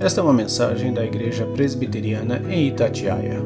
Esta 0.00 0.20
é 0.20 0.24
uma 0.24 0.32
mensagem 0.32 0.92
da 0.92 1.04
Igreja 1.04 1.46
Presbiteriana 1.46 2.38
em 2.52 2.66
Itatiaia. 2.66 3.40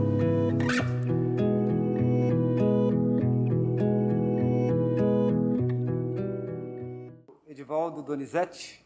Edivaldo 7.46 8.02
Donizete, 8.02 8.82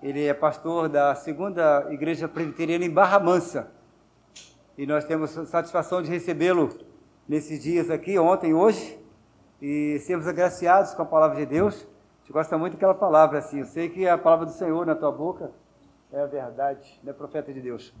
ele 0.00 0.24
é 0.24 0.32
pastor 0.32 0.88
da 0.88 1.14
segunda 1.16 1.88
Igreja 1.90 2.28
Presbiteriana 2.28 2.84
em 2.84 2.90
Barra 2.90 3.18
Mansa. 3.18 3.72
E 4.78 4.86
nós 4.86 5.04
temos 5.04 5.32
satisfação 5.48 6.02
de 6.02 6.08
recebê-lo 6.08 6.70
nesses 7.28 7.60
dias 7.60 7.90
aqui, 7.90 8.16
ontem 8.16 8.54
hoje, 8.54 8.96
e 9.60 9.98
sermos 9.98 10.28
agraciados 10.28 10.94
com 10.94 11.02
a 11.02 11.06
palavra 11.06 11.36
de 11.38 11.46
Deus. 11.46 11.74
A 11.74 12.20
gente 12.20 12.32
gosta 12.32 12.56
muito 12.56 12.74
daquela 12.74 12.94
palavra 12.94 13.40
assim. 13.40 13.58
Eu 13.58 13.66
sei 13.66 13.88
que 13.88 14.08
a 14.08 14.16
palavra 14.16 14.46
do 14.46 14.52
Senhor 14.52 14.86
na 14.86 14.94
tua 14.94 15.10
boca 15.10 15.50
é 16.12 16.20
a 16.20 16.26
verdade, 16.26 17.00
né, 17.02 17.12
profeta 17.12 17.52
de 17.52 17.60
Deus? 17.60 17.92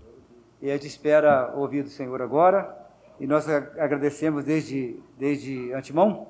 E 0.60 0.70
a 0.70 0.74
gente 0.74 0.86
espera 0.86 1.52
ouvir 1.56 1.82
do 1.82 1.88
Senhor 1.88 2.20
agora. 2.20 2.78
E 3.18 3.26
nós 3.26 3.48
agradecemos 3.48 4.44
desde, 4.44 5.00
desde 5.18 5.72
antemão 5.72 6.28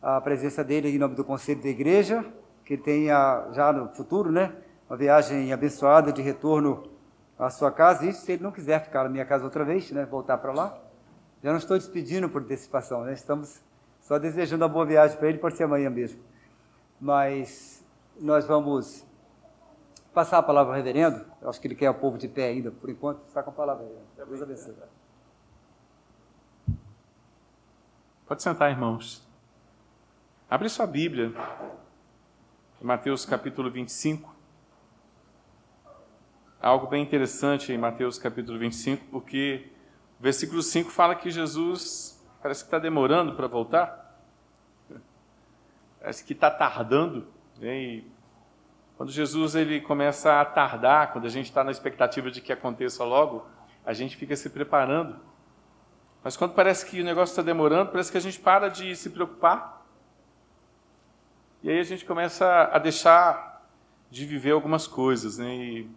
a 0.00 0.20
presença 0.20 0.62
dele 0.62 0.88
em 0.88 0.98
nome 0.98 1.14
do 1.14 1.24
Conselho 1.24 1.62
da 1.62 1.68
Igreja, 1.68 2.24
que 2.64 2.76
tenha 2.76 3.48
já 3.52 3.72
no 3.72 3.88
futuro, 3.88 4.30
né, 4.30 4.54
uma 4.88 4.96
viagem 4.96 5.52
abençoada 5.52 6.12
de 6.12 6.22
retorno 6.22 6.84
à 7.38 7.50
sua 7.50 7.70
casa. 7.70 8.06
Isso 8.06 8.24
se 8.24 8.32
ele 8.32 8.42
não 8.42 8.52
quiser 8.52 8.82
ficar 8.84 9.02
na 9.02 9.10
minha 9.10 9.24
casa 9.24 9.44
outra 9.44 9.64
vez, 9.64 9.90
né, 9.90 10.06
voltar 10.06 10.38
para 10.38 10.52
lá. 10.52 10.78
Já 11.42 11.50
não 11.50 11.58
estou 11.58 11.76
despedindo 11.76 12.28
por 12.28 12.42
antecipação, 12.42 13.02
né? 13.02 13.14
Estamos 13.14 13.62
só 14.00 14.18
desejando 14.18 14.64
a 14.64 14.68
boa 14.68 14.84
viagem 14.84 15.16
para 15.16 15.28
ele, 15.28 15.38
pode 15.38 15.56
ser 15.56 15.64
amanhã 15.64 15.88
mesmo. 15.88 16.20
Mas 17.00 17.82
nós 18.20 18.44
vamos 18.44 19.06
passar 20.12 20.38
a 20.38 20.42
palavra 20.42 20.72
ao 20.72 20.76
reverendo. 20.76 21.24
Eu 21.40 21.48
acho 21.48 21.60
que 21.60 21.66
ele 21.66 21.74
quer 21.74 21.90
o 21.90 21.94
povo 21.94 22.18
de 22.18 22.28
pé 22.28 22.48
ainda, 22.48 22.70
por 22.70 22.90
enquanto. 22.90 23.26
Está 23.26 23.42
com 23.42 23.50
a 23.50 23.52
palavra 23.52 23.84
aí. 23.84 24.26
Deus 24.26 24.42
abençoe. 24.42 24.74
Pode 28.26 28.42
sentar, 28.42 28.70
irmãos. 28.70 29.26
Abre 30.48 30.68
sua 30.68 30.86
Bíblia. 30.86 31.32
Mateus 32.80 33.24
capítulo 33.26 33.70
25. 33.70 34.34
Algo 36.60 36.86
bem 36.86 37.02
interessante 37.02 37.72
em 37.72 37.78
Mateus 37.78 38.18
capítulo 38.18 38.58
25, 38.58 39.06
porque 39.10 39.70
o 40.18 40.22
versículo 40.22 40.62
5 40.62 40.90
fala 40.90 41.14
que 41.14 41.30
Jesus 41.30 42.22
parece 42.42 42.62
que 42.62 42.68
está 42.68 42.78
demorando 42.78 43.34
para 43.34 43.46
voltar. 43.46 44.20
Parece 45.98 46.24
que 46.24 46.32
está 46.32 46.50
tardando. 46.50 47.26
Né? 47.58 47.82
E 47.82 48.12
quando 49.00 49.12
Jesus 49.12 49.54
ele 49.54 49.80
começa 49.80 50.42
a 50.42 50.44
tardar, 50.44 51.10
quando 51.10 51.24
a 51.24 51.30
gente 51.30 51.46
está 51.46 51.64
na 51.64 51.70
expectativa 51.70 52.30
de 52.30 52.42
que 52.42 52.52
aconteça 52.52 53.02
logo, 53.02 53.46
a 53.82 53.94
gente 53.94 54.14
fica 54.14 54.36
se 54.36 54.50
preparando. 54.50 55.16
Mas 56.22 56.36
quando 56.36 56.52
parece 56.52 56.84
que 56.84 57.00
o 57.00 57.02
negócio 57.04 57.32
está 57.32 57.40
demorando, 57.40 57.90
parece 57.90 58.12
que 58.12 58.18
a 58.18 58.20
gente 58.20 58.38
para 58.38 58.68
de 58.68 58.94
se 58.94 59.08
preocupar. 59.08 59.86
E 61.62 61.70
aí 61.70 61.80
a 61.80 61.82
gente 61.82 62.04
começa 62.04 62.68
a 62.70 62.78
deixar 62.78 63.66
de 64.10 64.26
viver 64.26 64.50
algumas 64.50 64.86
coisas. 64.86 65.38
Né? 65.38 65.48
E 65.56 65.90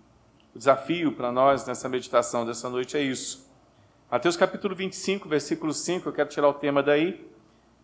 o 0.55 0.57
desafio 0.57 1.11
para 1.11 1.29
nós 1.29 1.65
nessa 1.65 1.89
meditação 1.89 2.45
dessa 2.45 2.69
noite 2.69 2.95
é 2.95 3.01
isso 3.01 3.51
Mateus 4.09 4.38
capítulo 4.38 4.77
25, 4.77 5.27
versículo 5.27 5.73
5, 5.73 6.07
eu 6.07 6.13
quero 6.13 6.29
tirar 6.29 6.47
o 6.47 6.53
tema 6.53 6.81
daí. 6.81 7.29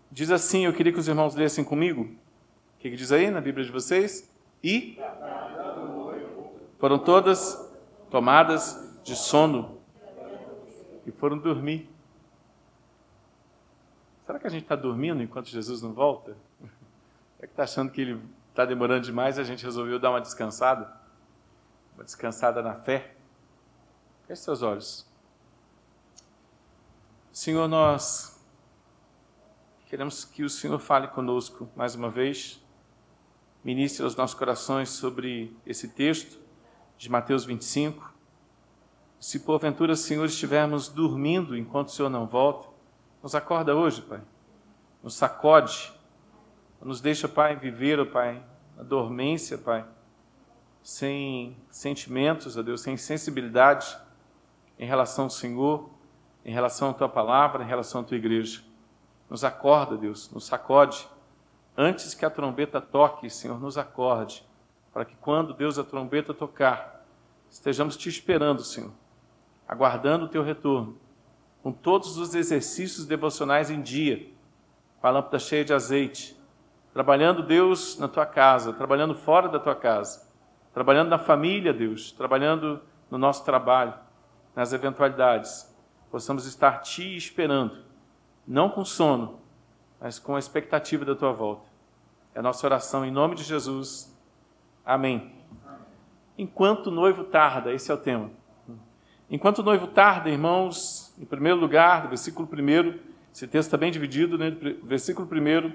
Diz 0.10 0.32
assim, 0.32 0.64
eu 0.64 0.72
queria 0.72 0.94
que 0.94 1.00
os 1.00 1.10
irmãos 1.10 1.36
lessem 1.36 1.62
comigo. 1.62 2.04
O 2.04 2.80
que, 2.80 2.90
que 2.90 2.96
diz 2.96 3.12
aí 3.12 3.30
na 3.30 3.42
Bíblia 3.42 3.66
de 3.66 3.72
vocês? 3.72 4.29
E 4.64 5.00
foram 6.78 7.00
todas 7.00 7.70
tomadas 8.10 9.00
de 9.04 9.16
sono 9.16 9.80
e 11.06 11.12
foram 11.12 11.38
dormir. 11.38 11.90
Será 14.26 14.38
que 14.38 14.48
a 14.48 14.50
gente 14.50 14.64
está 14.64 14.76
dormindo 14.76 15.24
enquanto 15.24 15.48
Jesus 15.48 15.82
não 15.82 15.94
volta? 15.94 16.38
É 17.40 17.48
que 17.48 17.54
está 17.54 17.64
achando 17.64 17.92
que 17.92 18.02
ele 18.02 18.22
está 18.50 18.66
demorando 18.66 19.06
demais 19.06 19.38
e 19.38 19.42
a 19.42 19.44
gente 19.44 19.64
resolveu 19.64 20.00
dar 20.00 20.12
uma 20.12 20.22
descansada? 20.22 20.94
Uma 21.96 22.04
descansada 22.04 22.62
na 22.62 22.76
fé? 22.76 23.16
Feche 24.28 24.42
seus 24.42 24.62
olhos. 24.62 25.08
Senhor, 27.32 27.68
nós 27.68 28.40
queremos 29.88 30.26
que 30.26 30.44
o 30.44 30.50
Senhor 30.50 30.78
fale 30.78 31.08
conosco 31.08 31.70
mais 31.76 31.96
uma 31.96 32.10
vez, 32.10 32.62
ministre 33.64 34.04
aos 34.04 34.16
nossos 34.16 34.38
corações 34.38 34.90
sobre 34.90 35.56
esse 35.66 35.90
texto 35.90 36.40
de 36.98 37.10
Mateus 37.10 37.46
25. 37.46 38.14
Se 39.20 39.40
porventura, 39.40 39.96
Senhor, 39.96 40.26
estivermos 40.26 40.88
dormindo 40.88 41.58
enquanto 41.58 41.90
o 41.90 41.92
Senhor 41.92 42.10
não 42.10 42.26
volta, 42.26 42.70
nos 43.22 43.36
acorda 43.36 43.76
hoje, 43.76 44.02
Pai. 44.02 44.22
Nos 45.04 45.16
sacode, 45.16 45.94
nos 46.82 47.02
deixa, 47.02 47.28
Pai, 47.28 47.56
viver, 47.56 48.00
ó 48.00 48.06
Pai, 48.06 48.42
a 48.78 48.84
dormência, 48.84 49.58
Pai, 49.58 49.86
sem 50.82 51.58
sentimentos, 51.70 52.58
ó 52.58 52.62
Deus, 52.62 52.82
sem 52.82 52.96
sensibilidade 52.96 53.98
em 54.78 54.86
relação 54.86 55.26
ao 55.26 55.30
Senhor 55.30 56.00
em 56.44 56.52
relação 56.52 56.90
à 56.90 56.94
tua 56.94 57.10
palavra, 57.10 57.64
em 57.64 57.68
relação 57.68 58.02
à 58.02 58.04
tua 58.04 58.18
igreja. 58.18 58.64
Nos 59.30 59.44
acorda, 59.44 59.98
Deus, 59.98 60.32
nos 60.32 60.46
sacode. 60.46 61.08
Antes 61.78 62.14
que 62.14 62.26
a 62.26 62.30
trombeta 62.30 62.82
toque, 62.82 63.30
Senhor, 63.30 63.60
nos 63.60 63.78
acorde, 63.78 64.46
para 64.94 65.06
que 65.06 65.16
quando 65.16 65.54
Deus 65.54 65.78
a 65.80 65.84
trombeta 65.84 66.34
tocar, 66.34 67.06
estejamos 67.50 67.96
te 67.96 68.10
esperando, 68.10 68.64
Senhor, 68.64 68.92
aguardando 69.68 70.26
o 70.26 70.28
teu 70.28 70.44
retorno, 70.44 70.98
com 71.64 71.72
todos 71.72 72.18
os 72.18 72.36
exercícios 72.36 73.06
devocionais 73.06 73.70
em 73.70 73.82
dia, 73.82 74.30
com 75.00 75.08
a 75.08 75.12
lâmpada 75.12 75.40
cheia 75.40 75.64
de 75.64 75.74
azeite, 75.74 76.40
trabalhando, 76.94 77.44
Deus, 77.44 77.98
na 77.98 78.08
tua 78.08 78.26
casa, 78.26 78.74
trabalhando 78.74 79.16
fora 79.16 79.48
da 79.48 79.60
tua 79.60 79.76
casa, 79.76 80.30
trabalhando 80.74 81.10
na 81.10 81.18
família, 81.18 81.74
Deus, 81.74 82.12
trabalhando 82.12 82.82
no 83.10 83.18
nosso 83.18 83.46
trabalho, 83.46 83.94
nas 84.56 84.74
eventualidades 84.74 85.70
possamos 86.12 86.46
estar 86.46 86.82
te 86.82 87.16
esperando, 87.16 87.84
não 88.48 88.70
com 88.70 88.84
sono, 88.84 89.40
mas 90.00 90.20
com 90.20 90.36
a 90.36 90.40
expectativa 90.40 91.04
da 91.04 91.16
tua 91.16 91.32
volta. 91.32 91.68
É 92.34 92.40
a 92.40 92.42
nossa 92.42 92.66
oração 92.66 93.06
em 93.06 93.12
nome 93.12 93.36
de 93.36 93.44
Jesus. 93.44 94.16
Amém. 94.86 95.34
Enquanto 96.38 96.88
o 96.88 96.92
noivo 96.92 97.24
tarda, 97.24 97.74
esse 97.74 97.92
é 97.92 97.94
o 97.94 97.98
tema. 97.98 98.32
Enquanto 99.30 99.60
o 99.60 99.64
noivo 99.64 99.88
tarda, 99.88 100.30
irmãos, 100.30 101.14
em 101.20 101.26
primeiro 101.26 101.60
lugar, 101.60 102.04
do 102.04 102.10
versículo 102.10 102.48
1, 102.52 103.00
esse 103.34 103.48
texto 103.48 103.68
está 103.68 103.78
bem 103.78 103.92
dividido, 103.92 104.38
né? 104.38 104.50
Do 104.50 104.86
versículo 104.86 105.28
1 105.28 105.74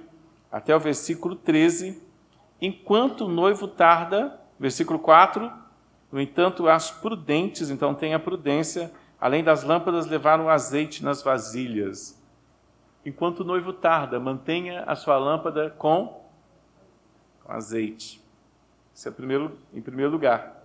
até 0.50 0.74
o 0.74 0.80
versículo 0.80 1.36
13. 1.36 2.02
Enquanto 2.60 3.26
o 3.26 3.28
noivo 3.28 3.68
tarda, 3.68 4.40
versículo 4.58 4.98
4, 4.98 5.52
no 6.10 6.20
entanto, 6.20 6.68
as 6.68 6.90
prudentes, 6.90 7.70
então 7.70 7.94
tenha 7.94 8.18
prudência, 8.18 8.90
Além 9.24 9.42
das 9.42 9.64
lâmpadas, 9.64 10.06
levaram 10.06 10.50
azeite 10.50 11.02
nas 11.02 11.22
vasilhas. 11.22 12.22
Enquanto 13.04 13.40
o 13.40 13.44
noivo 13.44 13.72
tarda, 13.72 14.18
mantenha 14.18 14.84
a 14.84 14.94
sua 14.96 15.18
lâmpada 15.18 15.70
com, 15.70 16.24
azeite. 17.46 18.22
Isso 18.94 19.08
é 19.08 19.10
primeiro, 19.10 19.58
em 19.72 19.82
primeiro 19.82 20.10
lugar. 20.10 20.64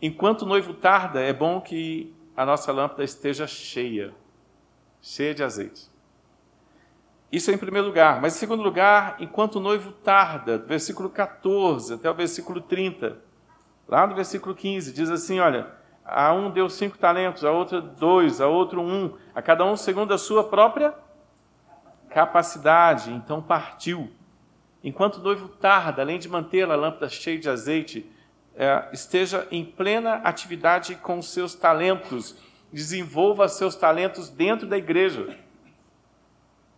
Enquanto 0.00 0.42
o 0.42 0.46
noivo 0.46 0.72
tarda, 0.74 1.20
é 1.20 1.32
bom 1.32 1.60
que 1.60 2.14
a 2.36 2.46
nossa 2.46 2.72
lâmpada 2.72 3.04
esteja 3.04 3.46
cheia 3.46 4.14
cheia 5.00 5.34
de 5.34 5.42
azeite. 5.42 5.88
Isso 7.30 7.50
é 7.50 7.54
em 7.54 7.58
primeiro 7.58 7.86
lugar. 7.86 8.20
Mas 8.20 8.36
em 8.36 8.38
segundo 8.38 8.62
lugar, 8.62 9.16
enquanto 9.20 9.56
o 9.56 9.60
noivo 9.60 9.92
tarda, 9.92 10.58
do 10.58 10.66
versículo 10.66 11.10
14 11.10 11.94
até 11.94 12.10
o 12.10 12.14
versículo 12.14 12.60
30, 12.60 13.18
lá 13.86 14.06
no 14.06 14.14
versículo 14.14 14.54
15, 14.54 14.92
diz 14.92 15.10
assim: 15.10 15.38
olha 15.40 15.70
a 16.04 16.32
um 16.32 16.50
deu 16.50 16.70
cinco 16.70 16.96
talentos, 16.96 17.44
a 17.44 17.50
outro 17.50 17.82
dois, 17.82 18.40
a 18.40 18.46
outro 18.46 18.80
um, 18.80 19.14
a 19.34 19.42
cada 19.42 19.64
um 19.64 19.76
segundo 19.76 20.14
a 20.14 20.18
sua 20.18 20.42
própria 20.44 20.94
capacidade. 22.10 23.12
Então 23.12 23.42
partiu. 23.42 24.10
Enquanto 24.82 25.16
o 25.16 25.22
noivo 25.22 25.48
tarda, 25.48 26.02
além 26.02 26.18
de 26.18 26.28
manter 26.28 26.70
a 26.70 26.76
lâmpada 26.76 27.08
cheia 27.08 27.38
de 27.38 27.48
azeite, 27.48 28.10
é, 28.54 28.88
esteja 28.92 29.46
em 29.50 29.64
plena 29.64 30.14
atividade 30.24 30.94
com 30.96 31.22
seus 31.22 31.54
talentos, 31.54 32.36
desenvolva 32.72 33.48
seus 33.48 33.74
talentos 33.74 34.28
dentro 34.28 34.66
da 34.66 34.76
igreja. 34.76 35.36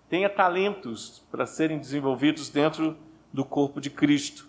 Tenha 0.08 0.28
talentos 0.28 1.24
para 1.30 1.46
serem 1.46 1.78
desenvolvidos 1.78 2.50
dentro 2.50 2.96
do 3.32 3.44
corpo 3.44 3.80
de 3.80 3.88
Cristo. 3.88 4.48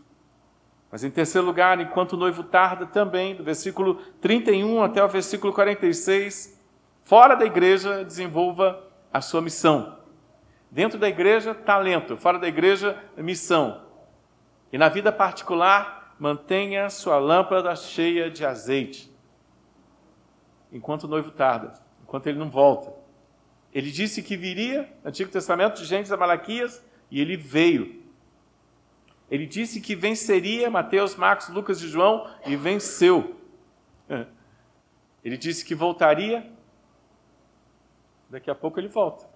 Mas 0.92 1.04
em 1.06 1.10
terceiro 1.10 1.48
lugar, 1.48 1.80
enquanto 1.80 2.14
o 2.14 2.18
noivo 2.18 2.44
tarda 2.44 2.86
também, 2.86 3.34
do 3.34 3.44
versículo 3.44 3.96
31 4.20 4.84
até 4.84 5.02
o 5.04 5.08
versículo 5.08 5.54
46, 5.54 6.60
fora 7.04 7.36
da 7.36 7.46
igreja, 7.46 8.04
desenvolva 8.04 8.84
a 9.14 9.22
sua 9.22 9.42
missão. 9.42 10.01
Dentro 10.72 10.98
da 10.98 11.10
igreja, 11.10 11.54
talento, 11.54 12.16
fora 12.16 12.40
da 12.40 12.48
igreja, 12.48 12.98
missão. 13.18 13.86
E 14.72 14.78
na 14.78 14.88
vida 14.88 15.12
particular, 15.12 16.16
mantenha 16.18 16.90
sua 16.90 17.18
lâmpada 17.20 17.76
cheia 17.76 18.32
de 18.32 18.46
azeite. 18.46 19.12
enquanto 20.72 21.04
o 21.04 21.08
noivo 21.08 21.32
tarda, 21.32 21.74
enquanto 22.02 22.28
ele 22.28 22.40
não 22.40 22.50
volta. 22.50 22.94
Ele 23.74 23.92
disse 23.92 24.24
que 24.24 24.38
viria, 24.38 24.92
Antigo 25.04 25.30
Testamento, 25.30 25.80
de 25.82 25.86
Gênesis 25.86 26.12
a 26.12 26.18
Malaquias, 26.18 26.84
e 27.10 27.20
ele 27.20 27.36
veio. 27.36 28.02
Ele 29.30 29.46
disse 29.46 29.80
que 29.80 29.96
venceria 29.96 30.70
Mateus, 30.70 31.16
Marcos, 31.16 31.50
Lucas 31.50 31.82
e 31.82 31.88
João, 31.88 32.30
e 32.46 32.56
venceu. 32.56 33.38
Ele 35.24 35.38
disse 35.38 35.64
que 35.64 35.76
voltaria, 35.76 36.52
daqui 38.30 38.50
a 38.50 38.56
pouco 38.56 38.80
ele 38.80 38.88
volta. 38.88 39.30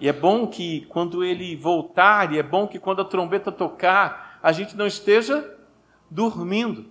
E 0.00 0.08
é 0.08 0.12
bom 0.12 0.46
que 0.46 0.86
quando 0.86 1.24
ele 1.24 1.56
voltar, 1.56 2.32
e 2.32 2.38
é 2.38 2.42
bom 2.42 2.66
que 2.66 2.78
quando 2.78 3.02
a 3.02 3.04
trombeta 3.04 3.50
tocar, 3.52 4.38
a 4.42 4.52
gente 4.52 4.76
não 4.76 4.86
esteja 4.86 5.56
dormindo, 6.10 6.90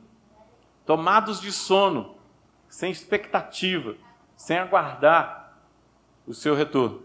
tomados 0.86 1.40
de 1.40 1.52
sono, 1.52 2.16
sem 2.68 2.92
expectativa, 2.92 3.96
sem 4.36 4.58
aguardar 4.58 5.58
o 6.26 6.34
seu 6.34 6.56
retorno. 6.56 7.04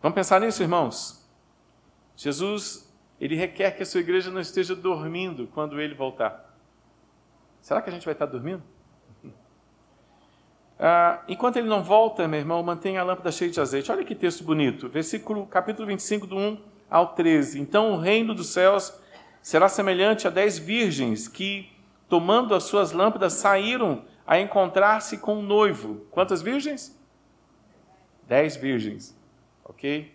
Vamos 0.00 0.14
pensar 0.14 0.40
nisso, 0.40 0.62
irmãos? 0.62 1.28
Jesus, 2.16 2.92
ele 3.20 3.36
requer 3.36 3.72
que 3.72 3.82
a 3.82 3.86
sua 3.86 4.00
igreja 4.00 4.30
não 4.30 4.40
esteja 4.40 4.74
dormindo 4.74 5.46
quando 5.48 5.80
ele 5.80 5.94
voltar. 5.94 6.54
Será 7.60 7.82
que 7.82 7.90
a 7.90 7.92
gente 7.92 8.04
vai 8.04 8.14
estar 8.14 8.26
dormindo? 8.26 8.62
Ah, 10.78 11.22
enquanto 11.26 11.56
ele 11.56 11.68
não 11.68 11.82
volta, 11.82 12.28
meu 12.28 12.38
irmão, 12.38 12.62
mantenha 12.62 13.00
a 13.00 13.04
lâmpada 13.04 13.32
cheia 13.32 13.50
de 13.50 13.60
azeite. 13.60 13.90
Olha 13.90 14.04
que 14.04 14.14
texto 14.14 14.44
bonito. 14.44 14.88
Versículo, 14.88 15.46
capítulo 15.46 15.86
25, 15.88 16.26
do 16.26 16.36
1 16.36 16.60
ao 16.90 17.14
13. 17.14 17.60
Então 17.60 17.92
o 17.92 17.98
reino 17.98 18.34
dos 18.34 18.48
céus 18.48 18.92
será 19.40 19.68
semelhante 19.68 20.26
a 20.26 20.30
dez 20.30 20.58
virgens 20.58 21.28
que, 21.28 21.70
tomando 22.08 22.54
as 22.54 22.64
suas 22.64 22.92
lâmpadas, 22.92 23.34
saíram 23.34 24.04
a 24.26 24.38
encontrar-se 24.38 25.18
com 25.18 25.38
o 25.38 25.42
noivo. 25.42 26.06
Quantas 26.10 26.42
virgens? 26.42 26.98
Dez 28.26 28.56
virgens. 28.56 29.16
Ok? 29.64 30.12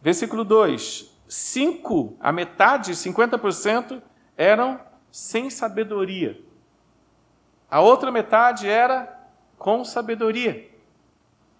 Versículo 0.00 0.44
2. 0.44 1.12
Cinco, 1.26 2.16
a 2.20 2.30
metade, 2.30 2.92
50%, 2.92 4.00
eram 4.36 4.78
sem 5.10 5.50
sabedoria. 5.50 6.40
A 7.68 7.80
outra 7.80 8.12
metade 8.12 8.68
era 8.68 9.15
com 9.58 9.84
sabedoria. 9.84 10.70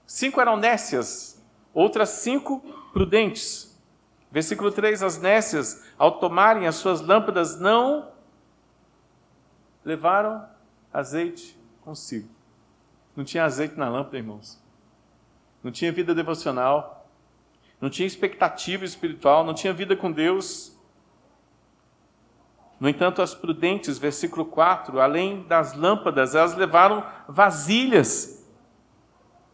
Cinco 0.06 0.40
eram 0.40 0.56
nécias, 0.56 1.42
outras 1.74 2.10
cinco 2.10 2.60
prudentes. 2.92 3.76
Versículo 4.30 4.70
3: 4.70 5.02
As 5.02 5.18
nécias, 5.18 5.84
ao 5.98 6.18
tomarem 6.18 6.66
as 6.66 6.76
suas 6.76 7.00
lâmpadas, 7.00 7.58
não 7.58 8.10
levaram 9.84 10.46
azeite 10.92 11.58
consigo. 11.82 12.28
Não 13.14 13.24
tinha 13.24 13.44
azeite 13.44 13.76
na 13.78 13.88
lâmpada, 13.88 14.18
irmãos. 14.18 14.60
Não 15.62 15.72
tinha 15.72 15.90
vida 15.90 16.14
devocional. 16.14 17.08
Não 17.80 17.88
tinha 17.88 18.06
expectativa 18.06 18.84
espiritual. 18.84 19.44
Não 19.44 19.54
tinha 19.54 19.72
vida 19.72 19.96
com 19.96 20.12
Deus. 20.12 20.75
No 22.78 22.88
entanto, 22.88 23.22
as 23.22 23.34
prudentes, 23.34 23.98
versículo 23.98 24.44
4, 24.44 25.00
além 25.00 25.42
das 25.44 25.74
lâmpadas, 25.74 26.34
elas 26.34 26.54
levaram 26.54 27.04
vasilhas. 27.26 28.46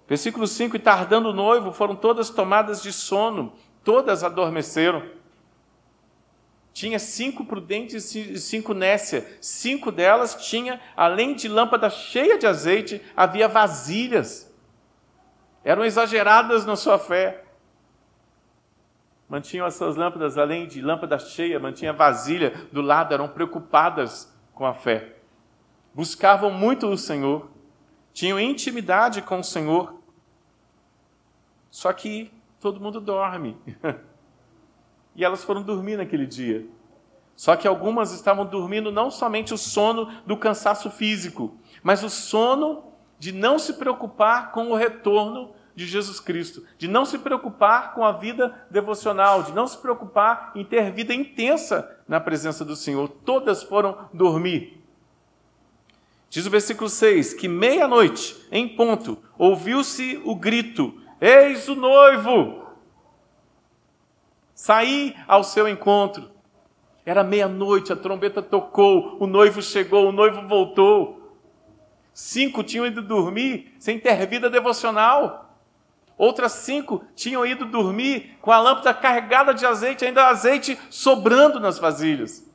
Versículo 0.08 0.46
5: 0.46 0.76
E 0.76 0.78
tardando 0.78 1.28
o 1.28 1.32
noivo, 1.32 1.72
foram 1.72 1.94
todas 1.94 2.30
tomadas 2.30 2.82
de 2.82 2.92
sono, 2.92 3.52
todas 3.84 4.24
adormeceram. 4.24 5.02
Tinha 6.72 6.98
cinco 6.98 7.44
prudentes 7.44 8.14
e 8.14 8.40
cinco 8.40 8.72
nécia. 8.72 9.26
Cinco 9.40 9.92
delas 9.92 10.34
tinha, 10.46 10.80
além 10.96 11.34
de 11.34 11.46
lâmpada 11.46 11.90
cheia 11.90 12.38
de 12.38 12.46
azeite, 12.46 13.00
havia 13.14 13.46
vasilhas. 13.46 14.50
Eram 15.62 15.84
exageradas 15.84 16.64
na 16.64 16.74
sua 16.74 16.98
fé 16.98 17.44
mantinham 19.32 19.64
as 19.64 19.76
suas 19.76 19.96
lâmpadas, 19.96 20.36
além 20.36 20.66
de 20.66 20.82
lâmpada 20.82 21.18
cheia, 21.18 21.58
mantinha 21.58 21.90
vasilha 21.90 22.68
do 22.70 22.82
lado, 22.82 23.14
eram 23.14 23.26
preocupadas 23.26 24.30
com 24.52 24.66
a 24.66 24.74
fé. 24.74 25.16
Buscavam 25.94 26.50
muito 26.50 26.86
o 26.86 26.98
Senhor, 26.98 27.48
tinham 28.12 28.38
intimidade 28.38 29.22
com 29.22 29.40
o 29.40 29.42
Senhor. 29.42 29.94
Só 31.70 31.94
que 31.94 32.30
todo 32.60 32.78
mundo 32.78 33.00
dorme. 33.00 33.56
e 35.16 35.24
elas 35.24 35.42
foram 35.42 35.62
dormir 35.62 35.96
naquele 35.96 36.26
dia. 36.26 36.66
Só 37.34 37.56
que 37.56 37.66
algumas 37.66 38.12
estavam 38.12 38.44
dormindo 38.44 38.92
não 38.92 39.10
somente 39.10 39.54
o 39.54 39.58
sono 39.58 40.12
do 40.26 40.36
cansaço 40.36 40.90
físico, 40.90 41.56
mas 41.82 42.02
o 42.02 42.10
sono 42.10 42.84
de 43.18 43.32
não 43.32 43.58
se 43.58 43.72
preocupar 43.78 44.52
com 44.52 44.70
o 44.70 44.76
retorno 44.76 45.54
de 45.74 45.86
Jesus 45.86 46.20
Cristo, 46.20 46.64
de 46.78 46.86
não 46.86 47.04
se 47.04 47.18
preocupar 47.18 47.94
com 47.94 48.04
a 48.04 48.12
vida 48.12 48.66
devocional, 48.70 49.42
de 49.42 49.52
não 49.52 49.66
se 49.66 49.78
preocupar 49.78 50.52
em 50.54 50.64
ter 50.64 50.92
vida 50.92 51.14
intensa 51.14 51.98
na 52.06 52.20
presença 52.20 52.64
do 52.64 52.76
Senhor. 52.76 53.08
Todas 53.08 53.62
foram 53.62 54.08
dormir. 54.12 54.82
Diz 56.28 56.46
o 56.46 56.50
versículo 56.50 56.88
6 56.88 57.34
que 57.34 57.48
meia-noite, 57.48 58.36
em 58.50 58.68
ponto, 58.68 59.18
ouviu-se 59.36 60.20
o 60.24 60.34
grito: 60.34 60.94
Eis 61.20 61.68
o 61.68 61.74
noivo! 61.74 62.62
Saí 64.54 65.14
ao 65.26 65.42
seu 65.42 65.68
encontro. 65.68 66.30
Era 67.04 67.24
meia-noite, 67.24 67.92
a 67.92 67.96
trombeta 67.96 68.40
tocou, 68.40 69.16
o 69.18 69.26
noivo 69.26 69.60
chegou, 69.60 70.08
o 70.08 70.12
noivo 70.12 70.46
voltou. 70.46 71.36
Cinco 72.14 72.62
tinham 72.62 72.86
ido 72.86 73.02
dormir 73.02 73.74
sem 73.78 73.98
ter 73.98 74.24
vida 74.26 74.48
devocional. 74.48 75.41
Outras 76.22 76.52
cinco 76.52 77.04
tinham 77.16 77.44
ido 77.44 77.66
dormir 77.66 78.38
com 78.40 78.52
a 78.52 78.60
lâmpada 78.60 78.94
carregada 78.94 79.52
de 79.52 79.66
azeite, 79.66 80.04
ainda 80.04 80.28
azeite 80.28 80.78
sobrando 80.88 81.58
nas 81.58 81.80
vasilhas. 81.80 82.48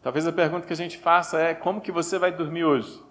Talvez 0.00 0.28
a 0.28 0.32
pergunta 0.32 0.64
que 0.64 0.72
a 0.72 0.76
gente 0.76 0.96
faça 0.96 1.40
é: 1.40 1.54
como 1.54 1.80
que 1.80 1.90
você 1.90 2.20
vai 2.20 2.30
dormir 2.30 2.62
hoje? 2.62 3.02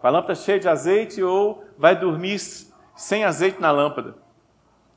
Com 0.00 0.06
a 0.08 0.10
lâmpada 0.10 0.34
cheia 0.34 0.58
de 0.58 0.68
azeite 0.68 1.22
ou 1.22 1.64
vai 1.78 1.94
dormir 1.94 2.40
sem 2.96 3.22
azeite 3.22 3.60
na 3.60 3.70
lâmpada? 3.70 4.16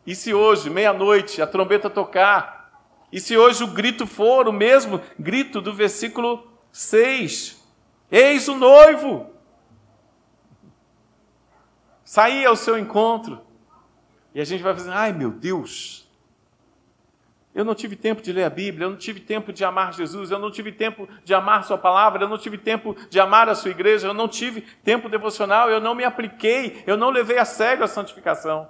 E 0.04 0.15
se 0.15 0.33
hoje, 0.33 0.68
meia-noite, 0.68 1.44
a 1.44 1.45
trombeta 1.45 1.92
tocar? 1.92 2.71
E 3.12 3.19
se 3.19 3.38
hoje 3.38 3.63
o 3.63 3.68
grito 3.68 4.07
for 4.07 4.48
o 4.48 4.51
mesmo 4.51 4.99
grito 5.19 5.61
do 5.61 5.76
versículo 5.76 6.52
6? 6.71 7.64
Eis 8.09 8.47
o 8.47 8.56
noivo! 8.56 9.37
Sair 12.07 12.45
ao 12.45 12.56
seu 12.56 12.80
encontro. 12.80 13.42
E 14.33 14.40
a 14.40 14.45
gente 14.45 14.64
vai 14.64 14.73
fazer, 14.73 14.92
ai 14.92 15.11
meu 15.11 15.30
Deus, 15.30 16.07
eu 17.54 17.66
não 17.66 17.76
tive 17.76 17.97
tempo 17.97 18.21
de 18.21 18.31
ler 18.31 18.45
a 18.45 18.49
Bíblia, 18.49 18.85
eu 18.85 18.92
não 18.92 18.97
tive 18.97 19.19
tempo 19.19 19.52
de 19.52 19.66
amar 19.66 19.94
Jesus, 19.94 20.31
eu 20.31 20.40
não 20.40 20.49
tive 20.49 20.71
tempo 20.71 21.09
de 21.26 21.33
amar 21.33 21.66
Sua 21.66 21.78
palavra, 21.78 22.23
eu 22.23 22.30
não 22.30 22.37
tive 22.37 22.57
tempo 22.57 22.95
de 23.09 23.19
amar 23.19 23.49
a 23.49 23.56
Sua 23.56 23.71
igreja, 23.71 24.07
eu 24.07 24.14
não 24.14 24.28
tive 24.28 24.61
tempo 24.61 25.09
devocional, 25.09 25.69
eu 25.69 25.81
não 25.81 25.94
me 25.94 26.06
apliquei, 26.06 26.81
eu 26.87 26.95
não 26.95 27.09
levei 27.09 27.40
a 27.40 27.45
sério 27.45 27.83
a 27.83 27.87
santificação. 27.87 28.69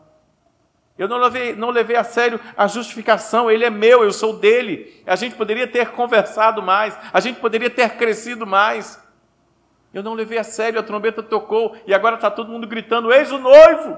Eu 0.98 1.08
não 1.08 1.17
levei, 1.17 1.56
não 1.56 1.70
levei 1.70 1.96
a 1.96 2.03
sério 2.03 2.39
a 2.58 2.65
justificação, 2.65 3.51
ele 3.51 3.63
é 3.63 3.70
meu, 3.70 4.03
eu 4.03 4.12
sou 4.12 4.39
dele. 4.39 5.03
A 5.06 5.15
gente 5.15 5.36
poderia 5.36 5.67
ter 5.67 5.91
conversado 5.91 6.63
mais, 6.63 6.98
a 7.13 7.20
gente 7.20 7.39
poderia 7.39 7.70
ter 7.70 7.98
crescido 7.98 8.48
mais. 8.48 9.00
Eu 9.98 10.04
não 10.04 10.13
levei 10.13 10.38
a 10.38 10.44
sério, 10.44 10.80
a 10.80 10.84
trombeta 10.84 11.24
tocou 11.24 11.75
e 11.88 11.92
agora 11.92 12.18
está 12.18 12.30
todo 12.30 12.51
mundo 12.51 12.68
gritando: 12.68 13.12
Eis 13.12 13.32
o 13.32 13.39
noivo! 13.39 13.98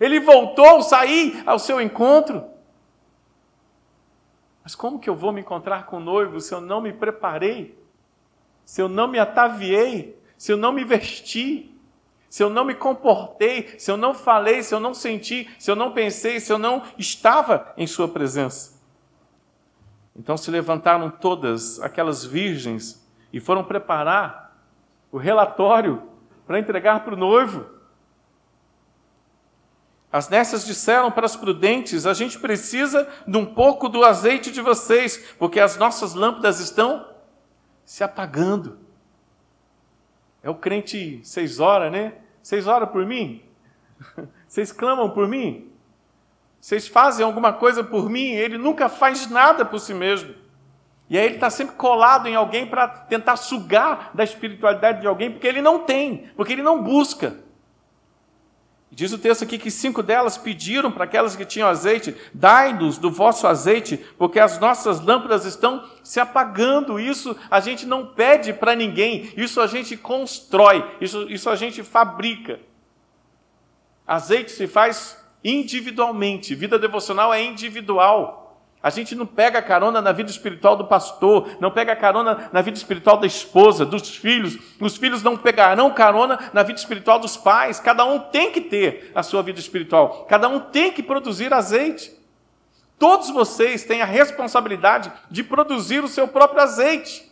Ele 0.00 0.20
voltou, 0.20 0.80
saí 0.80 1.42
ao 1.44 1.58
seu 1.58 1.80
encontro. 1.80 2.44
Mas 4.62 4.76
como 4.76 5.00
que 5.00 5.10
eu 5.10 5.16
vou 5.16 5.32
me 5.32 5.40
encontrar 5.40 5.86
com 5.86 5.96
o 5.96 6.00
noivo 6.00 6.40
se 6.40 6.54
eu 6.54 6.60
não 6.60 6.80
me 6.80 6.92
preparei? 6.92 7.76
Se 8.64 8.80
eu 8.80 8.88
não 8.88 9.08
me 9.08 9.18
ataviei? 9.18 10.16
Se 10.36 10.52
eu 10.52 10.56
não 10.56 10.70
me 10.70 10.84
vesti? 10.84 11.76
Se 12.30 12.44
eu 12.44 12.48
não 12.48 12.64
me 12.64 12.76
comportei? 12.76 13.74
Se 13.76 13.90
eu 13.90 13.96
não 13.96 14.14
falei? 14.14 14.62
Se 14.62 14.72
eu 14.72 14.78
não 14.78 14.94
senti? 14.94 15.50
Se 15.58 15.68
eu 15.68 15.74
não 15.74 15.90
pensei? 15.90 16.38
Se 16.38 16.52
eu 16.52 16.58
não 16.58 16.84
estava 16.96 17.72
em 17.76 17.88
Sua 17.88 18.06
presença? 18.06 18.80
Então 20.14 20.36
se 20.36 20.48
levantaram 20.48 21.10
todas 21.10 21.80
aquelas 21.80 22.24
virgens 22.24 23.04
e 23.32 23.40
foram 23.40 23.64
preparar 23.64 24.47
o 25.10 25.18
relatório 25.18 26.02
para 26.46 26.58
entregar 26.58 27.04
para 27.04 27.14
o 27.14 27.16
noivo. 27.16 27.78
As 30.10 30.28
nessas 30.28 30.64
disseram 30.64 31.10
para 31.10 31.26
as 31.26 31.36
prudentes: 31.36 32.06
a 32.06 32.14
gente 32.14 32.38
precisa 32.38 33.08
de 33.26 33.36
um 33.36 33.44
pouco 33.44 33.88
do 33.88 34.04
azeite 34.04 34.50
de 34.50 34.60
vocês, 34.60 35.34
porque 35.38 35.60
as 35.60 35.76
nossas 35.76 36.14
lâmpadas 36.14 36.60
estão 36.60 37.06
se 37.84 38.02
apagando. 38.02 38.78
É 40.42 40.48
o 40.48 40.54
crente 40.54 41.20
seis 41.24 41.60
horas, 41.60 41.92
né? 41.92 42.14
Seis 42.42 42.66
horas 42.66 42.88
por 42.90 43.04
mim? 43.04 43.42
Vocês 44.48 44.72
clamam 44.72 45.10
por 45.10 45.28
mim? 45.28 45.70
Vocês 46.60 46.88
fazem 46.88 47.24
alguma 47.24 47.52
coisa 47.52 47.84
por 47.84 48.08
mim? 48.08 48.30
Ele 48.30 48.56
nunca 48.56 48.88
faz 48.88 49.28
nada 49.28 49.64
por 49.64 49.78
si 49.78 49.92
mesmo. 49.92 50.34
E 51.10 51.16
aí 51.16 51.24
ele 51.24 51.34
está 51.36 51.48
sempre 51.48 51.74
colado 51.76 52.28
em 52.28 52.34
alguém 52.34 52.66
para 52.66 52.86
tentar 52.86 53.36
sugar 53.36 54.10
da 54.12 54.22
espiritualidade 54.22 55.00
de 55.00 55.06
alguém, 55.06 55.30
porque 55.30 55.46
ele 55.46 55.62
não 55.62 55.80
tem, 55.80 56.30
porque 56.36 56.52
ele 56.52 56.62
não 56.62 56.82
busca. 56.82 57.34
Diz 58.90 59.12
o 59.12 59.18
texto 59.18 59.44
aqui 59.44 59.58
que 59.58 59.70
cinco 59.70 60.02
delas 60.02 60.36
pediram 60.36 60.90
para 60.90 61.04
aquelas 61.04 61.36
que 61.36 61.44
tinham 61.44 61.68
azeite: 61.68 62.16
dai-nos 62.32 62.98
do 62.98 63.10
vosso 63.10 63.46
azeite, 63.46 63.96
porque 64.18 64.40
as 64.40 64.58
nossas 64.58 65.00
lâmpadas 65.00 65.44
estão 65.44 65.88
se 66.02 66.18
apagando. 66.18 66.98
Isso 66.98 67.36
a 67.50 67.60
gente 67.60 67.86
não 67.86 68.06
pede 68.06 68.52
para 68.52 68.74
ninguém, 68.74 69.32
isso 69.36 69.60
a 69.60 69.66
gente 69.66 69.96
constrói, 69.96 70.84
isso, 71.00 71.30
isso 71.30 71.48
a 71.48 71.56
gente 71.56 71.82
fabrica. 71.82 72.60
Azeite 74.06 74.50
se 74.52 74.66
faz 74.66 75.22
individualmente, 75.44 76.54
vida 76.54 76.78
devocional 76.78 77.32
é 77.32 77.42
individual. 77.42 78.37
A 78.80 78.90
gente 78.90 79.16
não 79.16 79.26
pega 79.26 79.60
carona 79.60 80.00
na 80.00 80.12
vida 80.12 80.30
espiritual 80.30 80.76
do 80.76 80.86
pastor, 80.86 81.48
não 81.60 81.70
pega 81.70 81.96
carona 81.96 82.48
na 82.52 82.62
vida 82.62 82.76
espiritual 82.76 83.16
da 83.16 83.26
esposa, 83.26 83.84
dos 83.84 84.14
filhos. 84.14 84.56
Os 84.80 84.96
filhos 84.96 85.22
não 85.22 85.36
pegarão 85.36 85.90
carona 85.90 86.50
na 86.52 86.62
vida 86.62 86.78
espiritual 86.78 87.18
dos 87.18 87.36
pais. 87.36 87.80
Cada 87.80 88.04
um 88.04 88.20
tem 88.20 88.52
que 88.52 88.60
ter 88.60 89.10
a 89.14 89.22
sua 89.22 89.42
vida 89.42 89.58
espiritual. 89.58 90.26
Cada 90.28 90.48
um 90.48 90.60
tem 90.60 90.92
que 90.92 91.02
produzir 91.02 91.52
azeite. 91.52 92.16
Todos 92.98 93.30
vocês 93.30 93.82
têm 93.82 94.00
a 94.00 94.06
responsabilidade 94.06 95.10
de 95.28 95.42
produzir 95.42 96.04
o 96.04 96.08
seu 96.08 96.28
próprio 96.28 96.62
azeite. 96.62 97.28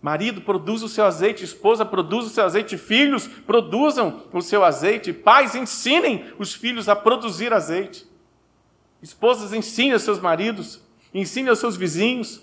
Marido, 0.00 0.40
produz 0.40 0.82
o 0.82 0.88
seu 0.88 1.06
azeite, 1.06 1.44
esposa, 1.44 1.84
produz 1.84 2.26
o 2.26 2.30
seu 2.30 2.44
azeite, 2.44 2.76
filhos, 2.76 3.26
produzam 3.26 4.24
o 4.32 4.42
seu 4.42 4.64
azeite, 4.64 5.12
pais, 5.12 5.54
ensinem 5.54 6.26
os 6.38 6.52
filhos 6.52 6.88
a 6.88 6.96
produzir 6.96 7.52
azeite. 7.52 8.11
Esposas, 9.02 9.52
ensinem 9.52 9.94
aos 9.94 10.02
seus 10.02 10.20
maridos, 10.20 10.80
ensinem 11.12 11.50
aos 11.50 11.58
seus 11.58 11.76
vizinhos, 11.76 12.40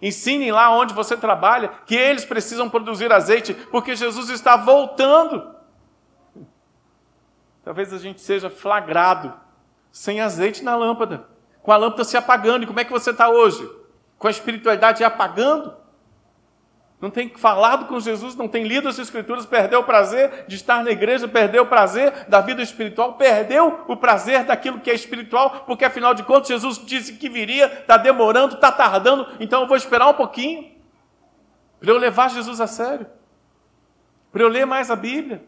ensinem 0.00 0.50
lá 0.50 0.70
onde 0.70 0.94
você 0.94 1.16
trabalha 1.16 1.68
que 1.84 1.94
eles 1.94 2.24
precisam 2.24 2.70
produzir 2.70 3.12
azeite, 3.12 3.52
porque 3.52 3.94
Jesus 3.94 4.30
está 4.30 4.56
voltando. 4.56 5.54
Talvez 7.62 7.92
a 7.92 7.98
gente 7.98 8.22
seja 8.22 8.48
flagrado 8.48 9.34
sem 9.92 10.20
azeite 10.20 10.64
na 10.64 10.74
lâmpada, 10.74 11.28
com 11.62 11.70
a 11.70 11.76
lâmpada 11.76 12.04
se 12.04 12.16
apagando. 12.16 12.62
E 12.62 12.66
como 12.66 12.80
é 12.80 12.84
que 12.84 12.92
você 12.92 13.10
está 13.10 13.28
hoje? 13.28 13.68
Com 14.18 14.26
a 14.26 14.30
espiritualidade 14.30 15.04
apagando? 15.04 15.76
Não 17.00 17.10
tem 17.10 17.28
falado 17.28 17.86
com 17.86 18.00
Jesus, 18.00 18.34
não 18.34 18.48
tem 18.48 18.64
lido 18.64 18.88
as 18.88 18.98
Escrituras, 18.98 19.46
perdeu 19.46 19.80
o 19.80 19.84
prazer 19.84 20.46
de 20.48 20.56
estar 20.56 20.82
na 20.82 20.90
igreja, 20.90 21.28
perdeu 21.28 21.62
o 21.62 21.66
prazer 21.66 22.26
da 22.28 22.40
vida 22.40 22.60
espiritual, 22.60 23.14
perdeu 23.14 23.84
o 23.86 23.96
prazer 23.96 24.44
daquilo 24.44 24.80
que 24.80 24.90
é 24.90 24.94
espiritual, 24.94 25.62
porque 25.64 25.84
afinal 25.84 26.12
de 26.12 26.24
contas 26.24 26.48
Jesus 26.48 26.84
disse 26.84 27.12
que 27.12 27.28
viria, 27.28 27.66
está 27.66 27.96
demorando, 27.96 28.56
está 28.56 28.72
tardando, 28.72 29.28
então 29.38 29.62
eu 29.62 29.68
vou 29.68 29.76
esperar 29.76 30.08
um 30.08 30.14
pouquinho 30.14 30.72
para 31.78 31.90
eu 31.90 31.98
levar 31.98 32.30
Jesus 32.30 32.60
a 32.60 32.66
sério, 32.66 33.06
para 34.32 34.42
eu 34.42 34.48
ler 34.48 34.66
mais 34.66 34.90
a 34.90 34.96
Bíblia, 34.96 35.44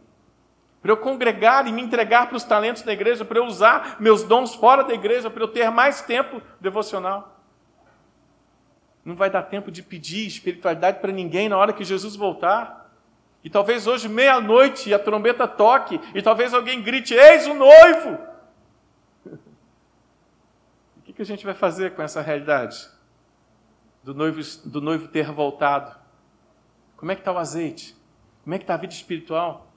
para 0.80 0.92
eu 0.92 0.97
congregar 0.97 1.66
e 1.66 1.73
me 1.73 1.83
entregar 1.83 2.28
para 2.28 2.37
os 2.37 2.45
talentos 2.45 2.83
da 2.83 2.92
igreja, 2.92 3.25
para 3.25 3.38
eu 3.38 3.45
usar 3.45 3.97
meus 3.99 4.23
dons 4.23 4.54
fora 4.54 4.85
da 4.85 4.95
igreja, 4.95 5.28
para 5.28 5.42
eu 5.42 5.49
ter 5.49 5.69
mais 5.69 6.00
tempo 6.00 6.40
devocional. 6.61 7.39
Não 9.04 9.14
vai 9.14 9.30
dar 9.30 9.42
tempo 9.42 9.71
de 9.71 9.83
pedir 9.83 10.26
espiritualidade 10.26 11.00
para 11.00 11.12
ninguém 11.12 11.49
na 11.49 11.57
hora 11.57 11.73
que 11.73 11.85
Jesus 11.85 12.16
voltar. 12.16 12.90
E 13.42 13.49
talvez 13.49 13.87
hoje, 13.87 14.09
meia-noite, 14.09 14.92
a 14.92 14.99
trombeta 14.99 15.49
toque, 15.49 15.99
e 16.14 16.21
talvez 16.21 16.52
alguém 16.52 16.83
grite: 16.83 17.14
Eis 17.14 17.47
o 17.47 17.54
noivo! 17.54 18.19
O 20.99 21.12
que, 21.12 21.23
a 21.23 21.26
gente 21.26 21.45
vai 21.45 21.54
fazer 21.54 21.95
com 21.97 22.02
essa 22.02 22.23
realidade? 22.23 22.88
Do 24.02 24.14
noivo, 24.14 24.40
do 24.64 24.80
noivo 24.80 25.09
ter 25.09 25.30
voltado. 25.30 25.99
Como 26.97 27.11
é 27.11 27.16
que 27.16 27.21
está 27.21 27.33
o 27.33 27.37
azeite? 27.37 27.97
Como 28.45 28.54
é 28.54 28.59
que 28.59 28.62
está 28.62 28.75
a 28.75 28.78
vida 28.78 28.95
espiritual? 28.95 29.69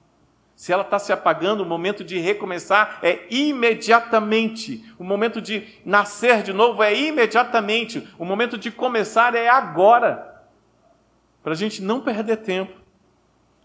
Se 0.56 0.72
ela 0.72 0.84
está 0.84 1.00
se 1.00 1.12
apagando, 1.12 1.62
o 1.62 1.66
momento 1.66 2.04
de 2.04 2.20
recomeçar 2.20 3.00
é 3.02 3.26
imediatamente. 3.30 4.86
O 5.00 5.04
momento 5.04 5.42
de 5.42 5.68
nascer 5.84 6.44
de 6.44 6.54
novo 6.54 6.84
é 6.84 6.96
imediatamente. 6.96 8.08
O 8.20 8.26
momento 8.26 8.58
de 8.58 8.72
começar 8.72 9.36
é 9.36 9.50
agora. 9.50 10.44
Para 11.42 11.54
a 11.54 11.56
gente 11.56 11.82
não 11.82 12.02
perder 12.02 12.38
tempo. 12.38 12.82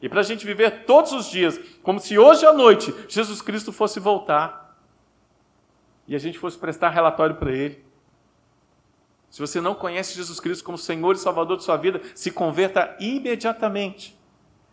E 0.00 0.08
para 0.08 0.20
a 0.20 0.24
gente 0.24 0.46
viver 0.46 0.84
todos 0.84 1.12
os 1.12 1.28
dias, 1.28 1.58
como 1.82 1.98
se 2.00 2.18
hoje 2.18 2.46
à 2.46 2.52
noite 2.52 2.94
Jesus 3.08 3.42
Cristo 3.42 3.72
fosse 3.72 4.00
voltar. 4.00 4.76
E 6.06 6.14
a 6.14 6.18
gente 6.18 6.38
fosse 6.38 6.56
prestar 6.56 6.90
relatório 6.90 7.36
para 7.36 7.52
Ele. 7.52 7.84
Se 9.28 9.40
você 9.40 9.60
não 9.60 9.74
conhece 9.74 10.14
Jesus 10.14 10.40
Cristo 10.40 10.64
como 10.64 10.78
Senhor 10.78 11.14
e 11.14 11.18
Salvador 11.18 11.58
de 11.58 11.64
sua 11.64 11.76
vida, 11.76 12.00
se 12.14 12.30
converta 12.30 12.96
imediatamente. 12.98 14.18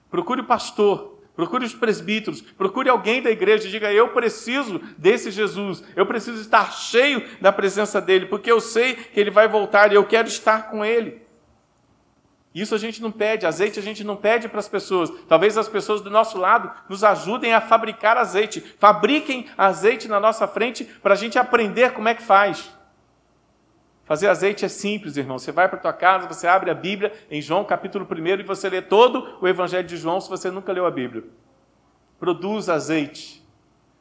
Procure 0.09 0.41
o 0.41 0.45
pastor 0.45 1.14
Procure 1.35 1.65
os 1.65 1.75
presbíteros, 1.75 2.41
procure 2.41 2.89
alguém 2.89 3.21
da 3.21 3.29
igreja 3.29 3.67
e 3.67 3.71
diga: 3.71 3.91
Eu 3.91 4.09
preciso 4.09 4.79
desse 4.97 5.29
Jesus, 5.29 5.83
eu 5.95 6.05
preciso 6.05 6.39
estar 6.39 6.71
cheio 6.71 7.21
da 7.41 7.51
presença 7.51 7.99
dele, 7.99 8.27
porque 8.27 8.49
eu 8.49 8.61
sei 8.61 8.95
que 8.95 9.19
ele 9.19 9.31
vai 9.31 9.47
voltar 9.47 9.91
e 9.91 9.95
eu 9.95 10.05
quero 10.05 10.27
estar 10.27 10.69
com 10.69 10.83
ele. 10.85 11.25
Isso 12.55 12.73
a 12.73 12.77
gente 12.77 13.01
não 13.01 13.11
pede, 13.11 13.45
azeite 13.45 13.77
a 13.77 13.83
gente 13.83 14.01
não 14.01 14.15
pede 14.15 14.47
para 14.47 14.59
as 14.59 14.69
pessoas. 14.69 15.11
Talvez 15.27 15.57
as 15.57 15.67
pessoas 15.67 15.99
do 15.99 16.09
nosso 16.09 16.37
lado 16.37 16.71
nos 16.87 17.03
ajudem 17.03 17.53
a 17.53 17.59
fabricar 17.59 18.15
azeite. 18.15 18.61
Fabriquem 18.79 19.47
azeite 19.57 20.07
na 20.07 20.21
nossa 20.21 20.47
frente 20.47 20.85
para 20.85 21.15
a 21.15 21.17
gente 21.17 21.37
aprender 21.37 21.91
como 21.91 22.07
é 22.07 22.15
que 22.15 22.23
faz. 22.23 22.71
Fazer 24.05 24.27
azeite 24.27 24.63
é 24.63 24.67
simples, 24.67 25.17
irmão. 25.17 25.39
Você 25.39 25.51
vai 25.51 25.67
para 25.67 25.79
tua 25.79 25.91
casa, 25.91 26.27
você 26.27 26.47
abre 26.47 26.69
a 26.69 26.75
Bíblia 26.75 27.11
em 27.29 27.41
João 27.41 27.65
capítulo 27.65 28.07
1 28.09 28.27
e 28.39 28.43
você 28.43 28.69
lê 28.69 28.81
todo 28.81 29.37
o 29.41 29.47
Evangelho 29.47 29.87
de 29.87 29.97
João 29.97 30.21
se 30.21 30.29
você 30.29 30.51
nunca 30.51 30.71
leu 30.71 30.85
a 30.85 30.91
Bíblia. 30.91 31.23
Produz 32.19 32.69
azeite. 32.69 33.43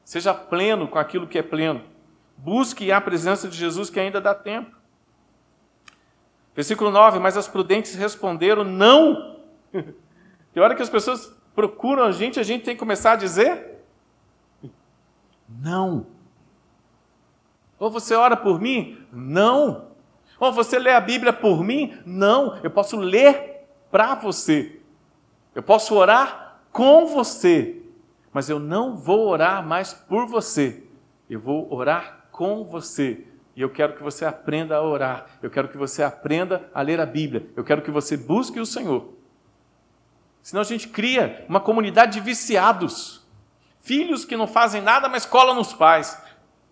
Seja 0.05 0.35
pleno 0.35 0.87
com 0.87 0.99
aquilo 0.99 1.27
que 1.27 1.39
é 1.39 1.43
pleno. 1.43 1.83
Busque 2.37 2.93
a 2.93 3.01
presença 3.01 3.49
de 3.49 3.57
Jesus 3.57 3.89
que 3.89 3.99
ainda 3.99 4.21
dá 4.21 4.35
tempo. 4.35 4.77
Versículo 6.55 6.91
9: 6.91 7.19
Mas 7.19 7.39
as 7.39 7.49
prudentes 7.49 7.95
responderam: 7.95 8.63
Não. 8.63 9.39
Tem 10.53 10.63
hora 10.63 10.75
que 10.75 10.83
as 10.83 10.91
pessoas 10.91 11.35
procuram 11.55 12.05
a 12.05 12.13
gente, 12.13 12.39
a 12.39 12.43
gente 12.43 12.65
tem 12.65 12.75
que 12.75 12.81
começar 12.81 13.13
a 13.13 13.17
dizer: 13.17 13.83
Não. 15.49 16.07
Ou 17.79 17.91
você 17.91 18.15
ora 18.15 18.37
por 18.37 18.61
mim? 18.61 19.03
Não. 19.11 19.94
Oh, 20.39 20.53
você 20.53 20.79
lê 20.79 20.93
a 20.93 21.01
Bíblia 21.01 21.33
por 21.33 21.63
mim? 21.63 21.99
Não, 22.05 22.59
eu 22.63 22.71
posso 22.71 22.97
ler 22.97 23.67
para 23.91 24.15
você. 24.15 24.81
Eu 25.55 25.63
posso 25.63 25.95
orar 25.95 26.59
com 26.73 27.07
você, 27.07 27.81
mas 28.33 28.51
eu 28.51 28.59
não 28.59 28.97
vou 28.97 29.29
orar 29.29 29.65
mais 29.65 29.95
por 29.95 30.27
você. 30.27 30.83
Eu 31.31 31.39
vou 31.39 31.73
orar 31.73 32.27
com 32.33 32.65
você. 32.65 33.25
E 33.57 33.61
eu 33.61 33.71
quero 33.71 33.95
que 33.95 34.03
você 34.03 34.25
aprenda 34.25 34.77
a 34.77 34.83
orar. 34.83 35.27
Eu 35.41 35.49
quero 35.49 35.69
que 35.69 35.77
você 35.77 36.03
aprenda 36.03 36.69
a 36.75 36.83
ler 36.83 37.01
a 37.01 37.07
Bíblia. 37.07 37.47
Eu 37.55 37.63
quero 37.63 37.83
que 37.83 37.91
você 37.91 38.17
busque 38.17 38.59
o 38.59 38.67
Senhor. 38.67 39.15
Senão 40.43 40.61
a 40.61 40.65
gente 40.65 40.89
cria 40.89 41.45
uma 41.49 41.61
comunidade 41.61 42.15
de 42.15 42.21
viciados. 42.21 43.25
Filhos 43.79 44.25
que 44.25 44.37
não 44.37 44.47
fazem 44.47 44.83
nada, 44.83 45.09
mas 45.09 45.25
colam 45.25 45.55
nos 45.55 45.73
pais. 45.73 46.21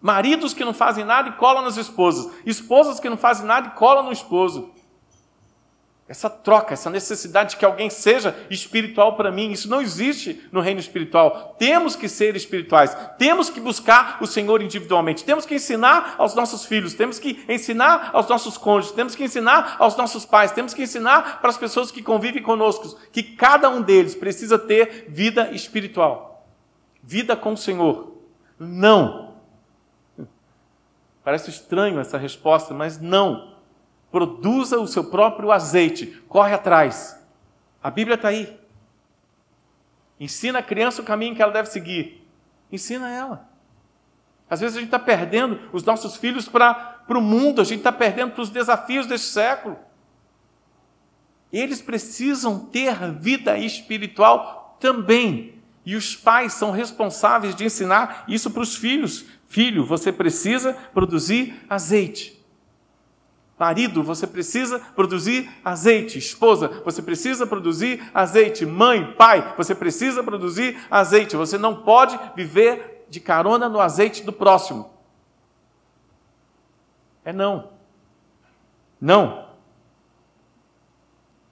Maridos 0.02 0.52
que 0.52 0.64
não 0.64 0.74
fazem 0.74 1.04
nada 1.04 1.28
e 1.28 1.32
colam 1.32 1.62
nas 1.62 1.76
esposas. 1.76 2.28
Esposas 2.44 2.98
que 2.98 3.08
não 3.08 3.16
fazem 3.16 3.46
nada 3.46 3.68
e 3.68 3.70
colam 3.70 4.02
no 4.02 4.12
esposo. 4.12 4.72
Essa 6.08 6.28
troca, 6.28 6.74
essa 6.74 6.90
necessidade 6.90 7.50
de 7.50 7.56
que 7.56 7.64
alguém 7.64 7.88
seja 7.88 8.36
espiritual 8.50 9.16
para 9.16 9.30
mim, 9.30 9.52
isso 9.52 9.70
não 9.70 9.80
existe 9.80 10.42
no 10.50 10.60
reino 10.60 10.80
espiritual. 10.80 11.54
Temos 11.56 11.94
que 11.94 12.08
ser 12.08 12.34
espirituais, 12.34 12.94
temos 13.16 13.48
que 13.48 13.60
buscar 13.60 14.18
o 14.20 14.26
Senhor 14.26 14.60
individualmente, 14.60 15.24
temos 15.24 15.46
que 15.46 15.54
ensinar 15.54 16.16
aos 16.18 16.34
nossos 16.34 16.66
filhos, 16.66 16.92
temos 16.92 17.18
que 17.20 17.42
ensinar 17.48 18.10
aos 18.12 18.28
nossos 18.28 18.58
cônjuges, 18.58 18.92
temos 18.92 19.14
que 19.14 19.24
ensinar 19.24 19.76
aos 19.78 19.96
nossos 19.96 20.26
pais, 20.26 20.50
temos 20.50 20.74
que 20.74 20.82
ensinar 20.82 21.40
para 21.40 21.48
as 21.48 21.56
pessoas 21.56 21.92
que 21.92 22.02
convivem 22.02 22.42
conosco, 22.42 22.98
que 23.10 23.22
cada 23.22 23.70
um 23.70 23.80
deles 23.80 24.14
precisa 24.14 24.58
ter 24.58 25.06
vida 25.08 25.52
espiritual, 25.52 26.46
vida 27.02 27.36
com 27.36 27.54
o 27.54 27.56
Senhor. 27.56 28.18
Não 28.58 29.31
Parece 31.24 31.50
estranho 31.50 32.00
essa 32.00 32.18
resposta, 32.18 32.74
mas 32.74 33.00
não. 33.00 33.56
Produza 34.10 34.78
o 34.78 34.86
seu 34.86 35.04
próprio 35.04 35.52
azeite, 35.52 36.06
corre 36.28 36.54
atrás. 36.54 37.18
A 37.82 37.90
Bíblia 37.90 38.16
está 38.16 38.28
aí. 38.28 38.58
Ensina 40.18 40.58
a 40.58 40.62
criança 40.62 41.02
o 41.02 41.04
caminho 41.04 41.34
que 41.34 41.42
ela 41.42 41.52
deve 41.52 41.68
seguir. 41.68 42.26
Ensina 42.70 43.10
ela. 43.10 43.48
Às 44.48 44.60
vezes 44.60 44.76
a 44.76 44.80
gente 44.80 44.88
está 44.88 44.98
perdendo 44.98 45.58
os 45.72 45.82
nossos 45.82 46.16
filhos 46.16 46.48
para 46.48 47.02
o 47.08 47.20
mundo, 47.20 47.60
a 47.60 47.64
gente 47.64 47.78
está 47.78 47.90
perdendo 47.90 48.32
para 48.32 48.42
os 48.42 48.50
desafios 48.50 49.06
deste 49.06 49.28
século. 49.28 49.78
Eles 51.52 51.80
precisam 51.80 52.58
ter 52.58 52.94
vida 53.12 53.58
espiritual 53.58 54.76
também. 54.78 55.54
E 55.84 55.96
os 55.96 56.14
pais 56.14 56.52
são 56.52 56.70
responsáveis 56.70 57.54
de 57.54 57.64
ensinar 57.64 58.24
isso 58.28 58.50
para 58.50 58.62
os 58.62 58.76
filhos. 58.76 59.24
Filho, 59.52 59.84
você 59.84 60.10
precisa 60.10 60.72
produzir 60.94 61.62
azeite. 61.68 62.42
Marido, 63.58 64.02
você 64.02 64.26
precisa 64.26 64.78
produzir 64.78 65.46
azeite. 65.62 66.16
Esposa, 66.16 66.80
você 66.82 67.02
precisa 67.02 67.46
produzir 67.46 68.02
azeite. 68.14 68.64
Mãe, 68.64 69.12
pai, 69.12 69.52
você 69.54 69.74
precisa 69.74 70.22
produzir 70.22 70.78
azeite. 70.90 71.36
Você 71.36 71.58
não 71.58 71.82
pode 71.82 72.18
viver 72.34 73.04
de 73.10 73.20
carona 73.20 73.68
no 73.68 73.78
azeite 73.78 74.22
do 74.22 74.32
próximo. 74.32 74.88
É 77.22 77.30
não. 77.30 77.72
Não. 78.98 79.48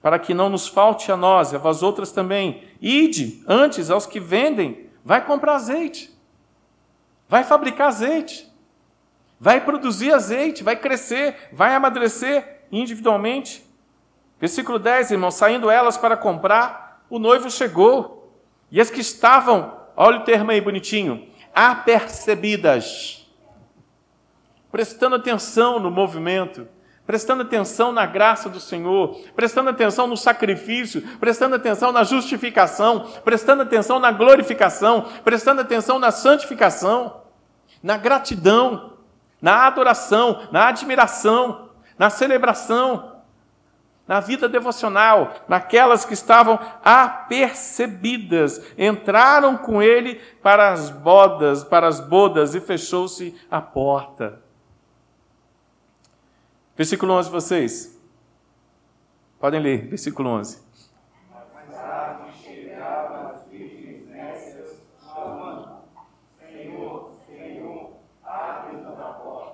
Para 0.01 0.17
que 0.17 0.33
não 0.33 0.49
nos 0.49 0.67
falte 0.67 1.11
a 1.11 1.15
nós 1.15 1.51
e 1.51 1.55
a 1.55 1.59
vós 1.59 1.83
outras 1.83 2.11
também. 2.11 2.63
Ide 2.81 3.43
antes 3.47 3.91
aos 3.91 4.07
que 4.07 4.19
vendem, 4.19 4.89
vai 5.05 5.23
comprar 5.23 5.53
azeite. 5.53 6.10
Vai 7.31 7.45
fabricar 7.45 7.87
azeite. 7.87 8.51
Vai 9.39 9.61
produzir 9.61 10.11
azeite, 10.13 10.65
vai 10.65 10.75
crescer, 10.75 11.47
vai 11.53 11.73
amadurecer 11.73 12.65
individualmente. 12.69 13.65
Versículo 14.37 14.77
10, 14.77 15.11
irmãos: 15.11 15.35
saindo 15.35 15.69
elas 15.69 15.97
para 15.97 16.17
comprar, 16.17 17.05
o 17.09 17.17
noivo 17.17 17.49
chegou, 17.49 18.35
e 18.69 18.81
as 18.81 18.89
que 18.89 18.99
estavam, 18.99 19.79
olha 19.95 20.19
o 20.19 20.23
termo 20.25 20.51
aí 20.51 20.59
bonitinho, 20.59 21.25
apercebidas, 21.55 23.25
prestando 24.69 25.15
atenção 25.15 25.79
no 25.79 25.89
movimento, 25.89 26.67
prestando 27.05 27.41
atenção 27.43 27.91
na 27.91 28.05
graça 28.05 28.47
do 28.47 28.59
Senhor, 28.59 29.19
prestando 29.35 29.69
atenção 29.69 30.07
no 30.07 30.15
sacrifício, 30.15 31.01
prestando 31.19 31.55
atenção 31.55 31.91
na 31.91 32.03
justificação, 32.03 33.07
prestando 33.23 33.63
atenção 33.63 33.99
na 33.99 34.11
glorificação, 34.11 35.05
prestando 35.23 35.61
atenção 35.61 35.99
na 35.99 36.11
santificação, 36.11 37.21
na 37.81 37.97
gratidão, 37.97 38.93
na 39.41 39.65
adoração, 39.67 40.47
na 40.51 40.67
admiração, 40.67 41.69
na 41.97 42.09
celebração, 42.09 43.11
na 44.07 44.19
vida 44.19 44.49
devocional, 44.49 45.35
naquelas 45.47 46.03
que 46.03 46.13
estavam 46.13 46.59
apercebidas, 46.83 48.61
entraram 48.77 49.57
com 49.57 49.81
ele 49.81 50.15
para 50.41 50.71
as 50.71 50.89
bodas, 50.89 51.63
para 51.63 51.87
as 51.87 51.99
bodas 51.99 52.53
e 52.53 52.59
fechou-se 52.59 53.35
a 53.49 53.61
porta. 53.61 54.50
Versículo 56.75 57.13
11, 57.13 57.29
vocês. 57.29 58.01
Podem 59.39 59.59
ler, 59.59 59.87
versículo 59.87 60.29
11. 60.29 60.71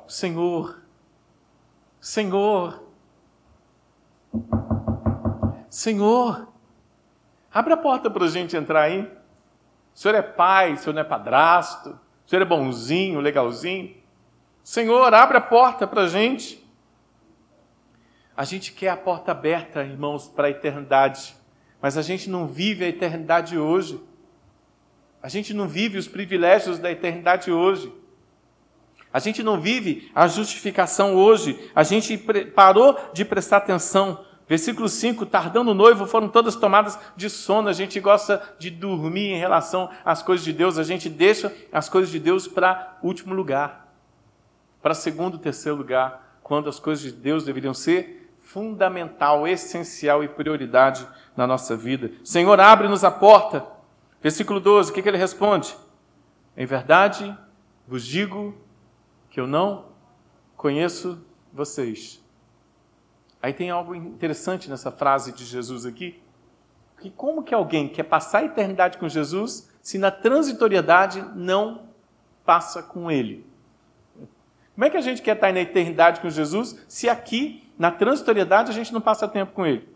Senhor, 0.07 0.81
Senhor, 2.00 2.81
Senhor, 5.69 6.47
abre 7.53 7.74
a 7.74 7.77
porta 7.77 8.09
para 8.09 8.25
a 8.25 8.29
gente 8.29 8.55
entrar 8.55 8.83
aí. 8.83 9.01
O 9.01 10.00
senhor 10.00 10.15
é 10.15 10.21
pai, 10.21 10.74
o 10.74 10.77
senhor 10.77 10.93
não 10.93 11.01
é 11.01 11.05
padrasto, 11.05 11.89
o 12.25 12.29
senhor 12.29 12.41
é 12.41 12.45
bonzinho, 12.45 13.19
legalzinho. 13.19 13.95
Senhor, 14.63 15.13
abre 15.13 15.38
a 15.38 15.41
porta 15.41 15.86
para 15.86 16.03
a 16.03 16.07
gente. 16.07 16.66
A 18.38 18.44
gente 18.44 18.72
quer 18.72 18.89
a 18.89 18.96
porta 18.96 19.32
aberta, 19.32 19.84
irmãos, 19.84 20.27
para 20.27 20.46
a 20.46 20.51
eternidade, 20.51 21.36
mas 21.82 21.98
a 21.98 22.03
gente 22.03 22.29
não 22.29 22.46
vive 22.46 22.86
a 22.86 22.88
eternidade 22.88 23.58
hoje. 23.58 24.00
A 25.24 25.27
gente 25.27 25.56
não 25.56 25.67
vive 25.67 25.98
os 25.98 26.08
privilégios 26.08 26.77
da 26.77 26.91
eternidade 26.91 27.51
hoje. 27.51 27.91
A 29.12 29.17
gente 29.17 29.41
não 29.41 29.60
vive 29.60 30.12
a 30.13 30.27
justificação 30.27 31.15
hoje. 31.15 31.72
A 31.74 31.82
gente 31.82 32.15
parou 32.53 32.96
de 33.12 33.25
prestar 33.25 33.58
atenção. 33.58 34.24
Versículo 34.48 34.88
5: 34.88 35.25
tardando 35.25 35.71
o 35.71 35.73
noivo, 35.73 36.06
foram 36.06 36.30
todas 36.30 36.56
tomadas 36.56 37.00
de 37.15 37.32
sono. 37.32 37.69
A 37.69 37.73
gente 37.73 38.00
gosta 38.00 38.56
de 38.60 38.69
dormir 38.69 39.32
em 39.32 39.39
relação 39.39 39.89
às 40.06 40.21
coisas 40.21 40.45
de 40.45 40.54
Deus. 40.54 40.78
A 40.78 40.84
gente 40.84 41.10
deixa 41.10 41.52
as 41.71 41.89
coisas 41.89 42.12
de 42.12 42.19
Deus 42.19 42.47
para 42.47 43.00
último 43.02 43.34
lugar, 43.34 43.91
para 44.80 44.93
segundo, 44.93 45.39
terceiro 45.39 45.76
lugar, 45.76 46.39
quando 46.43 46.69
as 46.69 46.80
coisas 46.80 47.04
de 47.04 47.12
Deus 47.12 47.43
deveriam 47.43 47.73
ser 47.73 48.16
fundamental, 48.58 49.48
essencial 49.48 50.24
e 50.24 50.28
prioridade 50.28 51.08
na 51.36 51.46
nossa 51.46 51.78
vida. 51.78 52.10
Senhor, 52.24 52.60
abre-nos 52.60 53.04
a 53.04 53.12
porta. 53.12 53.63
Versículo 54.20 54.60
12: 54.60 54.89
o 54.89 54.93
que, 54.96 55.04
que 55.04 55.08
ele 55.08 55.15
responde? 55.15 55.78
Em 56.58 56.65
verdade, 56.65 57.38
vos 57.88 58.04
digo 58.04 58.58
que 59.30 59.39
eu 59.39 59.46
não 59.46 59.89
conheço 60.56 61.24
vocês. 61.54 62.20
Aí 63.39 63.54
tem 63.54 63.70
algo 63.70 63.93
interessante 63.93 64.67
nessa 64.67 64.91
frase 64.91 65.34
de 65.34 65.46
Jesus 65.46 65.86
aqui. 65.86 66.20
Que 67.00 67.12
como 67.12 67.43
que 67.43 67.54
alguém 67.54 67.88
quer 67.88 68.06
passar 68.06 68.39
a 68.39 68.46
eternidade 68.46 68.98
com 68.98 69.08
Jesus 69.08 69.72
se 69.84 70.00
na 70.00 70.10
transitoriedade 70.10 71.24
não 71.36 71.89
passa 72.43 72.82
com 72.82 73.12
ele? 73.12 73.46
Como 74.74 74.84
é 74.84 74.89
que 74.89 74.98
a 74.98 75.02
gente 75.02 75.22
quer 75.22 75.36
estar 75.36 75.54
na 75.54 75.60
eternidade 75.60 76.22
com 76.22 76.30
Jesus 76.32 76.84
se 76.88 77.08
aqui, 77.08 77.66
na 77.78 77.92
transitoriedade, 77.92 78.72
a 78.72 78.74
gente 78.74 78.94
não 78.94 79.02
passa 79.02 79.28
tempo 79.28 79.54
com 79.54 79.66
ele? 79.66 79.88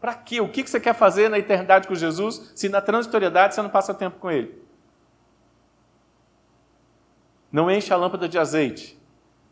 Para 0.00 0.14
quê? 0.14 0.40
O 0.40 0.48
que 0.48 0.66
você 0.66 0.78
quer 0.78 0.94
fazer 0.94 1.28
na 1.28 1.38
eternidade 1.38 1.88
com 1.88 1.94
Jesus 1.94 2.52
se 2.54 2.68
na 2.68 2.80
transitoriedade 2.80 3.54
você 3.54 3.62
não 3.62 3.70
passa 3.70 3.92
tempo 3.92 4.18
com 4.18 4.30
ele? 4.30 4.62
Não 7.50 7.70
enche 7.70 7.92
a 7.92 7.96
lâmpada 7.96 8.28
de 8.28 8.38
azeite. 8.38 8.98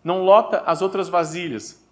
Não 0.04 0.22
lota 0.22 0.62
as 0.66 0.82
outras 0.82 1.08
vasilhas. 1.08 1.84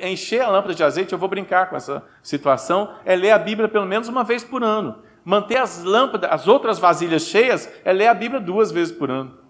Encher 0.00 0.42
a 0.42 0.48
lâmpada 0.48 0.74
de 0.74 0.84
azeite, 0.84 1.12
eu 1.12 1.18
vou 1.18 1.28
brincar 1.28 1.70
com 1.70 1.76
essa 1.76 2.04
situação, 2.22 2.94
é 3.04 3.16
ler 3.16 3.30
a 3.30 3.38
Bíblia 3.38 3.68
pelo 3.68 3.86
menos 3.86 4.08
uma 4.08 4.22
vez 4.22 4.44
por 4.44 4.62
ano. 4.62 5.02
Manter 5.24 5.56
as 5.56 5.82
lâmpadas, 5.82 6.30
as 6.30 6.48
outras 6.48 6.78
vasilhas 6.78 7.22
cheias, 7.22 7.68
é 7.84 7.92
ler 7.92 8.08
a 8.08 8.14
Bíblia 8.14 8.40
duas 8.40 8.70
vezes 8.70 8.94
por 8.94 9.10
ano. 9.10 9.41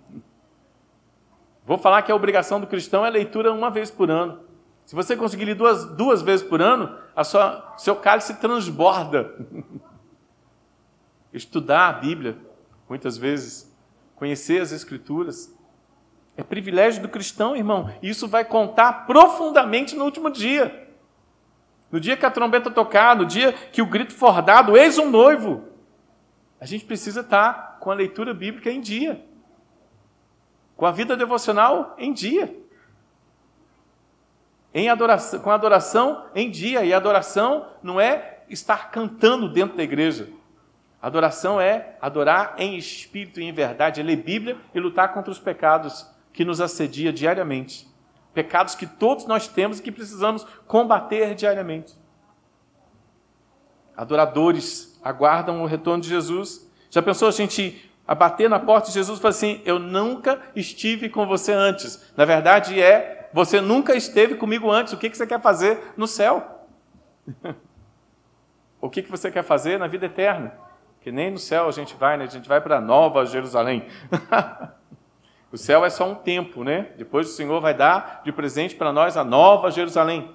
Vou 1.65 1.79
falar 1.79 2.03
que 2.03 2.11
a 2.11 2.15
obrigação 2.15 2.61
do 2.61 2.67
cristão 2.67 3.07
é 3.07 3.11
leitura 3.11 3.53
uma 3.53 3.71
vez 3.71 3.91
por 3.91 4.11
ano. 4.11 4.41
Se 4.85 4.95
você 4.95 5.17
conseguir 5.17 5.45
ler 5.45 5.55
duas, 5.55 5.85
duas 5.85 6.23
vezes 6.23 6.47
por 6.47 6.61
ano, 6.61 6.97
a 7.15 7.23
sua, 7.23 7.75
seu 7.79 7.97
cálice 7.97 8.35
transborda. 8.35 9.33
Estudar 11.33 11.89
a 11.89 11.93
Bíblia, 11.93 12.37
muitas 12.89 13.17
vezes, 13.17 13.73
conhecer 14.17 14.61
as 14.61 14.73
Escrituras, 14.73 15.57
é 16.37 16.43
privilégio 16.43 17.03
do 17.03 17.09
cristão, 17.09 17.57
irmão. 17.57 17.93
E 18.03 18.09
isso 18.09 18.27
vai 18.27 18.45
contar 18.45 19.07
profundamente 19.07 19.95
no 19.95 20.05
último 20.05 20.31
dia. 20.31 20.89
No 21.91 22.01
dia 22.01 22.17
que 22.17 22.25
a 22.25 22.31
trombeta 22.31 22.71
tocar, 22.71 23.15
no 23.15 23.27
dia 23.27 23.53
que 23.53 23.83
o 23.83 23.87
grito 23.87 24.15
for 24.15 24.41
dado, 24.41 24.77
eis 24.77 24.99
um 24.99 25.11
noivo. 25.11 25.65
A 26.59 26.65
gente 26.65 26.85
precisa 26.85 27.21
estar 27.21 27.79
com 27.81 27.91
a 27.91 27.95
leitura 27.95 28.33
bíblica 28.33 28.71
em 28.71 28.81
dia. 28.81 29.23
Com 30.77 30.87
a 30.87 30.91
vida 30.91 31.17
devocional 31.17 31.95
em 31.99 32.13
dia. 32.13 32.57
Em 34.75 34.89
adoração, 34.89 35.41
com 35.41 35.51
adoração 35.51 36.27
em 36.35 36.51
dia. 36.51 36.85
E 36.85 36.93
adoração 36.93 37.69
não 37.83 38.01
é 38.01 38.45
estar 38.49 38.91
cantando 38.91 39.49
dentro 39.49 39.77
da 39.77 39.83
igreja. 39.83 40.29
Adoração 41.01 41.61
é 41.61 41.97
adorar 42.01 42.55
em 42.59 42.77
espírito 42.77 43.41
e 43.41 43.45
em 43.45 43.53
verdade, 43.53 44.01
é 44.01 44.05
ler 44.05 44.17
Bíblia 44.17 44.57
e 44.73 44.79
lutar 44.79 45.13
contra 45.13 45.33
os 45.33 45.39
pecados 45.41 46.07
que 46.33 46.45
nos 46.45 46.61
assedia 46.61 47.13
diariamente. 47.13 47.89
Pecados 48.33 48.77
que 48.77 48.87
todos 48.87 49.27
nós 49.27 49.49
temos 49.49 49.79
e 49.79 49.83
que 49.83 49.91
precisamos 49.91 50.45
combater 50.67 51.35
diariamente. 51.35 51.95
Adoradores 53.97 54.99
aguardam 55.03 55.63
o 55.63 55.67
retorno 55.67 56.03
de 56.03 56.09
Jesus. 56.09 56.71
Já 56.89 57.03
pensou 57.03 57.29
a 57.29 57.33
gente 57.33 57.92
a 58.07 58.15
bater 58.15 58.49
na 58.51 58.59
porta 58.59 58.91
Jesus 58.91 59.19
falar 59.19 59.31
assim: 59.31 59.61
Eu 59.65 59.79
nunca 59.79 60.41
estive 60.55 61.09
com 61.09 61.27
você 61.27 61.53
antes. 61.53 62.13
Na 62.17 62.25
verdade, 62.25 62.81
é 62.81 63.29
você 63.33 63.61
nunca 63.61 63.95
esteve 63.95 64.35
comigo 64.35 64.71
antes. 64.71 64.93
O 64.93 64.97
que 64.97 65.09
você 65.09 65.27
quer 65.27 65.41
fazer 65.41 65.93
no 65.97 66.07
céu? 66.07 66.67
o 68.81 68.91
que 68.91 69.03
você 69.03 69.31
quer 69.31 69.43
fazer 69.45 69.79
na 69.79 69.87
vida 69.87 70.07
eterna? 70.07 70.55
Que 71.01 71.11
nem 71.11 71.31
no 71.31 71.39
céu 71.39 71.69
a 71.69 71.73
gente 71.73 71.97
vai, 71.97 72.17
né? 72.17 72.25
A 72.25 72.29
gente 72.29 72.49
vai 72.49 72.61
para 72.61 72.81
Nova 72.81 73.25
Jerusalém. 73.27 73.87
O 75.53 75.59
céu 75.59 75.85
é 75.85 75.91
só 75.91 76.11
um 76.11 76.15
tempo, 76.15 76.65
né? 76.65 76.93
Depois 76.97 77.29
o 77.29 77.33
Senhor 77.33 77.61
vai 77.61 77.75
dar 77.75 78.23
de 78.25 78.33
presente 78.33 78.75
para 78.75 78.91
nós 78.91 79.19
a 79.19 79.23
nova 79.23 79.71
Jerusalém 79.71 80.35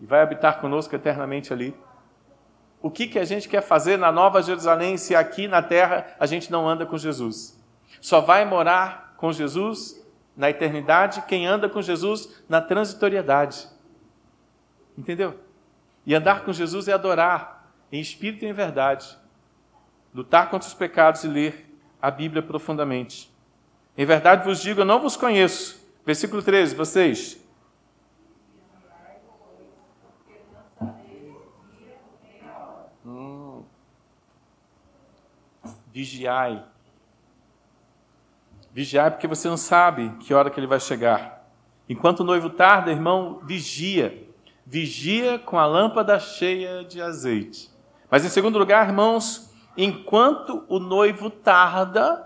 e 0.00 0.06
vai 0.06 0.22
habitar 0.22 0.58
conosco 0.58 0.96
eternamente 0.96 1.52
ali. 1.52 1.76
O 2.86 2.90
que, 2.90 3.08
que 3.08 3.18
a 3.18 3.24
gente 3.24 3.48
quer 3.48 3.62
fazer 3.62 3.96
na 3.96 4.12
nova 4.12 4.40
Jerusalém 4.40 4.96
se 4.96 5.12
aqui 5.12 5.48
na 5.48 5.60
terra 5.60 6.06
a 6.20 6.24
gente 6.24 6.52
não 6.52 6.68
anda 6.68 6.86
com 6.86 6.96
Jesus? 6.96 7.60
Só 8.00 8.20
vai 8.20 8.44
morar 8.44 9.14
com 9.16 9.32
Jesus 9.32 10.00
na 10.36 10.50
eternidade 10.50 11.22
quem 11.22 11.48
anda 11.48 11.68
com 11.68 11.82
Jesus 11.82 12.44
na 12.48 12.60
transitoriedade. 12.60 13.66
Entendeu? 14.96 15.36
E 16.06 16.14
andar 16.14 16.44
com 16.44 16.52
Jesus 16.52 16.86
é 16.86 16.92
adorar 16.92 17.72
em 17.90 18.00
espírito 18.00 18.44
e 18.44 18.48
em 18.48 18.52
verdade, 18.52 19.18
lutar 20.14 20.48
contra 20.48 20.68
os 20.68 20.74
pecados 20.74 21.24
e 21.24 21.28
ler 21.28 21.68
a 22.00 22.08
Bíblia 22.08 22.40
profundamente. 22.40 23.34
Em 23.98 24.06
verdade 24.06 24.44
vos 24.44 24.62
digo, 24.62 24.82
eu 24.82 24.84
não 24.84 25.00
vos 25.00 25.16
conheço. 25.16 25.84
Versículo 26.06 26.40
13, 26.40 26.76
vocês. 26.76 27.44
Vigiai. 35.96 36.62
Vigiai 38.70 39.10
porque 39.10 39.26
você 39.26 39.48
não 39.48 39.56
sabe 39.56 40.10
que 40.20 40.34
hora 40.34 40.50
que 40.50 40.60
ele 40.60 40.66
vai 40.66 40.78
chegar. 40.78 41.48
Enquanto 41.88 42.20
o 42.20 42.24
noivo 42.24 42.50
tarda, 42.50 42.90
irmão, 42.90 43.40
vigia. 43.44 44.28
Vigia 44.66 45.38
com 45.38 45.58
a 45.58 45.64
lâmpada 45.64 46.20
cheia 46.20 46.84
de 46.84 47.00
azeite. 47.00 47.70
Mas 48.10 48.26
em 48.26 48.28
segundo 48.28 48.58
lugar, 48.58 48.86
irmãos, 48.86 49.50
enquanto 49.74 50.66
o 50.68 50.78
noivo 50.78 51.30
tarda, 51.30 52.22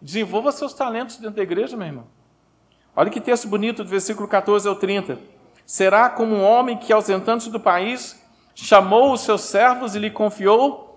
desenvolva 0.00 0.50
seus 0.50 0.72
talentos 0.72 1.18
dentro 1.18 1.36
da 1.36 1.42
igreja, 1.42 1.76
meu 1.76 1.88
irmão. 1.88 2.06
Olha 2.96 3.10
que 3.10 3.20
texto 3.20 3.48
bonito 3.48 3.84
do 3.84 3.90
versículo 3.90 4.26
14 4.26 4.66
ao 4.66 4.76
30. 4.76 5.18
Será 5.66 6.08
como 6.08 6.36
um 6.36 6.42
homem 6.42 6.78
que, 6.78 6.90
ausentando-se 6.90 7.50
do 7.50 7.60
país, 7.60 8.18
chamou 8.54 9.12
os 9.12 9.20
seus 9.20 9.42
servos 9.42 9.94
e 9.94 9.98
lhe 9.98 10.10
confiou 10.10 10.87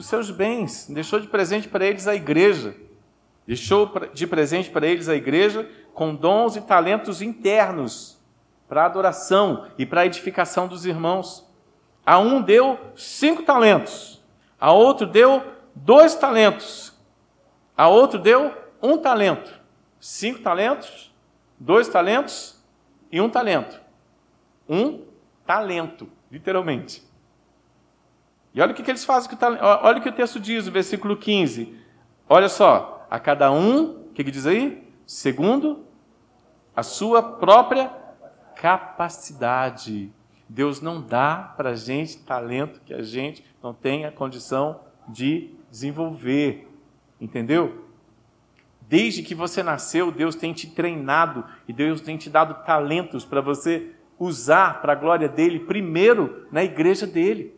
os 0.00 0.06
seus 0.06 0.30
bens, 0.30 0.86
deixou 0.88 1.20
de 1.20 1.28
presente 1.28 1.68
para 1.68 1.84
eles 1.84 2.08
a 2.08 2.14
igreja. 2.14 2.74
Deixou 3.46 3.92
de 4.14 4.26
presente 4.26 4.70
para 4.70 4.86
eles 4.86 5.10
a 5.10 5.14
igreja 5.14 5.70
com 5.92 6.14
dons 6.14 6.56
e 6.56 6.62
talentos 6.62 7.20
internos 7.20 8.18
para 8.66 8.86
adoração 8.86 9.66
e 9.76 9.84
para 9.84 10.06
edificação 10.06 10.66
dos 10.66 10.86
irmãos. 10.86 11.46
A 12.06 12.18
um 12.18 12.40
deu 12.40 12.78
cinco 12.96 13.42
talentos, 13.42 14.24
a 14.58 14.72
outro 14.72 15.06
deu 15.06 15.44
dois 15.74 16.14
talentos, 16.14 16.94
a 17.76 17.86
outro 17.88 18.18
deu 18.18 18.54
um 18.82 18.96
talento. 18.96 19.52
Cinco 20.00 20.40
talentos, 20.40 21.14
dois 21.58 21.88
talentos 21.88 22.58
e 23.12 23.20
um 23.20 23.28
talento. 23.28 23.78
Um 24.66 25.02
talento, 25.44 26.08
literalmente. 26.32 27.09
E 28.54 28.60
olha 28.60 28.72
o 28.72 28.74
que, 28.74 28.82
que 28.82 28.90
eles 28.90 29.04
fazem. 29.04 29.30
Olha 29.60 29.98
o 29.98 30.02
que 30.02 30.08
o 30.08 30.12
texto 30.12 30.40
diz, 30.40 30.66
o 30.66 30.72
versículo 30.72 31.16
15. 31.16 31.74
Olha 32.28 32.48
só, 32.48 33.06
a 33.10 33.18
cada 33.18 33.50
um, 33.52 34.08
o 34.08 34.12
que, 34.12 34.24
que 34.24 34.30
diz 34.30 34.46
aí? 34.46 34.82
Segundo 35.06 35.84
a 36.74 36.82
sua 36.82 37.22
própria 37.22 37.90
capacidade. 38.56 40.12
Deus 40.48 40.80
não 40.80 41.00
dá 41.00 41.54
para 41.56 41.70
a 41.70 41.74
gente 41.74 42.18
talento 42.18 42.80
que 42.84 42.92
a 42.92 43.02
gente 43.02 43.44
não 43.62 43.72
tem 43.72 44.04
a 44.04 44.12
condição 44.12 44.80
de 45.08 45.54
desenvolver. 45.70 46.68
Entendeu? 47.20 47.84
Desde 48.88 49.22
que 49.22 49.34
você 49.34 49.62
nasceu, 49.62 50.10
Deus 50.10 50.34
tem 50.34 50.52
te 50.52 50.68
treinado 50.68 51.44
e 51.68 51.72
Deus 51.72 52.00
tem 52.00 52.16
te 52.16 52.28
dado 52.28 52.64
talentos 52.64 53.24
para 53.24 53.40
você 53.40 53.94
usar 54.18 54.80
para 54.82 54.92
a 54.92 54.96
glória 54.96 55.28
dele, 55.28 55.60
primeiro 55.60 56.46
na 56.50 56.64
igreja 56.64 57.06
dele. 57.06 57.54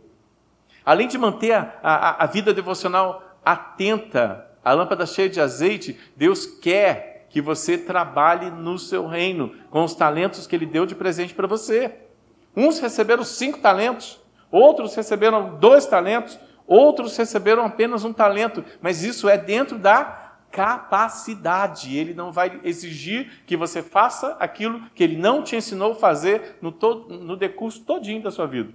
Além 0.85 1.09
de 1.09 1.19
manter 1.19 1.53
a, 1.53 1.71
a, 1.83 2.25
a 2.25 2.27
vida 2.27 2.53
devocional 2.53 3.23
atenta, 3.45 4.47
a 4.65 4.73
lâmpada 4.73 5.07
cheia 5.07 5.29
de 5.29 5.41
azeite, 5.41 5.99
Deus 6.17 6.47
quer 6.47 7.27
que 7.29 7.41
você 7.41 7.79
trabalhe 7.79 8.51
no 8.51 8.79
seu 8.79 9.07
reino, 9.07 9.55
com 9.71 9.83
os 9.83 9.95
talentos 9.95 10.47
que 10.47 10.55
ele 10.55 10.67
deu 10.67 10.85
de 10.85 10.95
presente 10.95 11.35
para 11.35 11.47
você. 11.47 11.95
Uns 12.55 12.79
receberam 12.79 13.25
cinco 13.25 13.59
talentos, 13.59 14.21
outros 14.51 14.95
receberam 14.95 15.57
dois 15.59 15.87
talentos, 15.87 16.39
outros 16.67 17.17
receberam 17.17 17.65
apenas 17.65 18.05
um 18.05 18.13
talento, 18.13 18.63
mas 18.81 19.03
isso 19.03 19.29
é 19.29 19.39
dentro 19.39 19.79
da 19.79 20.35
capacidade. 20.51 21.97
Ele 21.97 22.13
não 22.13 22.31
vai 22.31 22.61
exigir 22.63 23.43
que 23.47 23.57
você 23.57 23.83
faça 23.83 24.37
aquilo 24.39 24.83
que 24.95 25.03
ele 25.03 25.17
não 25.17 25.43
te 25.43 25.57
ensinou 25.57 25.93
a 25.93 25.97
fazer 25.97 26.59
no, 26.61 26.71
todo, 26.71 27.19
no 27.19 27.37
decurso 27.37 27.83
todinho 27.85 28.23
da 28.23 28.31
sua 28.31 28.47
vida. 28.47 28.75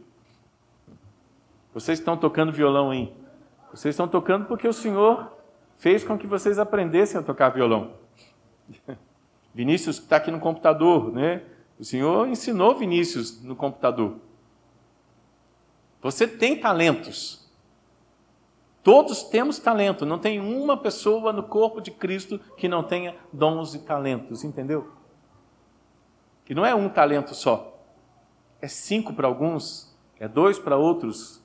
Vocês 1.74 2.00
estão 2.00 2.18
tocando 2.18 2.52
violão 2.52 2.92
aí. 2.92 3.14
Vocês 3.72 3.94
estão 3.94 4.08
tocando 4.08 4.46
porque 4.46 4.68
o 4.68 4.74
Senhor 4.74 5.32
fez 5.78 6.04
com 6.04 6.18
que 6.18 6.26
vocês 6.26 6.58
aprendessem 6.60 7.20
a 7.20 7.24
tocar 7.24 7.50
violão. 7.50 7.94
Vinícius 9.54 9.98
está 9.98 10.18
aqui 10.18 10.32
no 10.32 10.40
computador, 10.40 11.12
né? 11.12 11.44
O 11.80 11.84
Senhor 11.84 12.28
ensinou 12.28 12.76
Vinícius 12.76 13.42
no 13.44 13.56
computador. 13.56 14.16
Você 16.02 16.28
tem 16.28 16.60
talentos. 16.60 17.48
Todos 18.84 19.24
temos 19.24 19.60
talento. 19.60 20.06
Não 20.06 20.18
tem 20.18 20.40
uma 20.40 20.78
pessoa 20.78 21.34
no 21.34 21.44
corpo 21.44 21.82
de 21.82 21.92
Cristo 21.92 22.40
que 22.56 22.68
não 22.68 22.84
tenha 22.84 23.16
dons 23.34 23.76
e 23.76 23.80
talentos, 23.80 24.44
entendeu? 24.44 24.92
E 26.50 26.56
não 26.56 26.66
é 26.66 26.74
um 26.74 26.88
talento 26.88 27.36
só. 27.36 27.78
É 28.62 28.68
cinco 28.68 29.14
para 29.14 29.28
alguns, 29.28 29.96
é 30.20 30.28
dois 30.28 30.58
para 30.58 30.78
outros. 30.78 31.44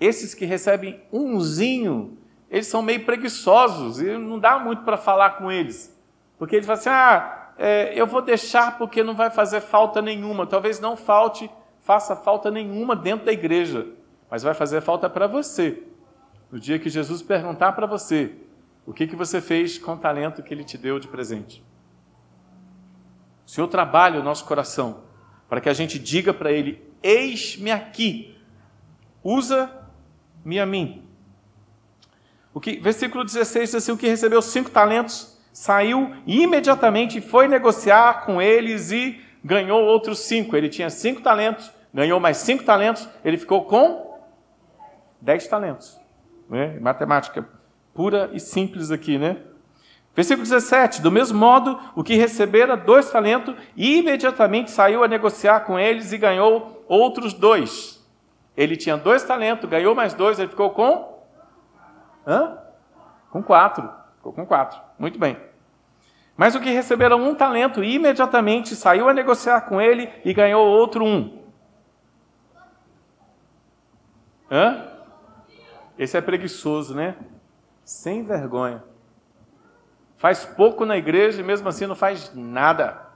Esses 0.00 0.32
que 0.32 0.46
recebem 0.46 0.98
umzinho, 1.12 2.16
eles 2.50 2.66
são 2.66 2.80
meio 2.80 3.04
preguiçosos 3.04 4.00
e 4.00 4.16
não 4.16 4.38
dá 4.38 4.58
muito 4.58 4.82
para 4.82 4.96
falar 4.96 5.36
com 5.36 5.52
eles. 5.52 5.94
Porque 6.38 6.56
eles 6.56 6.66
falam 6.66 6.80
assim: 6.80 6.88
ah, 6.88 7.52
é, 7.58 7.92
eu 7.94 8.06
vou 8.06 8.22
deixar 8.22 8.78
porque 8.78 9.04
não 9.04 9.14
vai 9.14 9.30
fazer 9.30 9.60
falta 9.60 10.00
nenhuma. 10.00 10.46
Talvez 10.46 10.80
não 10.80 10.96
falte, 10.96 11.50
faça 11.82 12.16
falta 12.16 12.50
nenhuma 12.50 12.96
dentro 12.96 13.26
da 13.26 13.32
igreja, 13.32 13.86
mas 14.30 14.42
vai 14.42 14.54
fazer 14.54 14.80
falta 14.80 15.10
para 15.10 15.26
você. 15.26 15.82
No 16.50 16.58
dia 16.58 16.78
que 16.78 16.88
Jesus 16.88 17.20
perguntar 17.20 17.72
para 17.72 17.86
você 17.86 18.34
o 18.86 18.94
que, 18.94 19.06
que 19.06 19.14
você 19.14 19.40
fez 19.40 19.78
com 19.78 19.92
o 19.92 19.98
talento 19.98 20.42
que 20.42 20.52
Ele 20.54 20.64
te 20.64 20.78
deu 20.78 20.98
de 20.98 21.06
presente. 21.06 21.62
O 23.46 23.50
Senhor 23.50 23.68
trabalha 23.68 24.18
o 24.18 24.22
nosso 24.22 24.46
coração 24.46 25.02
para 25.48 25.60
que 25.60 25.68
a 25.68 25.74
gente 25.74 25.98
diga 25.98 26.32
para 26.32 26.50
Ele: 26.50 26.82
Eis-me 27.02 27.70
aqui, 27.70 28.34
usa-me 30.40 30.60
a 30.60 30.66
mim. 30.66 31.04
O 32.52 32.60
que, 32.60 32.78
versículo 32.78 33.24
16 33.24 33.70
diz 33.70 33.74
assim: 33.74 33.92
O 33.92 33.96
que 33.96 34.08
recebeu 34.08 34.42
cinco 34.42 34.70
talentos 34.70 35.38
saiu 35.52 36.14
imediatamente 36.26 37.18
e 37.18 37.20
foi 37.20 37.48
negociar 37.48 38.24
com 38.24 38.40
eles 38.40 38.90
e 38.90 39.20
ganhou 39.44 39.82
outros 39.82 40.20
cinco. 40.20 40.56
Ele 40.56 40.68
tinha 40.68 40.90
cinco 40.90 41.20
talentos, 41.20 41.70
ganhou 41.92 42.18
mais 42.18 42.38
cinco 42.38 42.64
talentos, 42.64 43.08
ele 43.24 43.36
ficou 43.36 43.64
com 43.64 44.18
dez 45.20 45.46
talentos. 45.46 45.98
Né? 46.48 46.78
Matemática 46.80 47.48
pura 47.94 48.30
e 48.32 48.40
simples 48.40 48.90
aqui, 48.90 49.18
né? 49.18 49.36
Versículo 50.14 50.42
17: 50.42 51.00
Do 51.00 51.12
mesmo 51.12 51.38
modo, 51.38 51.78
o 51.94 52.02
que 52.02 52.14
recebera 52.14 52.76
dois 52.76 53.10
talentos, 53.10 53.54
imediatamente 53.76 54.72
saiu 54.72 55.04
a 55.04 55.08
negociar 55.08 55.60
com 55.60 55.78
eles 55.78 56.12
e 56.12 56.18
ganhou 56.18 56.84
outros 56.88 57.32
dois. 57.32 57.99
Ele 58.56 58.76
tinha 58.76 58.96
dois 58.96 59.22
talentos, 59.22 59.68
ganhou 59.68 59.94
mais 59.94 60.14
dois, 60.14 60.38
ele 60.38 60.48
ficou 60.48 60.70
com. 60.70 61.24
Hã? 62.26 62.58
Com 63.30 63.42
quatro. 63.42 63.90
Ficou 64.16 64.32
com 64.32 64.44
quatro. 64.44 64.80
Muito 64.98 65.18
bem. 65.18 65.36
Mas 66.36 66.54
o 66.54 66.60
que 66.60 66.70
receberam 66.70 67.22
um 67.22 67.34
talento 67.34 67.84
e 67.84 67.94
imediatamente 67.94 68.74
saiu 68.74 69.08
a 69.08 69.14
negociar 69.14 69.62
com 69.62 69.80
ele 69.80 70.10
e 70.24 70.32
ganhou 70.32 70.66
outro 70.66 71.04
um. 71.04 71.42
Hã? 74.50 74.86
Esse 75.98 76.16
é 76.16 76.20
preguiçoso, 76.20 76.94
né? 76.94 77.16
Sem 77.84 78.22
vergonha. 78.22 78.82
Faz 80.16 80.44
pouco 80.44 80.84
na 80.84 80.96
igreja 80.96 81.40
e 81.40 81.44
mesmo 81.44 81.68
assim 81.68 81.86
não 81.86 81.94
faz 81.94 82.34
nada. 82.34 83.06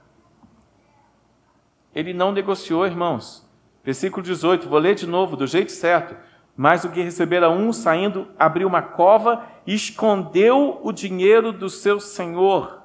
Ele 1.93 2.13
não 2.13 2.31
negociou, 2.31 2.85
irmãos. 2.85 3.44
Versículo 3.85 4.23
18, 4.23 4.67
vou 4.67 4.79
ler 4.79 4.95
de 4.95 5.05
novo, 5.05 5.37
do 5.37 5.45
jeito 5.45 5.71
certo. 5.71 6.17
Mas 6.57 6.83
o 6.83 6.89
que 6.89 7.03
recebera 7.03 7.51
um, 7.51 7.71
saindo, 7.71 8.27
abriu 8.39 8.67
uma 8.67 8.81
cova 8.81 9.45
e 9.67 9.75
escondeu 9.75 10.79
o 10.81 10.91
dinheiro 10.91 11.53
do 11.53 11.69
seu 11.69 11.99
senhor. 11.99 12.81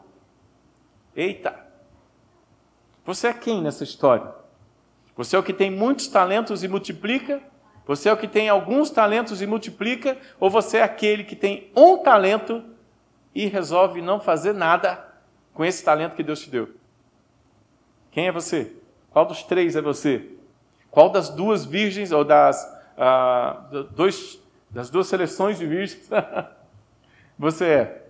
Eita! 1.17 1.59
Você 3.07 3.29
é 3.29 3.33
quem 3.33 3.63
nessa 3.63 3.83
história? 3.83 4.31
Você 5.17 5.35
é 5.35 5.39
o 5.39 5.43
que 5.43 5.55
tem 5.55 5.71
muitos 5.71 6.07
talentos 6.07 6.63
e 6.63 6.69
multiplica? 6.69 7.41
Você 7.87 8.11
é 8.11 8.13
o 8.13 8.17
que 8.17 8.29
tem 8.29 8.51
alguns 8.51 8.91
talentos 8.91 9.41
e 9.41 9.47
multiplica? 9.47 10.19
Ou 10.39 10.51
você 10.51 10.79
é 10.79 10.83
aquele 10.83 11.25
que 11.25 11.35
tem 11.35 11.73
um 11.75 11.97
talento 11.97 12.63
e 13.35 13.47
resolve 13.47 14.03
não 14.03 14.21
fazer 14.21 14.53
nada 14.53 15.03
com 15.55 15.65
esse 15.65 15.83
talento 15.83 16.15
que 16.15 16.23
Deus 16.23 16.41
te 16.41 16.51
deu? 16.51 16.69
Quem 18.11 18.27
é 18.27 18.33
você? 18.33 18.77
Qual 19.11 19.25
dos 19.25 19.43
três 19.43 19.77
é 19.77 19.81
você? 19.81 20.40
Qual 20.91 21.09
das 21.09 21.29
duas 21.29 21.65
virgens 21.65 22.11
ou 22.13 22.25
das 22.25 22.81
ah, 22.97 23.65
dois, 23.93 24.39
das 24.69 24.91
duas 24.91 25.07
seleções 25.07 25.59
de 25.59 25.67
virgens, 25.67 26.11
você 27.39 27.65
é 27.65 28.07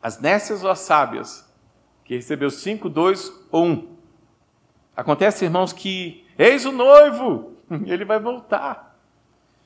as 0.00 0.20
nécias 0.20 0.62
ou 0.62 0.70
as 0.70 0.78
sábias, 0.78 1.44
que 2.04 2.14
recebeu 2.14 2.50
cinco, 2.50 2.88
dois 2.88 3.32
ou 3.50 3.64
um. 3.64 3.96
Acontece, 4.96 5.44
irmãos, 5.44 5.72
que 5.72 6.24
eis 6.38 6.64
o 6.64 6.70
noivo, 6.70 7.56
ele 7.86 8.04
vai 8.04 8.20
voltar. 8.20 8.96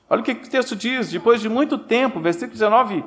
Olha 0.08 0.22
o 0.22 0.24
que 0.24 0.32
o 0.32 0.48
texto 0.48 0.74
diz: 0.74 1.10
depois 1.10 1.42
de 1.42 1.48
muito 1.48 1.76
tempo, 1.76 2.18
versículo 2.18 2.52
19, 2.52 3.04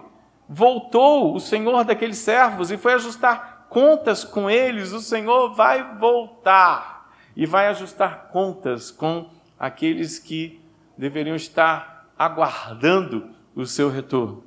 voltou 0.48 1.34
o 1.34 1.40
Senhor 1.40 1.84
daqueles 1.84 2.20
servos 2.20 2.70
e 2.70 2.78
foi 2.78 2.94
ajustar 2.94 3.66
contas 3.70 4.24
com 4.24 4.48
eles. 4.48 4.92
O 4.92 5.00
Senhor 5.00 5.56
vai 5.56 5.98
voltar 5.98 6.93
e 7.36 7.46
vai 7.46 7.68
ajustar 7.68 8.30
contas 8.32 8.92
com 8.92 9.30
aqueles 9.60 10.20
que 10.20 10.62
deveriam 10.98 11.36
estar 11.36 12.12
aguardando 12.18 13.30
o 13.56 13.66
seu 13.66 13.90
retorno. 13.90 14.44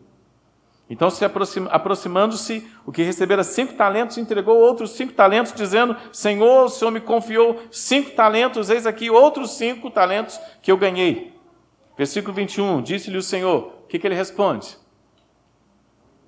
Então, 0.88 1.10
se 1.10 1.24
aproxima, 1.24 1.68
aproximando-se, 1.70 2.64
o 2.84 2.92
que 2.92 3.02
recebera 3.02 3.42
cinco 3.42 3.74
talentos, 3.74 4.18
entregou 4.18 4.56
outros 4.56 4.92
cinco 4.92 5.12
talentos, 5.12 5.52
dizendo: 5.52 5.96
Senhor, 6.12 6.66
o 6.66 6.68
Senhor 6.68 6.92
me 6.92 7.00
confiou 7.00 7.60
cinco 7.72 8.12
talentos, 8.12 8.70
eis 8.70 8.86
aqui 8.86 9.10
outros 9.10 9.52
cinco 9.52 9.90
talentos 9.90 10.38
que 10.62 10.70
eu 10.70 10.76
ganhei. 10.76 11.34
Versículo 11.98 12.34
21, 12.34 12.82
disse-lhe 12.82 13.18
o 13.18 13.22
Senhor: 13.22 13.72
O 13.84 13.86
que, 13.88 13.98
que 13.98 14.06
ele 14.06 14.14
responde? 14.14 14.76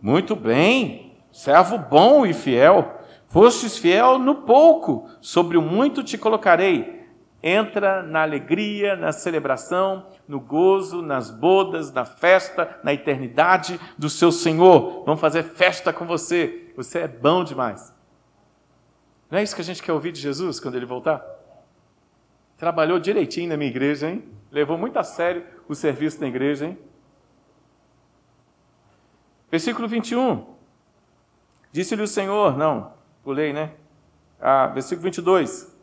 Muito 0.00 0.34
bem, 0.34 1.16
servo 1.30 1.78
bom 1.78 2.26
e 2.26 2.32
fiel. 2.32 2.97
Fostes 3.28 3.78
fiel 3.78 4.18
no 4.18 4.36
pouco, 4.36 5.08
sobre 5.20 5.56
o 5.56 5.62
muito 5.62 6.02
te 6.02 6.16
colocarei 6.16 6.98
entra 7.42 8.02
na 8.02 8.22
alegria, 8.22 8.96
na 8.96 9.12
celebração, 9.12 10.06
no 10.26 10.40
gozo, 10.40 11.02
nas 11.02 11.30
bodas, 11.30 11.92
na 11.92 12.04
festa, 12.04 12.78
na 12.82 12.92
eternidade 12.92 13.78
do 13.96 14.10
seu 14.10 14.32
Senhor. 14.32 15.04
Vamos 15.04 15.20
fazer 15.20 15.42
festa 15.44 15.92
com 15.92 16.06
você. 16.06 16.72
Você 16.76 17.00
é 17.00 17.08
bom 17.08 17.44
demais. 17.44 17.94
Não 19.30 19.38
é 19.38 19.42
isso 19.42 19.54
que 19.54 19.60
a 19.60 19.64
gente 19.64 19.82
quer 19.82 19.92
ouvir 19.92 20.12
de 20.12 20.20
Jesus 20.20 20.58
quando 20.58 20.74
ele 20.74 20.86
voltar? 20.86 21.24
Trabalhou 22.56 22.98
direitinho 22.98 23.50
na 23.50 23.56
minha 23.56 23.70
igreja, 23.70 24.10
hein? 24.10 24.24
Levou 24.50 24.76
muito 24.76 24.98
a 24.98 25.04
sério 25.04 25.44
o 25.68 25.74
serviço 25.74 26.18
da 26.18 26.26
igreja, 26.26 26.66
hein? 26.66 26.78
Versículo 29.50 29.86
21. 29.86 30.44
Disse-lhe 31.70 32.02
o 32.02 32.08
Senhor, 32.08 32.56
não, 32.56 32.94
pulei, 33.22 33.52
né? 33.52 33.72
Ah, 34.40 34.66
versículo 34.68 35.04
22. 35.04 35.76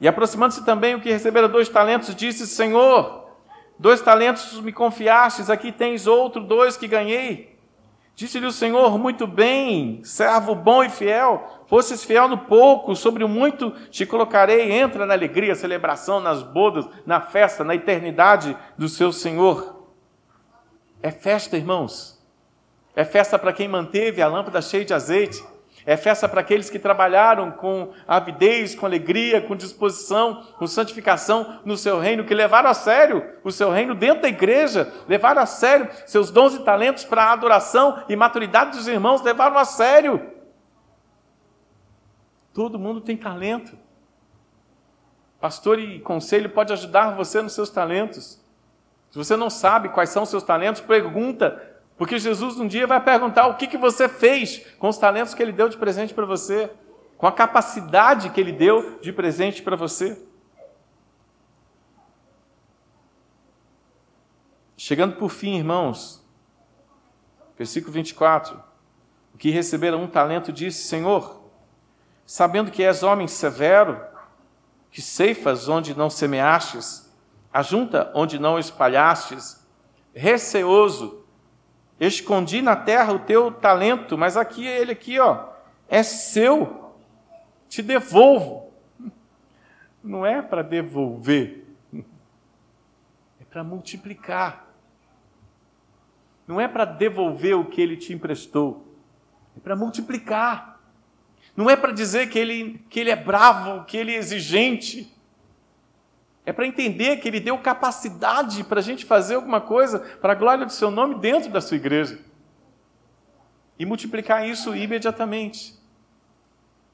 E 0.00 0.06
aproximando-se 0.06 0.64
também 0.64 0.94
o 0.94 1.00
que 1.00 1.10
recebera 1.10 1.48
dois 1.48 1.68
talentos, 1.68 2.14
disse: 2.14 2.46
Senhor, 2.46 3.30
dois 3.78 4.00
talentos 4.00 4.60
me 4.60 4.72
confiastes, 4.72 5.48
aqui 5.48 5.72
tens 5.72 6.06
outro, 6.06 6.42
dois 6.42 6.76
que 6.76 6.86
ganhei. 6.86 7.56
Disse-lhe 8.14 8.46
o 8.46 8.52
Senhor: 8.52 8.98
Muito 8.98 9.26
bem, 9.26 10.02
servo 10.02 10.54
bom 10.54 10.82
e 10.82 10.88
fiel, 10.88 11.62
fostes 11.66 12.02
fiel 12.04 12.28
no 12.28 12.38
pouco, 12.38 12.96
sobre 12.96 13.22
o 13.22 13.28
muito 13.28 13.70
te 13.90 14.06
colocarei. 14.06 14.72
Entra 14.72 15.04
na 15.04 15.14
alegria, 15.14 15.54
celebração, 15.54 16.20
nas 16.20 16.42
bodas, 16.42 16.88
na 17.04 17.20
festa, 17.20 17.62
na 17.62 17.74
eternidade 17.74 18.56
do 18.76 18.88
seu 18.88 19.12
Senhor. 19.12 19.84
É 21.02 21.10
festa, 21.10 21.56
irmãos. 21.56 22.16
É 22.94 23.04
festa 23.04 23.38
para 23.38 23.52
quem 23.52 23.68
manteve 23.68 24.22
a 24.22 24.28
lâmpada 24.28 24.62
cheia 24.62 24.84
de 24.84 24.94
azeite. 24.94 25.44
É 25.86 25.96
festa 25.96 26.28
para 26.28 26.40
aqueles 26.40 26.68
que 26.68 26.80
trabalharam 26.80 27.52
com 27.52 27.92
avidez, 28.08 28.74
com 28.74 28.84
alegria, 28.84 29.40
com 29.40 29.54
disposição, 29.54 30.42
com 30.58 30.66
santificação 30.66 31.60
no 31.64 31.76
seu 31.76 32.00
reino, 32.00 32.24
que 32.24 32.34
levaram 32.34 32.68
a 32.68 32.74
sério 32.74 33.24
o 33.44 33.52
seu 33.52 33.70
reino 33.70 33.94
dentro 33.94 34.22
da 34.22 34.28
igreja, 34.28 34.92
levaram 35.08 35.40
a 35.40 35.46
sério 35.46 35.88
seus 36.04 36.28
dons 36.32 36.54
e 36.54 36.64
talentos 36.64 37.04
para 37.04 37.22
a 37.22 37.32
adoração 37.32 38.02
e 38.08 38.16
maturidade 38.16 38.76
dos 38.76 38.88
irmãos, 38.88 39.22
levaram 39.22 39.56
a 39.56 39.64
sério. 39.64 40.32
Todo 42.52 42.80
mundo 42.80 43.00
tem 43.00 43.16
talento. 43.16 43.78
Pastor 45.40 45.78
e 45.78 46.00
conselho 46.00 46.50
pode 46.50 46.72
ajudar 46.72 47.14
você 47.14 47.40
nos 47.40 47.52
seus 47.52 47.70
talentos. 47.70 48.44
Se 49.12 49.16
você 49.16 49.36
não 49.36 49.48
sabe 49.48 49.90
quais 49.90 50.10
são 50.10 50.24
os 50.24 50.30
seus 50.30 50.42
talentos, 50.42 50.80
pergunta 50.80 51.75
porque 51.96 52.18
Jesus 52.18 52.58
um 52.58 52.68
dia 52.68 52.86
vai 52.86 53.02
perguntar 53.02 53.46
o 53.46 53.56
que, 53.56 53.66
que 53.66 53.78
você 53.78 54.08
fez 54.08 54.58
com 54.78 54.88
os 54.88 54.98
talentos 54.98 55.32
que 55.32 55.42
ele 55.42 55.52
deu 55.52 55.68
de 55.68 55.78
presente 55.78 56.12
para 56.12 56.26
você, 56.26 56.70
com 57.16 57.26
a 57.26 57.32
capacidade 57.32 58.30
que 58.30 58.40
ele 58.40 58.52
deu 58.52 58.98
de 59.00 59.12
presente 59.12 59.62
para 59.62 59.76
você. 59.76 60.22
Chegando 64.76 65.16
por 65.16 65.30
fim, 65.30 65.56
irmãos, 65.56 66.22
versículo 67.56 67.92
24: 67.92 68.62
O 69.34 69.38
que 69.38 69.50
receberam 69.50 70.02
um 70.02 70.06
talento 70.06 70.52
disse: 70.52 70.86
Senhor, 70.86 71.50
sabendo 72.26 72.70
que 72.70 72.82
és 72.82 73.02
homem 73.02 73.26
severo, 73.26 73.98
que 74.90 75.00
ceifas 75.00 75.66
onde 75.66 75.96
não 75.96 76.10
semeastes, 76.10 77.10
ajunta 77.50 78.12
onde 78.14 78.38
não 78.38 78.58
espalhastes, 78.58 79.66
receoso, 80.14 81.25
Escondi 81.98 82.60
na 82.60 82.76
terra 82.76 83.12
o 83.12 83.18
teu 83.18 83.50
talento, 83.50 84.18
mas 84.18 84.36
aqui 84.36 84.66
ele 84.66 84.92
aqui, 84.92 85.18
ó, 85.18 85.48
é 85.88 86.02
seu. 86.02 86.94
Te 87.68 87.82
devolvo. 87.82 88.72
Não 90.02 90.24
é 90.24 90.40
para 90.42 90.62
devolver. 90.62 91.64
É 93.40 93.44
para 93.48 93.64
multiplicar. 93.64 94.66
Não 96.46 96.60
é 96.60 96.68
para 96.68 96.84
devolver 96.84 97.56
o 97.56 97.64
que 97.64 97.80
ele 97.80 97.96
te 97.96 98.12
emprestou. 98.12 98.86
É 99.56 99.60
para 99.60 99.74
multiplicar. 99.74 100.80
Não 101.56 101.70
é 101.70 101.74
para 101.74 101.92
dizer 101.92 102.28
que 102.28 102.38
ele, 102.38 102.84
que 102.90 103.00
ele 103.00 103.10
é 103.10 103.16
bravo, 103.16 103.84
que 103.84 103.96
ele 103.96 104.12
é 104.12 104.16
exigente. 104.16 105.15
É 106.46 106.52
para 106.52 106.64
entender 106.64 107.16
que 107.16 107.26
Ele 107.26 107.40
deu 107.40 107.58
capacidade 107.58 108.62
para 108.62 108.78
a 108.78 108.82
gente 108.82 109.04
fazer 109.04 109.34
alguma 109.34 109.60
coisa 109.60 109.98
para 109.98 110.32
a 110.32 110.36
glória 110.36 110.64
do 110.64 110.72
Seu 110.72 110.92
nome 110.92 111.16
dentro 111.16 111.50
da 111.50 111.60
sua 111.60 111.76
igreja. 111.76 112.20
E 113.76 113.84
multiplicar 113.84 114.48
isso 114.48 114.74
imediatamente. 114.74 115.74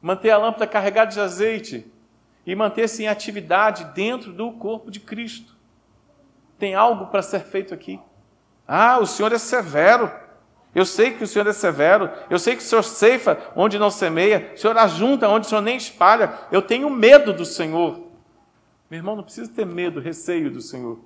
Manter 0.01 0.31
a 0.31 0.39
lâmpada 0.39 0.67
carregada 0.67 1.13
de 1.13 1.21
azeite 1.21 1.87
e 2.47 2.55
manter-se 2.55 3.05
em 3.05 3.09
atividade 3.09 3.85
dentro 3.95 4.33
do 4.33 4.53
corpo 4.53 4.91
de 4.91 4.99
Cristo. 4.99 5.55
Tem 6.59 6.75
algo 6.75 7.07
para 7.07 7.21
ser 7.21 7.41
feito 7.41 7.75
aqui. 7.75 8.01
Ah, 8.67 8.99
o 8.99 9.07
Senhor 9.07 9.33
é 9.33 9.39
severo. 9.39 10.11
Eu 10.75 10.87
sei 10.87 11.13
que 11.13 11.23
o 11.23 11.27
Senhor 11.27 11.47
é 11.47 11.53
severo. 11.53 12.11
Eu 12.31 12.39
sei 12.39 12.57
que 12.57 12.63
o 12.63 12.65
Senhor 12.65 12.83
ceifa 12.83 13.39
onde 13.55 13.79
não 13.79 13.91
semeia. 13.91 14.53
O 14.55 14.59
Senhor 14.59 14.77
ajunta 14.79 15.29
onde 15.29 15.47
o 15.47 15.49
Senhor 15.49 15.61
nem 15.61 15.77
espalha. 15.77 16.33
Eu 16.51 16.63
tenho 16.63 16.89
medo 16.89 17.35
do 17.35 17.45
Senhor. 17.45 18.12
Meu 18.93 18.99
irmão, 18.99 19.17
não 19.17 19.23
precisa 19.25 19.51
ter 19.51 19.65
medo, 19.65 20.01
receio 20.01 20.51
do 20.51 20.61
Senhor. 20.61 20.99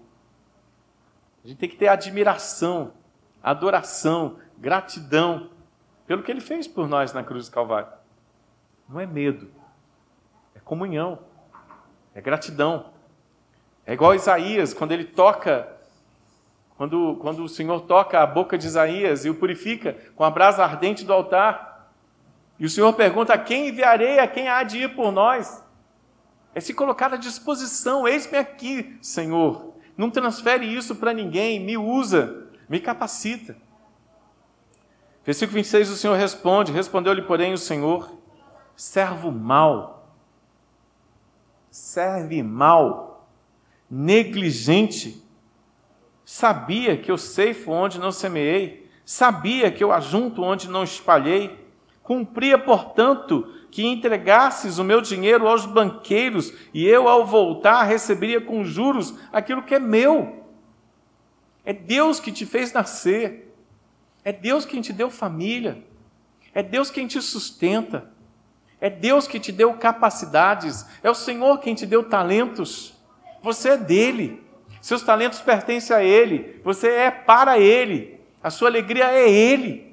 A 1.45 1.47
gente 1.47 1.57
tem 1.57 1.69
que 1.69 1.77
ter 1.77 1.87
admiração, 1.87 2.95
adoração, 3.41 4.39
gratidão 4.59 5.51
pelo 6.05 6.21
que 6.21 6.33
ele 6.33 6.41
fez 6.41 6.67
por 6.67 6.89
nós 6.89 7.13
na 7.13 7.23
cruz 7.23 7.49
do 7.49 7.53
Calvário. 7.53 7.87
Não 8.89 8.99
é 8.99 9.07
medo, 9.07 9.49
é 10.57 10.59
comunhão, 10.59 11.21
é 12.13 12.21
gratidão. 12.21 12.87
É 13.87 13.93
igual 13.93 14.17
Isaías, 14.17 14.75
quando 14.75 14.91
ele 14.91 15.05
toca, 15.05 15.73
quando, 16.77 17.17
quando 17.21 17.45
o 17.45 17.49
Senhor 17.49 17.83
toca 17.83 18.21
a 18.21 18.27
boca 18.27 18.59
de 18.59 18.67
Isaías 18.67 19.25
e 19.25 19.31
o 19.31 19.37
purifica 19.37 19.97
com 20.17 20.25
a 20.25 20.31
brasa 20.31 20.65
ardente 20.65 21.05
do 21.05 21.13
altar. 21.13 21.93
E 22.59 22.67
o 22.67 22.69
Senhor 22.69 22.93
pergunta: 22.95 23.33
a 23.33 23.39
quem 23.39 23.69
enviarei, 23.69 24.19
a 24.19 24.27
quem 24.27 24.49
há 24.49 24.65
de 24.65 24.79
ir 24.79 24.97
por 24.97 25.13
nós? 25.13 25.65
É 26.57 26.61
se 26.61 26.73
colocar 26.73 27.13
à 27.13 27.19
disposição. 27.19 28.09
Eis-me 28.09 28.39
aqui, 28.39 28.97
Senhor. 29.03 29.75
Não 29.95 30.11
transfere 30.11 30.65
isso 30.65 30.97
para 30.97 31.13
ninguém, 31.13 31.61
me 31.61 31.77
usa, 31.77 32.49
me 32.67 32.81
capacita. 32.81 33.55
Versículo 35.23 35.57
26, 35.57 35.91
o 35.91 35.97
Senhor 35.97 36.15
responde: 36.15 36.73
Respondeu-lhe, 36.73 37.21
porém, 37.21 37.53
o 37.53 37.59
Senhor, 37.59 38.11
servo 38.75 39.31
mau, 39.31 40.11
serve 41.71 42.43
mal, 42.43 43.29
negligente. 43.91 45.23
Sabia 46.25 46.97
que 46.97 47.11
eu 47.11 47.19
ceifo 47.19 47.71
onde 47.71 47.99
não 47.99 48.11
semeei, 48.11 48.91
sabia 49.05 49.71
que 49.71 49.85
eu 49.85 49.93
ajunto 49.93 50.43
onde 50.43 50.71
não 50.71 50.85
espalhei. 50.85 51.67
Cumpria, 52.03 52.57
portanto, 52.57 53.47
que 53.77 53.85
entregasses 53.85 54.79
o 54.79 54.85
meu 54.85 55.03
dinheiro 55.03 55.47
aos 55.47 55.67
banqueiros 55.67 56.51
e 56.73 56.87
eu, 56.87 57.07
ao 57.07 57.27
voltar, 57.27 57.83
receberia 57.83 58.41
com 58.41 58.65
juros 58.65 59.13
aquilo 59.31 59.63
que 59.63 59.75
é 59.75 59.79
meu. 59.79 60.47
É 61.63 61.75
Deus 61.75 62.19
que 62.19 62.33
te 62.33 62.47
fez 62.47 62.73
nascer, 62.73 63.55
é 64.25 64.33
Deus 64.33 64.65
quem 64.65 64.81
te 64.81 64.95
deu 64.95 65.11
família, 65.11 65.85
é 66.55 66.63
Deus 66.63 66.91
quem 66.91 67.07
te 67.07 67.21
sustenta, 67.21 68.11
é 68.81 68.89
Deus 68.89 69.29
que 69.29 69.39
te 69.39 69.53
deu 69.53 69.75
capacidades, 69.75 70.87
é 71.03 71.11
o 71.11 71.15
Senhor 71.15 71.59
quem 71.59 71.75
te 71.75 71.85
deu 71.85 72.03
talentos. 72.03 72.95
Você 73.43 73.73
é 73.73 73.77
dele, 73.77 74.43
seus 74.81 75.03
talentos 75.03 75.41
pertencem 75.41 75.95
a 75.95 76.03
Ele, 76.03 76.63
você 76.65 76.89
é 76.89 77.11
para 77.11 77.59
Ele, 77.59 78.19
a 78.43 78.49
sua 78.49 78.71
alegria 78.71 79.13
é 79.13 79.29
Ele. 79.29 79.86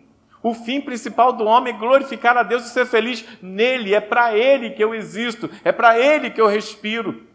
O 0.43 0.53
fim 0.53 0.81
principal 0.81 1.31
do 1.31 1.45
homem 1.45 1.73
é 1.73 1.77
glorificar 1.77 2.35
a 2.35 2.43
Deus 2.43 2.65
e 2.65 2.69
ser 2.69 2.85
feliz 2.85 3.25
nele. 3.41 3.95
É 3.95 4.01
para 4.01 4.37
ele 4.37 4.71
que 4.71 4.83
eu 4.83 4.93
existo, 4.93 5.49
é 5.63 5.71
para 5.71 5.97
ele 5.97 6.29
que 6.29 6.41
eu 6.41 6.47
respiro. 6.47 7.25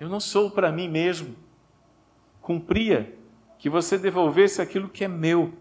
Eu 0.00 0.08
não 0.08 0.18
sou 0.18 0.50
para 0.50 0.72
mim 0.72 0.88
mesmo. 0.88 1.36
Cumpria 2.40 3.14
que 3.58 3.68
você 3.68 3.98
devolvesse 3.98 4.62
aquilo 4.62 4.88
que 4.88 5.04
é 5.04 5.08
meu. 5.08 5.52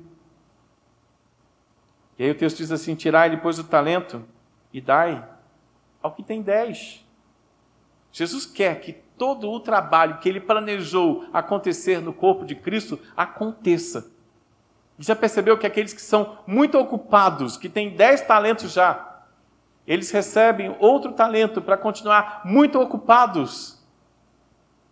E 2.18 2.24
aí 2.24 2.32
o 2.32 2.36
texto 2.36 2.58
diz 2.58 2.72
assim: 2.72 2.96
tirai 2.96 3.30
depois 3.30 3.60
o 3.60 3.66
talento 3.66 4.24
e 4.74 4.80
dai 4.80 5.28
ao 6.02 6.14
que 6.14 6.24
tem 6.24 6.42
dez. 6.42 7.06
Jesus 8.14 8.46
quer 8.46 8.80
que 8.80 8.94
todo 8.94 9.52
o 9.52 9.60
trabalho 9.60 10.20
que 10.20 10.30
ele 10.30 10.40
planejou 10.40 11.28
acontecer 11.34 12.02
no 12.02 12.14
corpo 12.14 12.46
de 12.46 12.56
Cristo 12.56 12.98
aconteça. 13.18 14.18
Já 15.00 15.16
percebeu 15.16 15.58
que 15.58 15.66
aqueles 15.66 15.94
que 15.94 16.02
são 16.02 16.38
muito 16.46 16.78
ocupados, 16.78 17.56
que 17.56 17.70
têm 17.70 17.96
dez 17.96 18.20
talentos 18.20 18.74
já, 18.74 19.22
eles 19.88 20.12
recebem 20.12 20.76
outro 20.78 21.14
talento 21.14 21.62
para 21.62 21.78
continuar 21.78 22.42
muito 22.44 22.80
ocupados. 22.80 23.82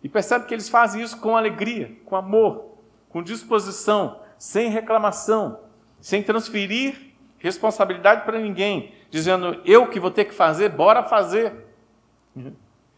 E 0.02 0.08
percebe 0.08 0.46
que 0.46 0.54
eles 0.54 0.68
fazem 0.68 1.02
isso 1.02 1.20
com 1.20 1.36
alegria, 1.36 1.94
com 2.06 2.16
amor, 2.16 2.78
com 3.10 3.22
disposição, 3.22 4.20
sem 4.38 4.70
reclamação, 4.70 5.60
sem 6.00 6.22
transferir 6.22 7.12
responsabilidade 7.38 8.24
para 8.24 8.38
ninguém, 8.38 8.94
dizendo 9.10 9.60
eu 9.64 9.88
que 9.88 10.00
vou 10.00 10.10
ter 10.10 10.24
que 10.24 10.34
fazer, 10.34 10.70
bora 10.70 11.02
fazer. 11.02 11.66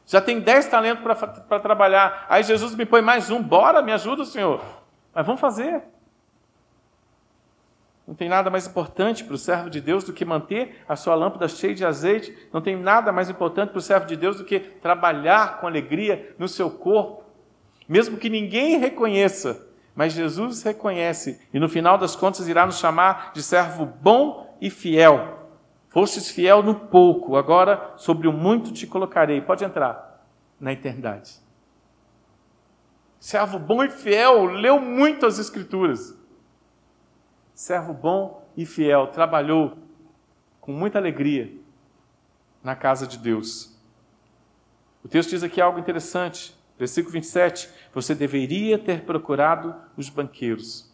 Já 0.07 0.21
tem 0.21 0.41
dez 0.41 0.67
talentos 0.67 1.03
para 1.49 1.61
trabalhar. 1.61 2.27
Aí 2.29 2.43
Jesus 2.43 2.75
me 2.75 2.87
põe 2.87 3.03
mais 3.03 3.31
um, 3.31 3.43
bora, 3.43 3.83
me 3.83 3.93
ajuda, 3.93 4.25
Senhor. 4.25 4.63
Mas 5.13 5.27
vamos 5.27 5.41
fazer. 5.41 5.83
Não 8.11 8.17
tem 8.17 8.29
nada 8.29 8.51
mais 8.51 8.67
importante 8.67 9.23
para 9.23 9.37
o 9.37 9.39
servo 9.39 9.71
de 9.71 9.81
Deus 9.81 10.03
do 10.03 10.13
que 10.13 10.25
manter 10.25 10.83
a 10.89 10.97
sua 10.97 11.15
lâmpada 11.15 11.47
cheia 11.47 11.73
de 11.73 11.85
azeite. 11.85 12.37
Não 12.53 12.61
tem 12.61 12.75
nada 12.75 13.13
mais 13.13 13.31
importante 13.31 13.71
para 13.71 13.79
o 13.79 13.81
servo 13.81 14.05
de 14.05 14.17
Deus 14.17 14.39
do 14.39 14.45
que 14.45 14.59
trabalhar 14.59 15.61
com 15.61 15.69
alegria 15.69 16.35
no 16.37 16.49
seu 16.49 16.69
corpo. 16.73 17.23
Mesmo 17.89 18.17
que 18.17 18.29
ninguém 18.29 18.79
reconheça, 18.79 19.65
mas 19.95 20.13
Jesus 20.13 20.61
reconhece 20.65 21.41
e 21.55 21.61
no 21.61 21.69
final 21.69 21.97
das 21.97 22.17
contas 22.17 22.49
irá 22.49 22.67
nos 22.67 22.81
chamar 22.81 23.31
de 23.33 23.45
servo 23.45 23.87
bom 23.87 24.59
e 24.61 24.71
fiel. 24.71 25.49
Fostes 25.89 26.29
fiel 26.29 26.65
no 26.65 26.75
pouco, 26.75 27.37
agora 27.37 27.93
sobre 27.97 28.27
o 28.27 28.33
muito 28.33 28.73
te 28.73 28.89
colocarei. 28.89 29.41
Pode 29.41 29.65
entrar 29.65 30.27
na 30.59 30.73
eternidade. 30.73 31.35
Servo 33.21 33.57
bom 33.57 33.85
e 33.85 33.89
fiel, 33.89 34.47
leu 34.47 34.81
muito 34.81 35.27
as 35.27 35.39
Escrituras. 35.39 36.19
Servo 37.61 37.93
bom 37.93 38.51
e 38.57 38.65
fiel, 38.65 39.09
trabalhou 39.09 39.77
com 40.63 40.73
muita 40.73 40.97
alegria 40.97 41.53
na 42.65 42.75
casa 42.75 43.07
de 43.07 43.19
Deus. 43.19 43.79
O 45.05 45.09
texto 45.09 45.29
diz 45.29 45.43
aqui 45.43 45.61
algo 45.61 45.79
interessante. 45.79 46.57
Versículo 46.79 47.13
27. 47.13 47.69
Você 47.93 48.15
deveria 48.15 48.79
ter 48.79 49.03
procurado 49.03 49.77
os 49.95 50.09
banqueiros. 50.09 50.90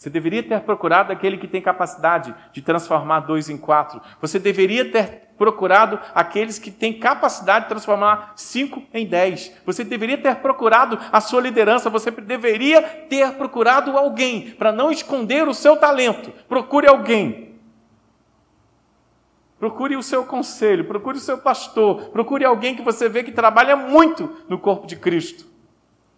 Você 0.00 0.08
deveria 0.08 0.42
ter 0.42 0.58
procurado 0.62 1.12
aquele 1.12 1.36
que 1.36 1.46
tem 1.46 1.60
capacidade 1.60 2.34
de 2.54 2.62
transformar 2.62 3.20
dois 3.20 3.50
em 3.50 3.58
quatro. 3.58 4.00
Você 4.18 4.38
deveria 4.38 4.90
ter 4.90 5.28
procurado 5.36 6.00
aqueles 6.14 6.58
que 6.58 6.70
têm 6.70 6.98
capacidade 6.98 7.66
de 7.66 7.68
transformar 7.68 8.32
cinco 8.34 8.82
em 8.94 9.04
dez. 9.04 9.54
Você 9.66 9.84
deveria 9.84 10.16
ter 10.16 10.36
procurado 10.36 10.98
a 11.12 11.20
sua 11.20 11.42
liderança. 11.42 11.90
Você 11.90 12.10
deveria 12.10 12.80
ter 13.10 13.34
procurado 13.34 13.90
alguém 13.98 14.52
para 14.52 14.72
não 14.72 14.90
esconder 14.90 15.46
o 15.46 15.52
seu 15.52 15.76
talento. 15.76 16.32
Procure 16.48 16.86
alguém. 16.86 17.56
Procure 19.58 19.96
o 19.96 20.02
seu 20.02 20.24
conselho, 20.24 20.86
procure 20.86 21.18
o 21.18 21.20
seu 21.20 21.36
pastor, 21.36 22.08
procure 22.08 22.46
alguém 22.46 22.74
que 22.74 22.80
você 22.80 23.06
vê 23.06 23.22
que 23.22 23.32
trabalha 23.32 23.76
muito 23.76 24.34
no 24.48 24.58
corpo 24.58 24.86
de 24.86 24.96
Cristo, 24.96 25.44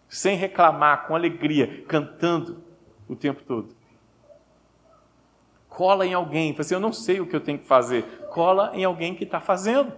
sem 0.09 0.37
reclamar, 0.37 1.09
com 1.09 1.17
alegria, 1.17 1.85
cantando 1.89 2.71
o 3.09 3.17
tempo 3.17 3.43
todo. 3.43 3.75
Cola 5.69 6.07
em 6.07 6.15
alguém, 6.15 6.53
fala 6.53 6.61
assim, 6.61 6.75
eu 6.75 6.81
não 6.81 6.93
sei 6.93 7.21
o 7.21 7.27
que 7.27 7.35
eu 7.35 7.41
tenho 7.41 7.59
que 7.59 7.65
fazer. 7.65 8.03
Cola 8.31 8.73
em 8.75 8.85
alguém 8.85 9.15
que 9.15 9.25
está 9.25 9.41
fazendo. 9.41 9.93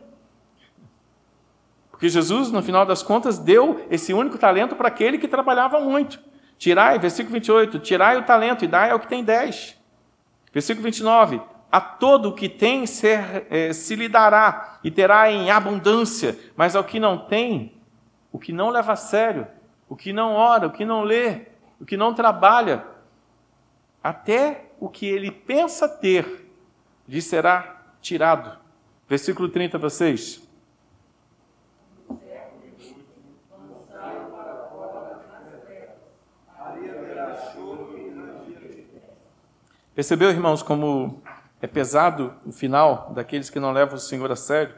Porque 1.90 2.08
Jesus, 2.08 2.50
no 2.50 2.62
final 2.62 2.84
das 2.84 3.02
contas, 3.02 3.38
deu 3.38 3.84
esse 3.90 4.12
único 4.12 4.38
talento 4.38 4.76
para 4.76 4.88
aquele 4.88 5.18
que 5.18 5.28
trabalhava 5.28 5.80
muito. 5.80 6.20
Tirai, 6.58 6.98
versículo 6.98 7.34
28, 7.34 7.78
tirai 7.80 8.16
o 8.16 8.24
talento 8.24 8.64
e 8.64 8.68
dai 8.68 8.90
ao 8.90 9.00
que 9.00 9.08
tem 9.08 9.24
dez. 9.24 9.76
Versículo 10.52 10.84
29, 10.84 11.40
a 11.70 11.80
todo 11.80 12.28
o 12.28 12.32
que 12.32 12.48
tem 12.48 12.86
ser, 12.86 13.46
é, 13.50 13.72
se 13.72 13.96
lhe 13.96 14.08
dará 14.08 14.78
e 14.84 14.92
terá 14.92 15.30
em 15.30 15.50
abundância, 15.50 16.38
mas 16.56 16.76
ao 16.76 16.84
que 16.84 17.00
não 17.00 17.18
tem, 17.18 17.74
o 18.30 18.38
que 18.38 18.52
não 18.52 18.70
leva 18.70 18.92
a 18.92 18.96
sério, 18.96 19.46
o 19.88 19.96
que 19.96 20.12
não 20.12 20.34
ora, 20.34 20.68
o 20.68 20.70
que 20.70 20.84
não 20.84 21.02
lê, 21.02 21.48
o 21.80 21.84
que 21.84 21.96
não 21.96 22.14
trabalha, 22.14 22.84
até 24.04 24.66
o 24.78 24.86
que 24.86 25.06
ele 25.06 25.30
pensa 25.30 25.88
ter 25.88 26.50
lhe 27.08 27.22
será 27.22 27.82
tirado. 28.02 28.58
Versículo 29.08 29.48
30, 29.48 29.78
vocês. 29.78 30.46
Percebeu, 39.94 40.28
irmãos, 40.28 40.62
como 40.62 41.22
é 41.62 41.66
pesado 41.66 42.34
o 42.44 42.52
final 42.52 43.10
daqueles 43.14 43.48
que 43.48 43.60
não 43.60 43.72
levam 43.72 43.94
o 43.94 44.00
Senhor 44.00 44.30
a 44.30 44.36
sério? 44.36 44.74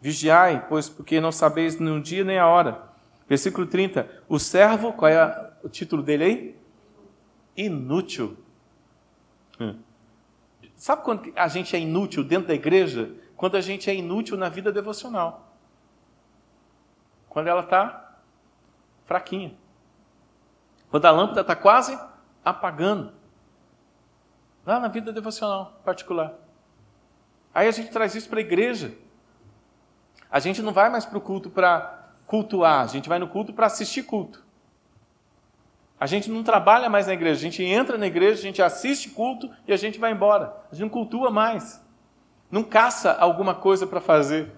Vigiai, 0.00 0.66
pois 0.68 0.88
porque 0.88 1.20
não 1.20 1.30
sabeis 1.30 1.78
nem 1.78 1.96
o 1.96 2.02
dia 2.02 2.24
nem 2.24 2.38
a 2.40 2.48
hora. 2.48 2.82
Versículo 3.28 3.68
30. 3.68 4.08
O 4.28 4.38
servo, 4.38 4.92
qual 4.94 5.10
é 5.10 5.52
o 5.62 5.68
título 5.68 6.02
dele 6.02 6.24
aí? 6.24 6.61
Inútil. 7.56 8.36
Hum. 9.60 9.78
Sabe 10.74 11.02
quando 11.02 11.32
a 11.36 11.48
gente 11.48 11.76
é 11.76 11.78
inútil 11.78 12.24
dentro 12.24 12.48
da 12.48 12.54
igreja? 12.54 13.14
Quando 13.36 13.56
a 13.56 13.60
gente 13.60 13.88
é 13.88 13.94
inútil 13.94 14.36
na 14.36 14.48
vida 14.48 14.72
devocional. 14.72 15.56
Quando 17.28 17.46
ela 17.48 17.62
está 17.62 18.18
fraquinha. 19.04 19.54
Quando 20.90 21.04
a 21.06 21.10
lâmpada 21.10 21.40
está 21.40 21.56
quase 21.56 21.98
apagando 22.44 23.12
lá 24.64 24.80
na 24.80 24.88
vida 24.88 25.12
devocional 25.12 25.80
particular. 25.84 26.34
Aí 27.54 27.68
a 27.68 27.70
gente 27.70 27.90
traz 27.90 28.14
isso 28.14 28.28
para 28.28 28.38
a 28.38 28.42
igreja. 28.42 28.94
A 30.30 30.38
gente 30.38 30.62
não 30.62 30.72
vai 30.72 30.88
mais 30.88 31.04
para 31.04 31.18
o 31.18 31.20
culto 31.20 31.50
para 31.50 32.10
cultuar, 32.26 32.80
a 32.80 32.86
gente 32.86 33.08
vai 33.08 33.18
no 33.18 33.28
culto 33.28 33.52
para 33.52 33.66
assistir 33.66 34.04
culto. 34.04 34.42
A 36.02 36.06
gente 36.06 36.28
não 36.28 36.42
trabalha 36.42 36.90
mais 36.90 37.06
na 37.06 37.12
igreja, 37.12 37.38
a 37.38 37.42
gente 37.42 37.62
entra 37.62 37.96
na 37.96 38.08
igreja, 38.08 38.40
a 38.40 38.42
gente 38.42 38.60
assiste 38.60 39.10
culto 39.10 39.48
e 39.68 39.72
a 39.72 39.76
gente 39.76 40.00
vai 40.00 40.10
embora. 40.10 40.52
A 40.68 40.74
gente 40.74 40.82
não 40.82 40.88
cultua 40.88 41.30
mais. 41.30 41.80
Não 42.50 42.64
caça 42.64 43.12
alguma 43.12 43.54
coisa 43.54 43.86
para 43.86 44.00
fazer. 44.00 44.50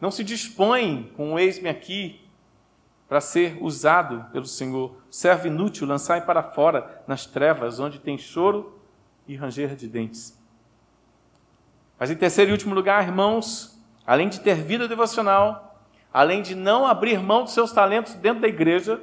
Não 0.00 0.10
se 0.10 0.24
dispõe 0.24 1.12
com 1.14 1.34
o 1.34 1.38
eis-me 1.38 1.68
aqui 1.68 2.26
para 3.06 3.20
ser 3.20 3.58
usado 3.60 4.24
pelo 4.32 4.46
Senhor. 4.46 4.96
Servo 5.10 5.48
inútil, 5.48 5.86
lançai 5.86 6.24
para 6.24 6.42
fora 6.42 7.02
nas 7.06 7.26
trevas, 7.26 7.78
onde 7.78 7.98
tem 7.98 8.16
choro 8.16 8.80
e 9.28 9.36
ranger 9.36 9.76
de 9.76 9.86
dentes. 9.86 10.42
Mas 11.98 12.10
em 12.10 12.16
terceiro 12.16 12.50
e 12.50 12.52
último 12.52 12.74
lugar, 12.74 13.06
irmãos, 13.06 13.78
além 14.06 14.30
de 14.30 14.40
ter 14.40 14.54
vida 14.54 14.88
devocional, 14.88 15.84
além 16.10 16.40
de 16.40 16.54
não 16.54 16.86
abrir 16.86 17.18
mão 17.18 17.44
dos 17.44 17.52
seus 17.52 17.72
talentos 17.72 18.14
dentro 18.14 18.40
da 18.40 18.48
igreja, 18.48 18.98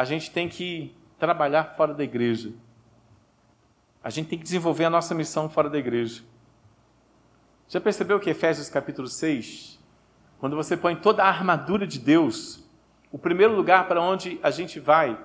a 0.00 0.04
gente 0.06 0.30
tem 0.30 0.48
que 0.48 0.96
trabalhar 1.18 1.76
fora 1.76 1.92
da 1.92 2.02
igreja. 2.02 2.54
A 4.02 4.08
gente 4.08 4.30
tem 4.30 4.38
que 4.38 4.44
desenvolver 4.44 4.86
a 4.86 4.90
nossa 4.90 5.14
missão 5.14 5.50
fora 5.50 5.68
da 5.68 5.76
igreja. 5.76 6.22
Já 7.68 7.82
percebeu 7.82 8.18
que 8.18 8.30
Efésios 8.30 8.70
capítulo 8.70 9.08
6 9.08 9.78
quando 10.38 10.56
você 10.56 10.74
põe 10.74 10.96
toda 10.96 11.22
a 11.22 11.28
armadura 11.28 11.86
de 11.86 11.98
Deus, 11.98 12.66
o 13.12 13.18
primeiro 13.18 13.54
lugar 13.54 13.86
para 13.88 14.00
onde 14.00 14.40
a 14.42 14.50
gente 14.50 14.80
vai 14.80 15.18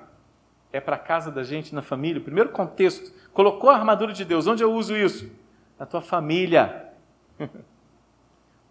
é 0.74 0.82
para 0.82 0.98
a 0.98 1.00
casa 1.00 1.32
da 1.32 1.42
gente, 1.42 1.74
na 1.74 1.82
família. 1.82 2.20
O 2.20 2.24
primeiro 2.26 2.50
contexto, 2.50 3.14
colocou 3.32 3.70
a 3.70 3.78
armadura 3.78 4.12
de 4.12 4.26
Deus. 4.26 4.46
Onde 4.46 4.62
eu 4.62 4.74
uso 4.74 4.94
isso? 4.94 5.32
Na 5.80 5.86
tua 5.86 6.02
família. 6.02 6.92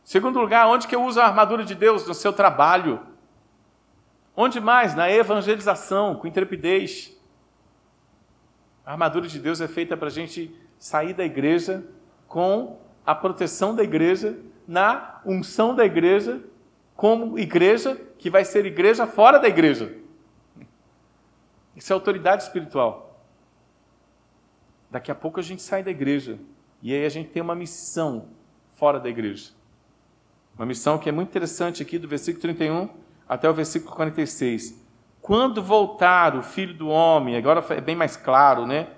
Segundo 0.05 0.39
lugar, 0.39 0.69
onde 0.69 0.87
que 0.87 0.95
eu 0.95 1.03
uso 1.03 1.19
a 1.19 1.25
armadura 1.25 1.65
de 1.65 1.75
Deus? 1.75 2.07
No 2.07 2.13
seu 2.13 2.31
trabalho. 2.31 3.14
Onde 4.37 4.61
mais? 4.61 4.95
Na 4.95 5.11
evangelização, 5.11 6.17
com 6.17 6.27
intrepidez. 6.27 7.17
A 8.85 8.93
armadura 8.93 9.29
de 9.29 9.39
Deus 9.39 9.61
é 9.61 9.69
feita 9.69 9.97
para 9.97 10.09
a 10.09 10.11
gente 10.11 10.55
sair 10.79 11.15
da 11.15 11.25
igreja 11.25 11.87
com 12.27 12.79
a 13.07 13.15
proteção 13.15 13.75
da 13.75 13.83
igreja 13.83 14.39
na 14.67 15.21
unção 15.25 15.75
da 15.75 15.85
igreja, 15.85 16.43
como 16.97 17.39
igreja 17.39 18.01
que 18.19 18.31
vai 18.31 18.45
ser 18.45 18.67
igreja 18.67 19.07
fora 19.07 19.39
da 19.39 19.49
igreja. 19.49 19.95
Isso 21.77 21.93
é 21.93 21.95
autoridade 21.95 22.43
espiritual. 22.43 23.21
Daqui 24.91 25.11
a 25.11 25.15
pouco 25.15 25.41
a 25.41 25.43
gente 25.43 25.63
sai 25.63 25.83
da 25.83 25.91
igreja 25.91 26.39
e 26.83 26.95
aí 26.95 27.05
a 27.05 27.09
gente 27.09 27.31
tem 27.31 27.43
uma 27.43 27.55
missão 27.55 28.29
fora 28.77 28.99
da 29.01 29.09
igreja. 29.09 29.51
Uma 30.57 30.67
missão 30.67 30.99
que 30.99 31.09
é 31.09 31.13
muito 31.13 31.29
interessante 31.29 31.83
aqui 31.83 31.99
do 31.99 32.07
versículo 32.07 32.41
31 32.41 32.89
até 33.29 33.49
o 33.49 33.55
versículo 33.55 33.95
46. 33.95 34.85
Quando 35.21 35.63
voltar 35.63 36.37
o 36.37 36.43
filho 36.43 36.75
do 36.75 36.89
homem, 36.89 37.37
agora 37.37 37.65
é 37.71 37.81
bem 37.81 37.97
mais 37.97 38.17
claro, 38.17 38.67
né? 38.67 38.89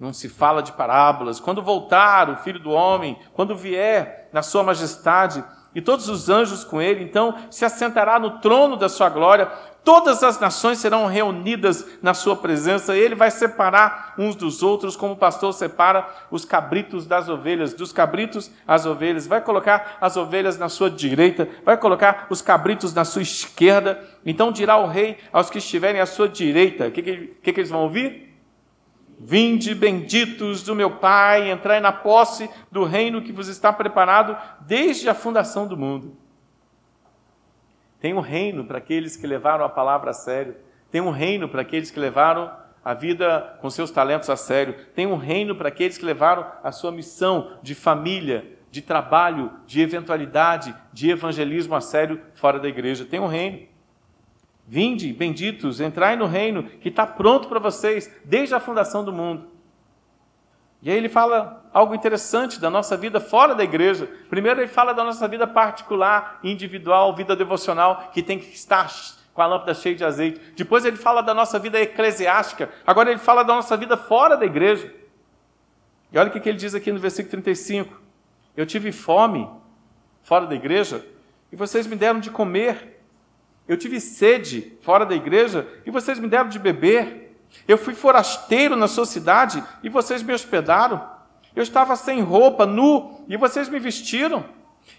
Não 0.00 0.12
se 0.12 0.28
fala 0.28 0.62
de 0.62 0.72
parábolas. 0.72 1.38
Quando 1.38 1.62
voltar 1.62 2.30
o 2.30 2.36
filho 2.36 2.58
do 2.58 2.70
homem, 2.70 3.18
quando 3.32 3.54
vier 3.54 4.28
na 4.32 4.42
sua 4.42 4.62
majestade, 4.62 5.44
e 5.74 5.82
todos 5.82 6.08
os 6.08 6.28
anjos 6.28 6.64
com 6.64 6.80
ele, 6.80 7.02
então 7.02 7.34
se 7.50 7.64
assentará 7.64 8.18
no 8.18 8.38
trono 8.38 8.76
da 8.76 8.88
sua 8.88 9.08
glória, 9.08 9.50
todas 9.84 10.22
as 10.22 10.40
nações 10.40 10.78
serão 10.78 11.06
reunidas 11.06 11.86
na 12.02 12.14
sua 12.14 12.34
presença, 12.34 12.96
ele 12.96 13.14
vai 13.14 13.30
separar 13.30 14.14
uns 14.18 14.34
dos 14.34 14.62
outros, 14.62 14.96
como 14.96 15.12
o 15.12 15.16
pastor 15.16 15.52
separa 15.52 16.08
os 16.30 16.44
cabritos 16.44 17.06
das 17.06 17.28
ovelhas, 17.28 17.74
dos 17.74 17.92
cabritos 17.92 18.50
as 18.66 18.86
ovelhas, 18.86 19.26
vai 19.26 19.40
colocar 19.40 19.98
as 20.00 20.16
ovelhas 20.16 20.58
na 20.58 20.68
sua 20.68 20.90
direita, 20.90 21.48
vai 21.64 21.76
colocar 21.76 22.26
os 22.30 22.40
cabritos 22.40 22.94
na 22.94 23.04
sua 23.04 23.22
esquerda, 23.22 24.02
então 24.24 24.50
dirá 24.50 24.78
o 24.78 24.86
rei 24.86 25.18
aos 25.32 25.50
que 25.50 25.58
estiverem 25.58 26.00
à 26.00 26.06
sua 26.06 26.28
direita, 26.28 26.86
o 26.86 26.90
que, 26.90 27.02
que, 27.02 27.16
que, 27.42 27.52
que 27.52 27.60
eles 27.60 27.70
vão 27.70 27.82
ouvir? 27.82 28.33
Vinde 29.18 29.74
benditos 29.74 30.62
do 30.62 30.74
meu 30.74 30.92
Pai, 30.98 31.50
entrai 31.50 31.80
na 31.80 31.92
posse 31.92 32.50
do 32.70 32.84
reino 32.84 33.22
que 33.22 33.32
vos 33.32 33.48
está 33.48 33.72
preparado 33.72 34.36
desde 34.60 35.08
a 35.08 35.14
fundação 35.14 35.66
do 35.66 35.76
mundo. 35.76 36.16
Tem 38.00 38.12
um 38.12 38.20
reino 38.20 38.64
para 38.64 38.78
aqueles 38.78 39.16
que 39.16 39.26
levaram 39.26 39.64
a 39.64 39.68
palavra 39.68 40.10
a 40.10 40.14
sério. 40.14 40.56
Tem 40.90 41.00
um 41.00 41.10
reino 41.10 41.48
para 41.48 41.62
aqueles 41.62 41.90
que 41.90 41.98
levaram 41.98 42.52
a 42.84 42.92
vida 42.92 43.56
com 43.62 43.70
seus 43.70 43.90
talentos 43.90 44.28
a 44.28 44.36
sério. 44.36 44.74
Tem 44.94 45.06
um 45.06 45.16
reino 45.16 45.56
para 45.56 45.68
aqueles 45.68 45.96
que 45.96 46.04
levaram 46.04 46.46
a 46.62 46.70
sua 46.70 46.92
missão 46.92 47.56
de 47.62 47.74
família, 47.74 48.58
de 48.70 48.82
trabalho, 48.82 49.52
de 49.66 49.80
eventualidade, 49.80 50.74
de 50.92 51.10
evangelismo 51.10 51.74
a 51.74 51.80
sério 51.80 52.20
fora 52.34 52.58
da 52.58 52.68
igreja. 52.68 53.06
Tem 53.06 53.20
um 53.20 53.26
reino. 53.26 53.73
Vinde, 54.66 55.12
benditos, 55.12 55.80
entrai 55.80 56.16
no 56.16 56.26
reino 56.26 56.64
que 56.64 56.88
está 56.88 57.06
pronto 57.06 57.48
para 57.48 57.58
vocês 57.58 58.10
desde 58.24 58.54
a 58.54 58.60
fundação 58.60 59.04
do 59.04 59.12
mundo. 59.12 59.48
E 60.84 60.90
aí 60.90 60.96
ele 60.96 61.08
fala 61.08 61.66
algo 61.72 61.94
interessante 61.94 62.60
da 62.60 62.68
nossa 62.68 62.94
vida 62.94 63.18
fora 63.18 63.54
da 63.54 63.64
igreja. 63.64 64.06
Primeiro 64.28 64.60
ele 64.60 64.68
fala 64.68 64.92
da 64.92 65.02
nossa 65.02 65.26
vida 65.26 65.46
particular, 65.46 66.38
individual, 66.44 67.14
vida 67.14 67.34
devocional, 67.34 68.10
que 68.12 68.22
tem 68.22 68.38
que 68.38 68.54
estar 68.54 68.90
com 69.32 69.40
a 69.40 69.46
lâmpada 69.46 69.72
cheia 69.72 69.96
de 69.96 70.04
azeite. 70.04 70.40
Depois 70.54 70.84
ele 70.84 70.96
fala 70.96 71.22
da 71.22 71.32
nossa 71.32 71.58
vida 71.58 71.80
eclesiástica. 71.80 72.70
Agora 72.86 73.10
ele 73.10 73.18
fala 73.18 73.42
da 73.42 73.54
nossa 73.54 73.76
vida 73.78 73.96
fora 73.96 74.36
da 74.36 74.44
igreja. 74.44 74.94
E 76.12 76.18
olha 76.18 76.28
o 76.28 76.32
que 76.32 76.48
ele 76.48 76.58
diz 76.58 76.74
aqui 76.74 76.92
no 76.92 76.98
versículo 76.98 77.30
35. 77.30 78.00
Eu 78.56 78.66
tive 78.66 78.92
fome 78.92 79.50
fora 80.22 80.46
da 80.46 80.54
igreja 80.54 81.04
e 81.50 81.56
vocês 81.56 81.86
me 81.86 81.96
deram 81.96 82.20
de 82.20 82.30
comer. 82.30 82.93
Eu 83.66 83.76
tive 83.76 84.00
sede 84.00 84.76
fora 84.82 85.06
da 85.06 85.14
igreja 85.14 85.66
e 85.86 85.90
vocês 85.90 86.18
me 86.18 86.28
deram 86.28 86.48
de 86.48 86.58
beber. 86.58 87.36
Eu 87.66 87.78
fui 87.78 87.94
forasteiro 87.94 88.76
na 88.76 88.88
sua 88.88 89.06
cidade 89.06 89.62
e 89.82 89.88
vocês 89.88 90.22
me 90.22 90.32
hospedaram. 90.32 91.08
Eu 91.54 91.62
estava 91.62 91.96
sem 91.96 92.20
roupa, 92.20 92.66
nu, 92.66 93.24
e 93.28 93.36
vocês 93.36 93.68
me 93.68 93.78
vestiram. 93.78 94.44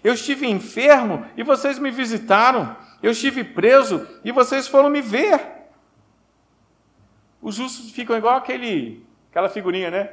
Eu 0.02 0.14
estive 0.14 0.46
enfermo 0.46 1.24
e 1.36 1.42
vocês 1.42 1.78
me 1.78 1.90
visitaram. 1.90 2.76
Eu 3.02 3.12
estive 3.12 3.44
preso 3.44 4.06
e 4.24 4.32
vocês 4.32 4.66
foram 4.66 4.88
me 4.88 5.00
ver. 5.00 5.40
Os 7.40 7.54
justos 7.54 7.90
ficam 7.92 8.16
igual 8.16 8.36
aquele, 8.36 9.06
aquela 9.30 9.48
figurinha, 9.48 9.90
né? 9.90 10.10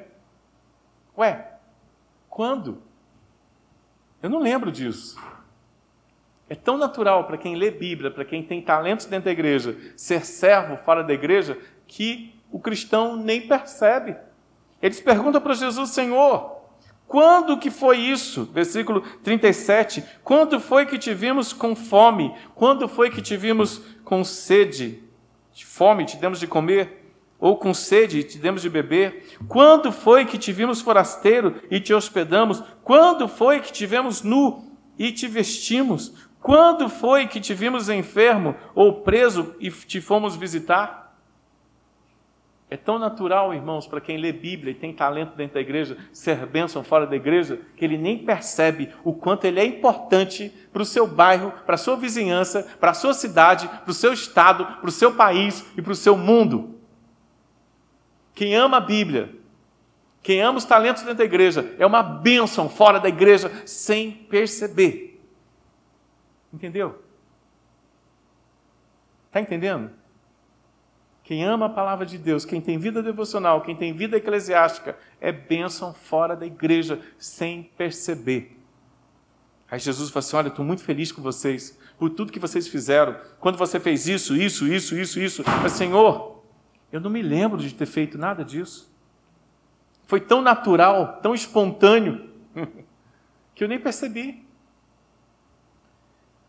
Ué, 1.17 1.53
quando? 2.29 2.83
Eu 4.21 4.29
não 4.29 4.39
lembro 4.39 4.71
disso. 4.71 5.17
É 6.53 6.55
tão 6.55 6.77
natural 6.77 7.23
para 7.23 7.35
quem 7.35 7.55
lê 7.55 7.71
Bíblia, 7.71 8.11
para 8.11 8.23
quem 8.23 8.43
tem 8.43 8.61
talentos 8.61 9.07
dentro 9.07 9.25
da 9.25 9.31
igreja, 9.31 9.75
ser 9.97 10.23
servo 10.23 10.77
fora 10.77 11.03
da 11.03 11.11
igreja, 11.11 11.57
que 11.87 12.35
o 12.51 12.59
cristão 12.59 13.15
nem 13.15 13.47
percebe. 13.47 14.15
Eles 14.79 15.01
perguntam 15.01 15.41
para 15.41 15.55
Jesus, 15.55 15.89
Senhor, 15.89 16.55
quando 17.07 17.57
que 17.57 17.71
foi 17.71 17.97
isso? 17.97 18.45
Versículo 18.53 19.01
37. 19.23 20.03
Quando 20.23 20.59
foi 20.59 20.85
que 20.85 20.99
te 20.99 21.11
vimos 21.11 21.53
com 21.53 21.75
fome? 21.75 22.31
Quando 22.53 22.87
foi 22.87 23.09
que 23.09 23.19
te 23.19 23.35
vimos 23.35 23.81
com 24.03 24.23
sede? 24.23 25.01
De 25.51 25.65
fome 25.65 26.05
te 26.05 26.17
demos 26.17 26.39
de 26.39 26.45
comer? 26.45 27.15
Ou 27.39 27.57
com 27.57 27.73
sede 27.73 28.23
te 28.23 28.37
demos 28.37 28.61
de 28.61 28.69
beber? 28.69 29.37
Quando 29.47 29.91
foi 29.91 30.23
que 30.23 30.37
te 30.37 30.51
vimos 30.51 30.81
forasteiro 30.81 31.55
e 31.71 31.79
te 31.79 31.95
hospedamos? 31.95 32.61
Quando 32.83 33.27
foi 33.27 33.59
que 33.59 33.73
te 33.73 33.87
vemos 33.87 34.21
nu 34.21 34.71
e 34.99 35.11
te 35.11 35.27
vestimos? 35.27 36.31
Quando 36.43 36.89
foi 36.89 37.25
que 37.25 37.39
te 37.39 37.53
vimos 37.53 37.87
enfermo 37.87 38.53
ou 38.75 39.01
preso 39.01 39.55
e 39.61 39.71
te 39.71 40.01
fomos 40.01 40.35
visitar? 40.35 41.15
É 42.69 42.75
tão 42.75 42.99
natural, 42.99 43.53
irmãos, 43.53 43.87
para 43.87 44.01
quem 44.01 44.17
lê 44.17 44.33
Bíblia 44.33 44.71
e 44.71 44.75
tem 44.75 44.91
talento 44.91 45.37
dentro 45.37 45.53
da 45.53 45.61
igreja, 45.61 45.97
ser 46.11 46.45
bênção 46.45 46.83
fora 46.83 47.07
da 47.07 47.15
igreja, 47.15 47.61
que 47.77 47.85
ele 47.85 47.97
nem 47.97 48.17
percebe 48.17 48.93
o 49.05 49.13
quanto 49.13 49.45
ele 49.45 49.57
é 49.57 49.65
importante 49.65 50.53
para 50.73 50.81
o 50.81 50.85
seu 50.85 51.07
bairro, 51.07 51.53
para 51.65 51.75
a 51.75 51.77
sua 51.77 51.95
vizinhança, 51.95 52.67
para 52.77 52.91
a 52.91 52.95
sua 52.95 53.13
cidade, 53.13 53.65
para 53.65 53.91
o 53.91 53.93
seu 53.93 54.11
estado, 54.11 54.65
para 54.65 54.89
o 54.89 54.91
seu 54.91 55.13
país 55.15 55.65
e 55.77 55.81
para 55.81 55.93
o 55.93 55.95
seu 55.95 56.17
mundo. 56.17 56.77
Quem 58.35 58.53
ama 58.53 58.77
a 58.77 58.81
Bíblia, 58.81 59.33
quem 60.21 60.41
ama 60.41 60.57
os 60.57 60.65
talentos 60.65 61.03
dentro 61.03 61.19
da 61.19 61.25
igreja, 61.25 61.73
é 61.79 61.85
uma 61.85 62.03
bênção 62.03 62.67
fora 62.67 62.99
da 62.99 63.07
igreja 63.07 63.49
sem 63.65 64.11
perceber. 64.11 65.12
Entendeu? 66.53 67.03
Está 69.27 69.41
entendendo? 69.41 69.89
Quem 71.23 71.43
ama 71.43 71.65
a 71.65 71.69
palavra 71.69 72.05
de 72.05 72.17
Deus, 72.17 72.45
quem 72.45 72.61
tem 72.61 72.77
vida 72.77 73.01
devocional, 73.01 73.61
quem 73.61 73.75
tem 73.75 73.93
vida 73.93 74.17
eclesiástica, 74.17 74.97
é 75.19 75.31
bênção 75.31 75.93
fora 75.93 76.35
da 76.35 76.45
igreja, 76.45 77.01
sem 77.17 77.63
perceber. 77.77 78.59
Aí 79.71 79.79
Jesus 79.79 80.11
fala 80.11 80.19
assim: 80.19 80.35
Olha, 80.35 80.47
estou 80.49 80.65
muito 80.65 80.83
feliz 80.83 81.11
com 81.11 81.21
vocês, 81.21 81.79
por 81.97 82.11
tudo 82.11 82.31
que 82.31 82.39
vocês 82.39 82.67
fizeram. 82.67 83.17
Quando 83.39 83.57
você 83.57 83.79
fez 83.79 84.07
isso, 84.07 84.35
isso, 84.35 84.67
isso, 84.67 84.95
isso, 84.95 85.19
isso. 85.19 85.43
Mas, 85.63 85.71
Senhor, 85.71 86.43
eu 86.91 86.99
não 86.99 87.09
me 87.09 87.23
lembro 87.23 87.57
de 87.57 87.73
ter 87.73 87.87
feito 87.87 88.17
nada 88.17 88.43
disso. 88.43 88.93
Foi 90.05 90.19
tão 90.19 90.41
natural, 90.41 91.19
tão 91.23 91.33
espontâneo, 91.33 92.29
que 93.55 93.63
eu 93.63 93.67
nem 93.67 93.79
percebi. 93.79 94.42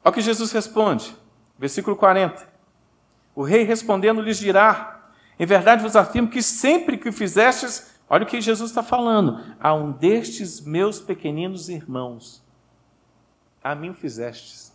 Olha 0.05 0.11
o 0.11 0.13
que 0.13 0.21
Jesus 0.21 0.53
responde, 0.53 1.17
versículo 1.59 1.97
40. 1.97 2.47
O 3.35 3.43
rei 3.43 3.65
respondendo 3.65 4.21
lhes 4.21 4.39
dirá: 4.39 5.11
Em 5.39 5.47
verdade 5.47 5.83
vos 5.83 5.97
afirmo 5.97 6.29
que 6.29 6.43
sempre 6.43 6.99
que 6.99 7.09
o 7.09 7.13
fizestes, 7.13 7.99
olha 8.09 8.25
o 8.25 8.27
que 8.27 8.39
Jesus 8.39 8.71
está 8.71 8.83
falando, 8.83 9.43
a 9.59 9.73
um 9.73 9.93
destes 9.93 10.61
meus 10.61 11.01
pequeninos 11.01 11.71
irmãos, 11.71 12.45
a 13.63 13.75
mim 13.75 13.89
o 13.89 13.95
fizestes. 13.95 14.75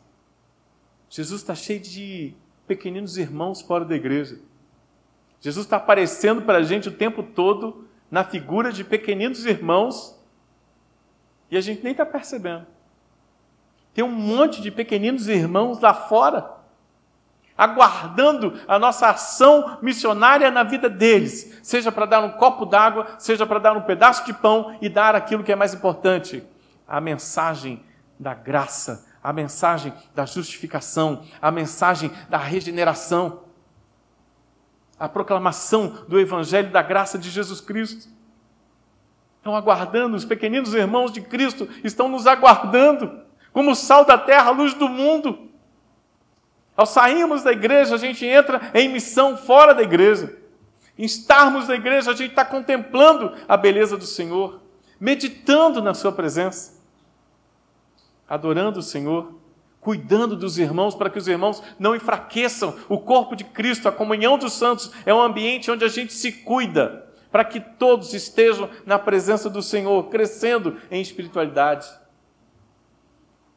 Jesus 1.07 1.41
está 1.41 1.53
cheio 1.53 1.79
de 1.79 2.35
pequeninos 2.67 3.15
irmãos 3.17 3.61
fora 3.61 3.85
da 3.85 3.95
igreja. 3.95 4.39
Jesus 5.39 5.65
está 5.65 5.77
aparecendo 5.77 6.41
para 6.41 6.57
a 6.57 6.63
gente 6.63 6.89
o 6.89 6.91
tempo 6.91 7.21
todo 7.21 7.87
na 8.09 8.23
figura 8.23 8.71
de 8.71 8.83
pequeninos 8.83 9.45
irmãos 9.45 10.19
e 11.49 11.57
a 11.57 11.61
gente 11.61 11.83
nem 11.83 11.91
está 11.91 12.05
percebendo. 12.05 12.65
Tem 13.99 14.05
um 14.05 14.09
monte 14.09 14.61
de 14.61 14.71
pequeninos 14.71 15.27
irmãos 15.27 15.81
lá 15.81 15.93
fora, 15.93 16.49
aguardando 17.57 18.57
a 18.65 18.79
nossa 18.79 19.09
ação 19.09 19.77
missionária 19.81 20.49
na 20.49 20.63
vida 20.63 20.89
deles, 20.89 21.59
seja 21.61 21.91
para 21.91 22.05
dar 22.05 22.23
um 22.23 22.31
copo 22.31 22.65
d'água, 22.65 23.05
seja 23.17 23.45
para 23.45 23.59
dar 23.59 23.75
um 23.75 23.81
pedaço 23.81 24.25
de 24.25 24.31
pão 24.31 24.77
e 24.81 24.87
dar 24.87 25.15
aquilo 25.15 25.43
que 25.43 25.51
é 25.51 25.55
mais 25.57 25.73
importante, 25.73 26.41
a 26.87 27.01
mensagem 27.01 27.83
da 28.17 28.33
graça, 28.33 29.05
a 29.21 29.33
mensagem 29.33 29.93
da 30.15 30.25
justificação, 30.25 31.25
a 31.41 31.51
mensagem 31.51 32.09
da 32.29 32.37
regeneração, 32.37 33.41
a 34.97 35.09
proclamação 35.09 36.05
do 36.07 36.17
evangelho 36.17 36.71
da 36.71 36.81
graça 36.81 37.17
de 37.17 37.29
Jesus 37.29 37.59
Cristo. 37.59 38.07
Estão 39.39 39.57
aguardando, 39.57 40.15
os 40.15 40.23
pequeninos 40.23 40.73
irmãos 40.73 41.11
de 41.11 41.19
Cristo 41.19 41.67
estão 41.83 42.07
nos 42.07 42.25
aguardando 42.27 43.27
como 43.59 43.75
sal 43.75 44.05
da 44.05 44.17
terra, 44.17 44.51
luz 44.51 44.73
do 44.73 44.87
mundo. 44.87 45.49
Ao 46.77 46.85
sairmos 46.85 47.43
da 47.43 47.51
igreja, 47.51 47.95
a 47.95 47.97
gente 47.97 48.25
entra 48.25 48.71
em 48.73 48.87
missão 48.87 49.35
fora 49.35 49.75
da 49.75 49.83
igreja. 49.83 50.33
Em 50.97 51.03
estarmos 51.03 51.67
na 51.67 51.75
igreja, 51.75 52.11
a 52.11 52.15
gente 52.15 52.29
está 52.29 52.45
contemplando 52.45 53.35
a 53.49 53.57
beleza 53.57 53.97
do 53.97 54.05
Senhor, 54.05 54.61
meditando 54.97 55.81
na 55.81 55.93
Sua 55.93 56.13
presença, 56.13 56.81
adorando 58.29 58.79
o 58.79 58.81
Senhor, 58.81 59.33
cuidando 59.81 60.37
dos 60.37 60.57
irmãos 60.57 60.95
para 60.95 61.09
que 61.09 61.17
os 61.17 61.27
irmãos 61.27 61.61
não 61.77 61.93
enfraqueçam 61.93 62.73
o 62.87 62.97
corpo 62.97 63.35
de 63.35 63.43
Cristo. 63.43 63.89
A 63.89 63.91
comunhão 63.91 64.37
dos 64.37 64.53
santos 64.53 64.89
é 65.05 65.13
um 65.13 65.21
ambiente 65.21 65.69
onde 65.69 65.83
a 65.83 65.89
gente 65.89 66.13
se 66.13 66.31
cuida, 66.31 67.11
para 67.29 67.43
que 67.43 67.59
todos 67.59 68.13
estejam 68.13 68.69
na 68.85 68.97
presença 68.97 69.49
do 69.49 69.61
Senhor, 69.61 70.07
crescendo 70.07 70.77
em 70.89 71.01
espiritualidade 71.01 71.99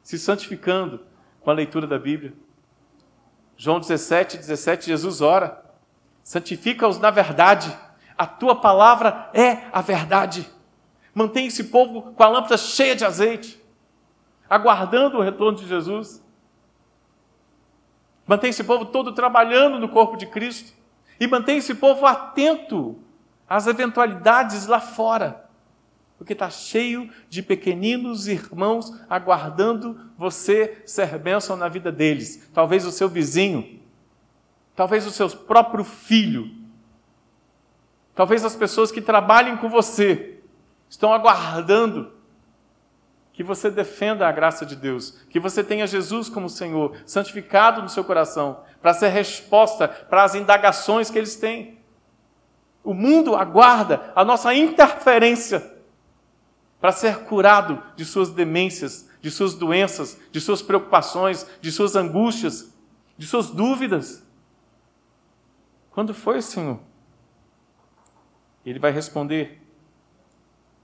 se 0.03 0.19
santificando 0.19 1.01
com 1.41 1.51
a 1.51 1.55
leitura 1.55 1.87
da 1.87 1.99
Bíblia. 1.99 2.35
João 3.57 3.79
17, 3.79 4.39
17, 4.39 4.87
Jesus 4.87 5.21
ora: 5.21 5.63
santifica-os 6.23 6.99
na 6.99 7.11
verdade, 7.11 7.77
a 8.17 8.27
tua 8.27 8.57
palavra 8.61 9.31
é 9.33 9.69
a 9.73 9.81
verdade. 9.81 10.49
Mantém 11.15 11.47
esse 11.47 11.65
povo 11.65 12.13
com 12.13 12.23
a 12.23 12.29
lâmpada 12.29 12.57
cheia 12.57 12.97
de 12.97 13.05
azeite. 13.05 13.61
aguardando 14.49 15.19
o 15.19 15.23
retorno 15.23 15.57
de 15.57 15.67
Jesus. 15.67 16.23
Mantém 18.27 18.51
esse 18.51 18.63
povo 18.63 18.85
todo 18.87 19.13
trabalhando 19.13 19.79
no 19.79 19.89
corpo 19.89 20.17
de 20.17 20.27
Cristo. 20.27 20.73
E 21.19 21.27
mantém 21.27 21.59
esse 21.59 21.75
povo 21.75 22.05
atento 22.05 22.99
às 23.49 23.67
eventualidades 23.67 24.67
lá 24.67 24.81
fora. 24.81 25.42
Porque 26.23 26.35
está 26.35 26.49
cheio 26.49 27.11
de 27.29 27.43
pequeninos 27.43 28.29
irmãos 28.29 28.97
aguardando 29.11 29.99
você 30.17 30.81
ser 30.87 31.19
bênção 31.19 31.57
na 31.57 31.69
vida 31.69 31.91
deles. 31.91 32.49
Talvez 32.55 32.87
o 32.87 32.93
seu 32.93 33.09
vizinho, 33.09 33.81
talvez 34.77 35.05
o 35.05 35.11
seu 35.11 35.29
próprio 35.29 35.83
filho, 35.83 36.49
talvez 38.15 38.45
as 38.45 38.55
pessoas 38.55 38.93
que 38.93 39.01
trabalhem 39.01 39.57
com 39.57 39.69
você 39.69 40.39
estão 40.89 41.13
aguardando 41.13 42.13
que 43.33 43.43
você 43.43 43.69
defenda 43.69 44.29
a 44.29 44.31
graça 44.31 44.65
de 44.65 44.77
Deus, 44.77 45.25
que 45.29 45.41
você 45.41 45.65
tenha 45.65 45.89
Jesus 45.89 46.29
como 46.29 46.49
Senhor, 46.49 46.99
santificado 47.05 47.83
no 47.83 47.89
seu 47.89 48.05
coração, 48.05 48.61
para 48.81 48.95
ser 48.95 49.09
resposta 49.09 49.89
para 49.89 50.23
as 50.23 50.37
indagações 50.37 51.11
que 51.11 51.19
eles 51.19 51.35
têm. 51.35 51.81
O 52.85 52.95
mundo 52.95 53.35
aguarda 53.35 54.13
a 54.15 54.25
nossa 54.25 54.55
interferência 54.55 55.72
para 56.83 56.91
ser 56.91 57.21
curado 57.21 57.81
de 57.95 58.05
suas 58.05 58.31
demências, 58.31 59.09
de 59.21 59.31
suas 59.31 59.55
doenças, 59.55 60.19
de 60.33 60.41
suas 60.41 60.61
preocupações, 60.61 61.47
de 61.61 61.71
suas 61.71 61.95
angústias, 61.95 62.75
de 63.17 63.25
suas 63.25 63.51
dúvidas. 63.51 64.29
Quando 65.93 66.13
foi, 66.13 66.43
Senhor? 66.43 66.81
Ele 68.67 68.81
vai 68.81 68.91
responder: 68.91 69.63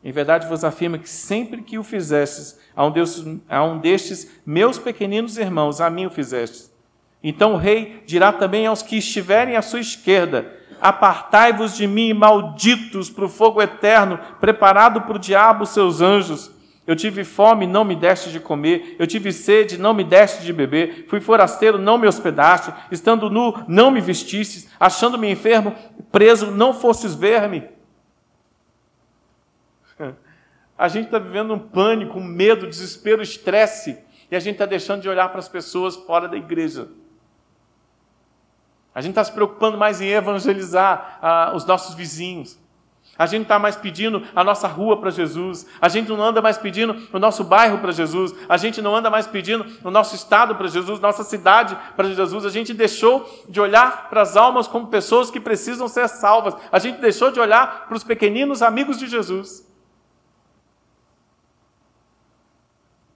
em 0.05 0.13
verdade 0.13 0.47
vos 0.47 0.63
afirmo 0.63 1.01
que 1.01 1.11
sempre 1.11 1.63
que 1.63 1.79
o 1.79 1.83
fizestes 1.83 2.61
a 2.77 2.87
um, 2.87 2.93
Deus, 2.93 3.25
a 3.49 3.65
um 3.65 3.81
destes 3.81 4.31
meus 4.47 4.79
pequeninos 4.79 5.37
irmãos, 5.37 5.81
a 5.81 5.91
mim 5.91 6.07
o 6.07 6.11
fizestes. 6.11 6.73
Então 7.21 7.55
o 7.55 7.57
rei 7.57 8.05
dirá 8.07 8.33
também 8.33 8.69
aos 8.69 8.85
que 8.85 8.99
estiverem 8.99 9.57
à 9.57 9.63
sua 9.63 9.81
esquerda: 9.81 10.58
Apartai-vos 10.81 11.77
de 11.77 11.87
mim, 11.87 12.13
malditos, 12.13 13.11
para 13.11 13.25
o 13.25 13.29
fogo 13.29 13.61
eterno, 13.61 14.19
preparado 14.41 15.03
para 15.03 15.17
o 15.17 15.19
diabo 15.19 15.67
seus 15.67 16.01
anjos. 16.01 16.51
Eu 16.87 16.97
tive 16.97 17.23
fome, 17.23 17.67
não 17.67 17.85
me 17.85 17.95
deste 17.95 18.31
de 18.31 18.41
comer. 18.41 18.97
Eu 18.99 19.07
tive 19.07 19.31
sede, 19.31 19.77
não 19.77 19.93
me 19.93 20.03
deste 20.03 20.43
de 20.43 20.53
beber. 20.55 21.05
Fui 21.09 21.21
forasteiro, 21.21 21.79
não 21.79 21.99
me 21.99 22.09
hospedaste. 22.09 22.73
Estando 22.91 23.29
nu, 23.29 23.63
não 23.69 23.91
me 23.91 24.01
vestistes. 24.01 24.71
Achando-me 24.81 25.31
enfermo, 25.31 25.75
preso, 26.11 26.51
não 26.51 26.73
fostes 26.73 27.15
ver-me. 27.15 27.65
A 30.79 30.87
gente 30.87 31.07
está 31.07 31.19
vivendo 31.19 31.53
um 31.53 31.59
pânico, 31.59 32.19
um 32.19 32.25
medo, 32.25 32.67
desespero, 32.67 33.21
estresse, 33.21 33.99
e 34.31 34.37
a 34.37 34.39
gente 34.39 34.53
está 34.53 34.65
deixando 34.65 35.03
de 35.03 35.09
olhar 35.09 35.29
para 35.29 35.41
as 35.41 35.49
pessoas 35.49 35.97
fora 35.97 36.29
da 36.29 36.37
igreja. 36.37 36.87
A 38.99 39.01
gente 39.01 39.13
está 39.13 39.23
se 39.23 39.31
preocupando 39.31 39.79
mais 39.79 40.01
em 40.01 40.09
evangelizar 40.09 41.21
ah, 41.23 41.53
os 41.55 41.65
nossos 41.65 41.95
vizinhos. 41.95 42.59
A 43.17 43.27
gente 43.27 43.43
está 43.43 43.57
mais 43.57 43.77
pedindo 43.77 44.25
a 44.35 44.43
nossa 44.43 44.67
rua 44.67 45.01
para 45.01 45.09
Jesus. 45.09 45.65
A 45.81 45.89
gente 45.89 46.09
não 46.09 46.21
anda 46.21 46.43
mais 46.43 46.59
pedindo 46.59 46.97
o 47.13 47.17
nosso 47.21 47.45
bairro 47.45 47.79
para 47.79 47.93
Jesus. 47.93 48.35
A 48.49 48.57
gente 48.57 48.83
não 48.83 48.97
anda 48.97 49.09
mais 49.09 49.25
pedindo 49.25 49.65
o 49.85 49.91
nosso 49.93 50.17
estado 50.17 50.57
para 50.57 50.67
Jesus, 50.67 50.99
nossa 50.99 51.23
cidade 51.23 51.79
para 51.95 52.09
Jesus. 52.09 52.45
A 52.45 52.51
gente 52.51 52.75
deixou 52.75 53.25
de 53.49 53.61
olhar 53.61 54.09
para 54.11 54.23
as 54.23 54.37
almas 54.37 54.67
como 54.67 54.89
pessoas 54.89 55.31
que 55.31 55.39
precisam 55.39 55.87
ser 55.87 56.09
salvas. 56.09 56.57
A 56.73 56.81
gente 56.81 57.01
deixou 57.01 57.31
de 57.31 57.39
olhar 57.39 57.87
para 57.87 57.97
os 57.97 58.03
pequeninos 58.03 58.63
amigos 58.63 58.99
de 58.99 59.07
Jesus. 59.07 59.65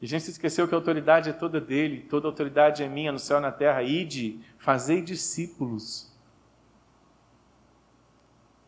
E 0.02 0.04
a 0.04 0.08
gente 0.08 0.24
se 0.24 0.32
esqueceu 0.32 0.66
que 0.66 0.74
a 0.74 0.76
autoridade 0.76 1.30
é 1.30 1.32
toda 1.32 1.60
dele, 1.60 2.00
toda 2.10 2.26
autoridade 2.26 2.82
é 2.82 2.88
minha 2.88 3.12
no 3.12 3.20
céu 3.20 3.38
e 3.38 3.40
na 3.40 3.52
terra. 3.52 3.84
Ide, 3.84 4.40
fazei 4.58 5.00
discípulos. 5.00 6.12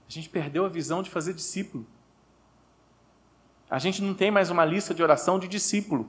A 0.08 0.12
gente 0.12 0.28
perdeu 0.28 0.64
a 0.64 0.68
visão 0.68 1.02
de 1.02 1.10
fazer 1.10 1.34
discípulo. 1.34 1.84
A 3.68 3.80
gente 3.80 4.00
não 4.00 4.14
tem 4.14 4.30
mais 4.30 4.48
uma 4.48 4.64
lista 4.64 4.94
de 4.94 5.02
oração 5.02 5.36
de 5.36 5.48
discípulo. 5.48 6.08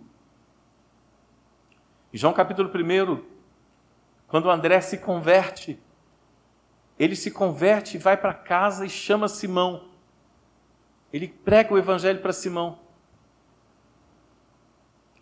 Em 2.13 2.17
João 2.17 2.31
capítulo 2.31 2.69
1, 2.69 3.25
quando 4.27 4.51
André 4.51 4.79
se 4.79 4.99
converte, 4.99 5.79
ele 6.99 7.15
se 7.15 7.31
converte 7.31 7.97
e 7.97 7.99
vai 7.99 8.15
para 8.15 8.31
casa 8.31 8.85
e 8.85 8.89
chama 8.89 9.27
Simão. 9.27 9.89
Ele 11.11 11.27
prega 11.27 11.73
o 11.73 11.79
evangelho 11.79 12.21
para 12.21 12.31
Simão. 12.31 12.84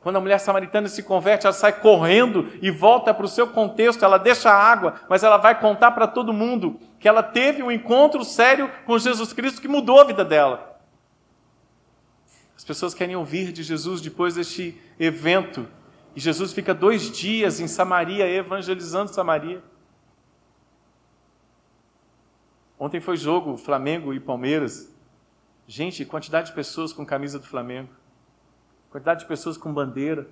Quando 0.04 0.18
a 0.18 0.20
mulher 0.20 0.38
samaritana 0.38 0.90
se 0.90 1.02
converte, 1.02 1.46
ela 1.46 1.54
sai 1.54 1.80
correndo 1.80 2.52
e 2.62 2.70
volta 2.70 3.14
para 3.14 3.26
o 3.26 3.30
seu 3.30 3.48
contexto, 3.48 4.04
ela 4.04 4.18
deixa 4.18 4.52
a 4.52 4.54
água, 4.54 4.96
mas 5.08 5.24
ela 5.24 5.38
vai 5.38 5.58
contar 5.58 5.92
para 5.92 6.06
todo 6.06 6.34
mundo 6.34 6.78
que 7.00 7.08
ela 7.08 7.24
teve 7.24 7.64
um 7.64 7.72
encontro 7.72 8.22
sério 8.26 8.70
com 8.86 9.00
Jesus 9.00 9.32
Cristo 9.32 9.62
que 9.62 9.68
mudou 9.68 10.02
a 10.02 10.04
vida 10.04 10.26
dela. 10.26 10.78
As 12.54 12.66
pessoas 12.66 12.94
querem 12.94 13.16
ouvir 13.16 13.54
de 13.54 13.64
Jesus 13.64 14.02
depois 14.02 14.36
deste 14.36 14.78
evento. 15.00 15.66
E 16.14 16.20
Jesus 16.20 16.52
fica 16.52 16.74
dois 16.74 17.10
dias 17.10 17.62
em 17.62 17.68
Samaria, 17.68 18.28
evangelizando 18.28 19.14
Samaria. 19.14 19.64
Ontem 22.78 23.00
foi 23.00 23.16
jogo 23.16 23.56
Flamengo 23.56 24.14
e 24.14 24.20
Palmeiras. 24.20 24.94
Gente, 25.66 26.04
quantidade 26.04 26.48
de 26.48 26.54
pessoas 26.54 26.92
com 26.92 27.06
camisa 27.06 27.40
do 27.40 27.48
Flamengo 27.48 28.03
quantidade 28.94 29.22
de 29.22 29.26
pessoas 29.26 29.58
com 29.58 29.74
bandeira. 29.74 30.30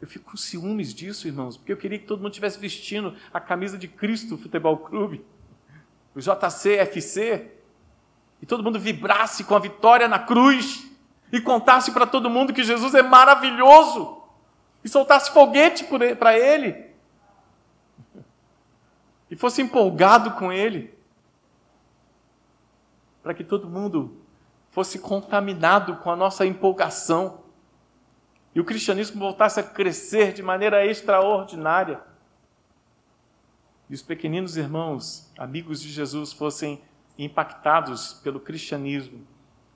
Eu 0.00 0.08
fico 0.08 0.32
com 0.32 0.36
ciúmes 0.36 0.92
disso, 0.92 1.28
irmãos, 1.28 1.56
porque 1.56 1.72
eu 1.72 1.76
queria 1.76 2.00
que 2.00 2.04
todo 2.04 2.18
mundo 2.18 2.32
estivesse 2.32 2.58
vestindo 2.58 3.14
a 3.32 3.38
camisa 3.38 3.78
de 3.78 3.86
Cristo 3.86 4.36
Futebol 4.36 4.76
Clube, 4.78 5.24
o 6.16 6.20
JCFC, 6.20 7.52
e 8.42 8.44
todo 8.46 8.64
mundo 8.64 8.80
vibrasse 8.80 9.44
com 9.44 9.54
a 9.54 9.60
vitória 9.60 10.08
na 10.08 10.18
cruz 10.18 10.90
e 11.30 11.40
contasse 11.40 11.92
para 11.92 12.08
todo 12.08 12.28
mundo 12.28 12.52
que 12.52 12.64
Jesus 12.64 12.92
é 12.92 13.02
maravilhoso 13.02 14.24
e 14.82 14.88
soltasse 14.88 15.32
foguete 15.32 15.86
para 16.18 16.36
ele 16.36 16.90
e 19.30 19.36
fosse 19.36 19.62
empolgado 19.62 20.32
com 20.32 20.52
ele, 20.52 20.92
para 23.22 23.32
que 23.32 23.44
todo 23.44 23.68
mundo 23.68 24.25
fosse 24.76 24.98
contaminado 24.98 25.96
com 25.96 26.10
a 26.10 26.14
nossa 26.14 26.44
empolgação 26.44 27.44
e 28.54 28.60
o 28.60 28.64
cristianismo 28.64 29.18
voltasse 29.18 29.58
a 29.58 29.62
crescer 29.62 30.34
de 30.34 30.42
maneira 30.42 30.84
extraordinária. 30.84 31.98
E 33.88 33.94
os 33.94 34.02
pequeninos 34.02 34.54
irmãos, 34.58 35.32
amigos 35.38 35.80
de 35.80 35.88
Jesus, 35.88 36.34
fossem 36.34 36.82
impactados 37.18 38.20
pelo 38.22 38.38
cristianismo, 38.38 39.26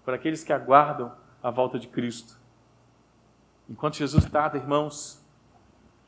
por 0.05 0.13
aqueles 0.13 0.45
que 0.45 0.53
aguardam 0.53 1.11
a 1.43 1.51
volta 1.51 1.79
de 1.79 1.89
Cristo. 1.89 2.39
Enquanto 3.71 3.97
Jesus 3.97 4.27
tarda, 4.27 4.59
irmãos, 4.59 5.25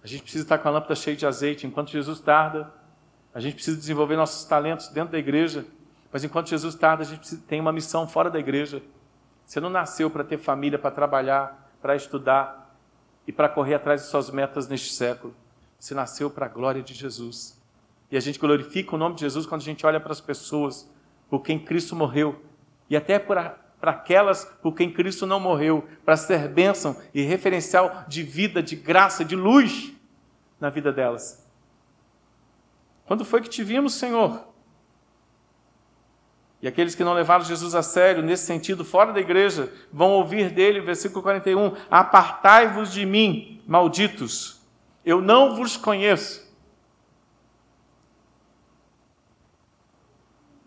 a 0.04 0.06
gente 0.06 0.24
precisa 0.24 0.44
estar 0.44 0.58
com 0.58 0.68
a 0.68 0.70
lâmpada 0.70 0.94
cheia 0.94 1.16
de 1.16 1.24
azeite. 1.24 1.66
Enquanto 1.66 1.90
Jesus 1.90 2.20
tarda, 2.20 2.70
a 3.32 3.40
gente 3.40 3.54
precisa 3.54 3.78
desenvolver 3.78 4.16
nossos 4.16 4.44
talentos 4.44 4.88
dentro 4.88 5.12
da 5.12 5.18
igreja 5.18 5.64
mas 6.12 6.22
enquanto 6.22 6.50
Jesus 6.50 6.74
tarda, 6.74 7.02
a 7.02 7.06
gente 7.06 7.36
tem 7.38 7.58
uma 7.58 7.72
missão 7.72 8.06
fora 8.06 8.28
da 8.28 8.38
igreja. 8.38 8.82
Você 9.46 9.58
não 9.58 9.70
nasceu 9.70 10.10
para 10.10 10.22
ter 10.22 10.38
família, 10.38 10.78
para 10.78 10.90
trabalhar, 10.90 11.72
para 11.80 11.96
estudar 11.96 12.76
e 13.26 13.32
para 13.32 13.48
correr 13.48 13.74
atrás 13.74 14.02
de 14.02 14.08
suas 14.08 14.30
metas 14.30 14.68
neste 14.68 14.92
século. 14.92 15.34
Você 15.78 15.94
nasceu 15.94 16.30
para 16.30 16.46
a 16.46 16.48
glória 16.48 16.82
de 16.82 16.92
Jesus. 16.92 17.58
E 18.10 18.16
a 18.16 18.20
gente 18.20 18.38
glorifica 18.38 18.94
o 18.94 18.98
nome 18.98 19.14
de 19.14 19.22
Jesus 19.22 19.46
quando 19.46 19.62
a 19.62 19.64
gente 19.64 19.86
olha 19.86 19.98
para 19.98 20.12
as 20.12 20.20
pessoas 20.20 20.86
por 21.30 21.40
quem 21.40 21.58
Cristo 21.58 21.96
morreu 21.96 22.44
e 22.90 22.96
até 22.96 23.18
para 23.18 23.58
aquelas 23.80 24.44
por 24.44 24.74
quem 24.74 24.92
Cristo 24.92 25.24
não 25.24 25.40
morreu, 25.40 25.88
para 26.04 26.14
ser 26.14 26.46
bênção 26.46 27.00
e 27.14 27.22
referencial 27.22 28.04
de 28.06 28.22
vida, 28.22 28.62
de 28.62 28.76
graça, 28.76 29.24
de 29.24 29.34
luz 29.34 29.94
na 30.60 30.68
vida 30.68 30.92
delas. 30.92 31.42
Quando 33.06 33.24
foi 33.24 33.40
que 33.40 33.48
te 33.48 33.64
vimos, 33.64 33.94
Senhor? 33.94 34.51
E 36.62 36.68
aqueles 36.68 36.94
que 36.94 37.02
não 37.02 37.12
levaram 37.12 37.44
Jesus 37.44 37.74
a 37.74 37.82
sério, 37.82 38.22
nesse 38.22 38.46
sentido, 38.46 38.84
fora 38.84 39.12
da 39.12 39.18
igreja, 39.18 39.72
vão 39.92 40.10
ouvir 40.12 40.48
dele, 40.50 40.80
versículo 40.80 41.20
41, 41.20 41.74
Apartai-vos 41.90 42.92
de 42.92 43.04
mim, 43.04 43.60
malditos, 43.66 44.62
eu 45.04 45.20
não 45.20 45.56
vos 45.56 45.76
conheço. 45.76 46.52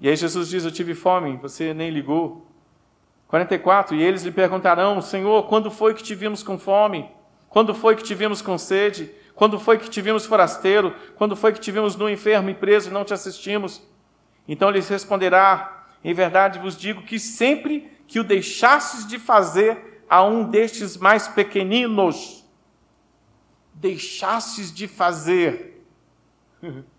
E 0.01 0.09
aí 0.09 0.15
Jesus 0.17 0.49
diz: 0.49 0.65
Eu 0.65 0.71
tive 0.71 0.93
fome, 0.93 1.37
você 1.37 1.73
nem 1.73 1.89
ligou. 1.89 2.45
44, 3.29 3.95
e 3.95 4.03
eles 4.03 4.23
lhe 4.23 4.31
perguntarão: 4.31 5.01
Senhor, 5.01 5.43
quando 5.47 5.71
foi 5.71 5.93
que 5.93 6.03
te 6.03 6.13
vimos 6.13 6.43
com 6.43 6.59
fome? 6.59 7.09
Quando 7.47 7.73
foi 7.73 7.95
que 7.95 8.03
te 8.03 8.13
vimos 8.13 8.41
com 8.41 8.57
sede? 8.57 9.09
Quando 9.33 9.57
foi 9.57 9.77
que 9.77 9.89
te 9.89 10.01
vimos 10.01 10.25
forasteiro? 10.25 10.93
Quando 11.15 11.35
foi 11.35 11.53
que 11.53 11.59
te 11.59 11.71
vimos 11.71 11.95
enfermo 12.09 12.49
e 12.49 12.53
preso 12.53 12.89
e 12.89 12.93
não 12.93 13.05
te 13.05 13.13
assistimos? 13.13 13.81
Então 14.47 14.69
ele 14.69 14.81
responderá: 14.81 15.74
em 16.05 16.13
verdade 16.13 16.59
vos 16.59 16.77
digo 16.77 17.01
que 17.01 17.19
sempre 17.19 17.91
que 18.07 18.19
o 18.19 18.23
deixastes 18.23 19.07
de 19.07 19.17
fazer 19.17 20.03
a 20.07 20.23
um 20.23 20.47
destes 20.47 20.97
mais 20.97 21.27
pequeninos, 21.27 22.45
deixastes 23.73 24.71
de 24.71 24.87
fazer. 24.87 25.83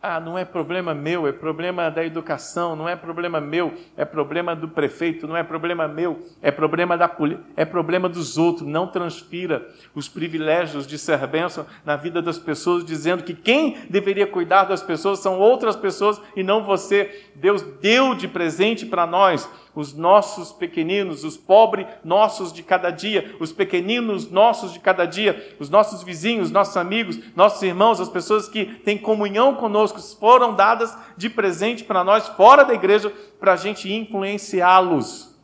Ah, 0.00 0.20
não 0.20 0.38
é 0.38 0.44
problema 0.44 0.94
meu, 0.94 1.26
é 1.26 1.32
problema 1.32 1.90
da 1.90 2.04
educação, 2.04 2.76
não 2.76 2.88
é 2.88 2.94
problema 2.94 3.40
meu, 3.40 3.74
é 3.96 4.04
problema 4.04 4.54
do 4.54 4.68
prefeito, 4.68 5.26
não 5.26 5.36
é 5.36 5.42
problema 5.42 5.88
meu, 5.88 6.20
é 6.40 6.52
problema 6.52 6.96
da 6.96 7.10
é 7.56 7.64
problema 7.64 8.08
dos 8.08 8.38
outros. 8.38 8.64
Não 8.64 8.86
transfira 8.86 9.66
os 9.96 10.08
privilégios 10.08 10.86
de 10.86 10.96
ser 10.96 11.26
bênção 11.26 11.66
na 11.84 11.96
vida 11.96 12.22
das 12.22 12.38
pessoas, 12.38 12.84
dizendo 12.84 13.24
que 13.24 13.34
quem 13.34 13.76
deveria 13.90 14.26
cuidar 14.26 14.64
das 14.64 14.84
pessoas 14.84 15.18
são 15.18 15.40
outras 15.40 15.74
pessoas 15.74 16.20
e 16.36 16.44
não 16.44 16.62
você. 16.62 17.24
Deus 17.34 17.62
deu 17.62 18.14
de 18.14 18.28
presente 18.28 18.86
para 18.86 19.04
nós 19.04 19.50
os 19.78 19.94
nossos 19.94 20.50
pequeninos, 20.50 21.22
os 21.22 21.36
pobres 21.36 21.86
nossos 22.02 22.52
de 22.52 22.64
cada 22.64 22.90
dia, 22.90 23.36
os 23.38 23.52
pequeninos 23.52 24.28
nossos 24.28 24.72
de 24.72 24.80
cada 24.80 25.06
dia, 25.06 25.56
os 25.60 25.70
nossos 25.70 26.02
vizinhos, 26.02 26.50
nossos 26.50 26.76
amigos, 26.76 27.16
nossos 27.36 27.62
irmãos, 27.62 28.00
as 28.00 28.08
pessoas 28.08 28.48
que 28.48 28.64
têm 28.64 28.98
comunhão 28.98 29.54
conosco, 29.54 30.00
foram 30.18 30.52
dadas 30.52 30.98
de 31.16 31.30
presente 31.30 31.84
para 31.84 32.02
nós 32.02 32.26
fora 32.26 32.64
da 32.64 32.74
igreja, 32.74 33.08
para 33.38 33.52
a 33.52 33.56
gente 33.56 33.92
influenciá-los. 33.92 35.38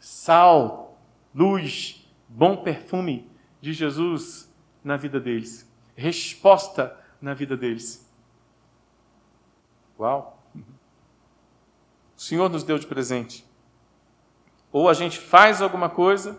Sal, 0.00 0.96
luz, 1.34 2.02
bom 2.26 2.56
perfume 2.56 3.30
de 3.60 3.74
Jesus 3.74 4.50
na 4.82 4.96
vida 4.96 5.20
deles, 5.20 5.70
resposta 5.94 6.98
na 7.20 7.34
vida 7.34 7.58
deles. 7.58 8.10
Uau! 10.00 10.33
O 12.24 12.26
Senhor 12.26 12.48
nos 12.48 12.64
deu 12.64 12.78
de 12.78 12.86
presente. 12.86 13.44
Ou 14.72 14.88
a 14.88 14.94
gente 14.94 15.18
faz 15.18 15.60
alguma 15.60 15.90
coisa 15.90 16.38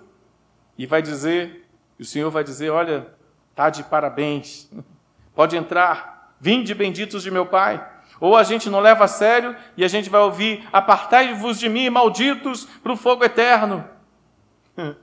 e 0.76 0.88
vai 0.88 1.00
dizer, 1.00 1.70
e 2.00 2.02
o 2.02 2.06
Senhor 2.06 2.32
vai 2.32 2.44
dizer: 2.44 2.72
Olha, 2.72 3.14
tá 3.54 3.70
de 3.70 3.84
parabéns, 3.84 4.68
pode 5.36 5.56
entrar, 5.56 6.36
vinde 6.42 6.74
benditos 6.74 7.22
de 7.22 7.30
meu 7.30 7.46
Pai. 7.46 7.88
Ou 8.20 8.36
a 8.36 8.42
gente 8.42 8.68
não 8.68 8.80
leva 8.80 9.04
a 9.04 9.08
sério 9.08 9.56
e 9.78 9.86
a 9.86 9.88
gente 9.88 10.10
vai 10.10 10.22
ouvir: 10.22 10.68
Apartai-vos 10.74 11.60
de 11.60 11.70
mim, 11.70 11.88
malditos, 11.92 12.66
para 12.82 12.94
o 12.94 12.98
fogo 12.98 13.24
eterno. 13.24 13.88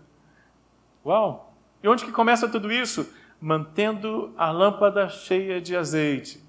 Uau! 1.06 1.54
E 1.80 1.86
onde 1.86 2.04
que 2.04 2.10
começa 2.10 2.48
tudo 2.48 2.72
isso? 2.72 3.08
Mantendo 3.40 4.34
a 4.36 4.50
lâmpada 4.50 5.08
cheia 5.08 5.60
de 5.60 5.76
azeite, 5.76 6.44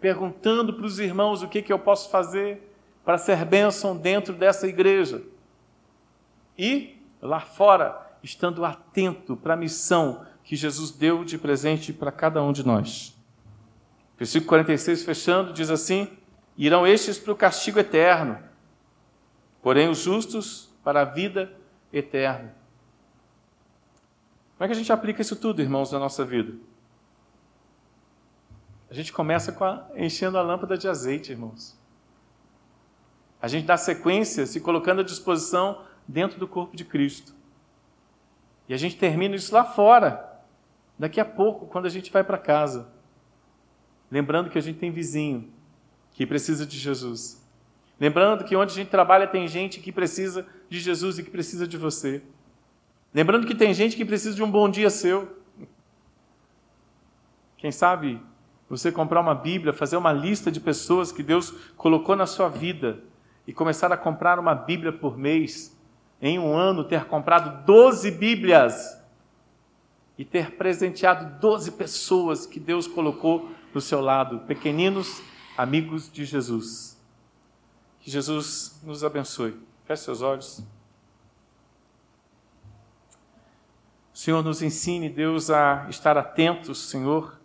perguntando 0.00 0.72
para 0.72 0.86
os 0.86 1.00
irmãos 1.00 1.42
o 1.42 1.48
que, 1.48 1.60
que 1.60 1.72
eu 1.72 1.80
posso 1.80 2.10
fazer 2.10 2.69
para 3.10 3.18
ser 3.18 3.44
bênção 3.44 3.96
dentro 3.96 4.32
dessa 4.32 4.68
igreja. 4.68 5.20
E 6.56 6.96
lá 7.20 7.40
fora, 7.40 8.08
estando 8.22 8.64
atento 8.64 9.36
para 9.36 9.54
a 9.54 9.56
missão 9.56 10.24
que 10.44 10.54
Jesus 10.54 10.92
deu 10.92 11.24
de 11.24 11.36
presente 11.36 11.92
para 11.92 12.12
cada 12.12 12.40
um 12.40 12.52
de 12.52 12.64
nós. 12.64 13.20
Versículo 14.16 14.48
46, 14.50 15.02
fechando, 15.02 15.52
diz 15.52 15.70
assim: 15.70 16.18
Irão 16.56 16.86
estes 16.86 17.18
para 17.18 17.32
o 17.32 17.36
castigo 17.36 17.80
eterno, 17.80 18.38
porém 19.60 19.88
os 19.88 19.98
justos 19.98 20.72
para 20.84 21.00
a 21.00 21.04
vida 21.04 21.52
eterna. 21.92 22.54
Como 24.56 24.66
é 24.66 24.68
que 24.68 24.72
a 24.72 24.76
gente 24.76 24.92
aplica 24.92 25.20
isso 25.20 25.34
tudo, 25.34 25.60
irmãos, 25.60 25.90
na 25.90 25.98
nossa 25.98 26.24
vida? 26.24 26.56
A 28.88 28.94
gente 28.94 29.12
começa 29.12 29.50
a, 29.64 29.98
enchendo 30.00 30.38
a 30.38 30.42
lâmpada 30.42 30.78
de 30.78 30.86
azeite, 30.86 31.32
irmãos. 31.32 31.79
A 33.40 33.48
gente 33.48 33.66
dá 33.66 33.76
sequência 33.76 34.46
se 34.46 34.60
colocando 34.60 35.00
à 35.00 35.04
disposição 35.04 35.82
dentro 36.06 36.38
do 36.38 36.46
corpo 36.46 36.76
de 36.76 36.84
Cristo. 36.84 37.34
E 38.68 38.74
a 38.74 38.76
gente 38.76 38.96
termina 38.96 39.34
isso 39.34 39.54
lá 39.54 39.64
fora, 39.64 40.40
daqui 40.98 41.20
a 41.20 41.24
pouco, 41.24 41.66
quando 41.66 41.86
a 41.86 41.88
gente 41.88 42.10
vai 42.10 42.22
para 42.22 42.38
casa. 42.38 42.88
Lembrando 44.10 44.50
que 44.50 44.58
a 44.58 44.60
gente 44.60 44.78
tem 44.78 44.90
vizinho 44.90 45.50
que 46.12 46.26
precisa 46.26 46.66
de 46.66 46.78
Jesus. 46.78 47.44
Lembrando 47.98 48.44
que 48.44 48.56
onde 48.56 48.72
a 48.72 48.74
gente 48.74 48.88
trabalha 48.88 49.26
tem 49.26 49.46
gente 49.48 49.80
que 49.80 49.92
precisa 49.92 50.46
de 50.68 50.78
Jesus 50.80 51.18
e 51.18 51.22
que 51.22 51.30
precisa 51.30 51.66
de 51.66 51.76
você. 51.76 52.22
Lembrando 53.12 53.46
que 53.46 53.54
tem 53.54 53.72
gente 53.74 53.96
que 53.96 54.04
precisa 54.04 54.34
de 54.34 54.42
um 54.42 54.50
bom 54.50 54.68
dia 54.68 54.90
seu. 54.90 55.36
Quem 57.56 57.70
sabe 57.70 58.20
você 58.68 58.92
comprar 58.92 59.20
uma 59.20 59.34
Bíblia, 59.34 59.72
fazer 59.72 59.96
uma 59.96 60.12
lista 60.12 60.50
de 60.50 60.60
pessoas 60.60 61.10
que 61.10 61.22
Deus 61.22 61.50
colocou 61.76 62.14
na 62.14 62.26
sua 62.26 62.48
vida 62.48 63.02
e 63.46 63.52
começar 63.52 63.92
a 63.92 63.96
comprar 63.96 64.38
uma 64.38 64.54
Bíblia 64.54 64.92
por 64.92 65.16
mês, 65.16 65.76
em 66.20 66.38
um 66.38 66.56
ano 66.56 66.84
ter 66.84 67.06
comprado 67.06 67.64
12 67.64 68.10
Bíblias 68.10 69.00
e 70.18 70.24
ter 70.24 70.56
presenteado 70.56 71.40
12 71.40 71.72
pessoas 71.72 72.44
que 72.44 72.60
Deus 72.60 72.86
colocou 72.86 73.50
do 73.72 73.80
seu 73.80 74.00
lado, 74.00 74.40
pequeninos 74.40 75.22
amigos 75.56 76.12
de 76.12 76.24
Jesus. 76.24 77.00
Que 78.00 78.10
Jesus 78.10 78.80
nos 78.82 79.02
abençoe. 79.02 79.58
Feche 79.86 80.04
seus 80.04 80.22
olhos. 80.22 80.62
Senhor, 84.12 84.44
nos 84.44 84.60
ensine, 84.60 85.08
Deus, 85.08 85.48
a 85.48 85.86
estar 85.88 86.18
atentos, 86.18 86.90
Senhor, 86.90 87.39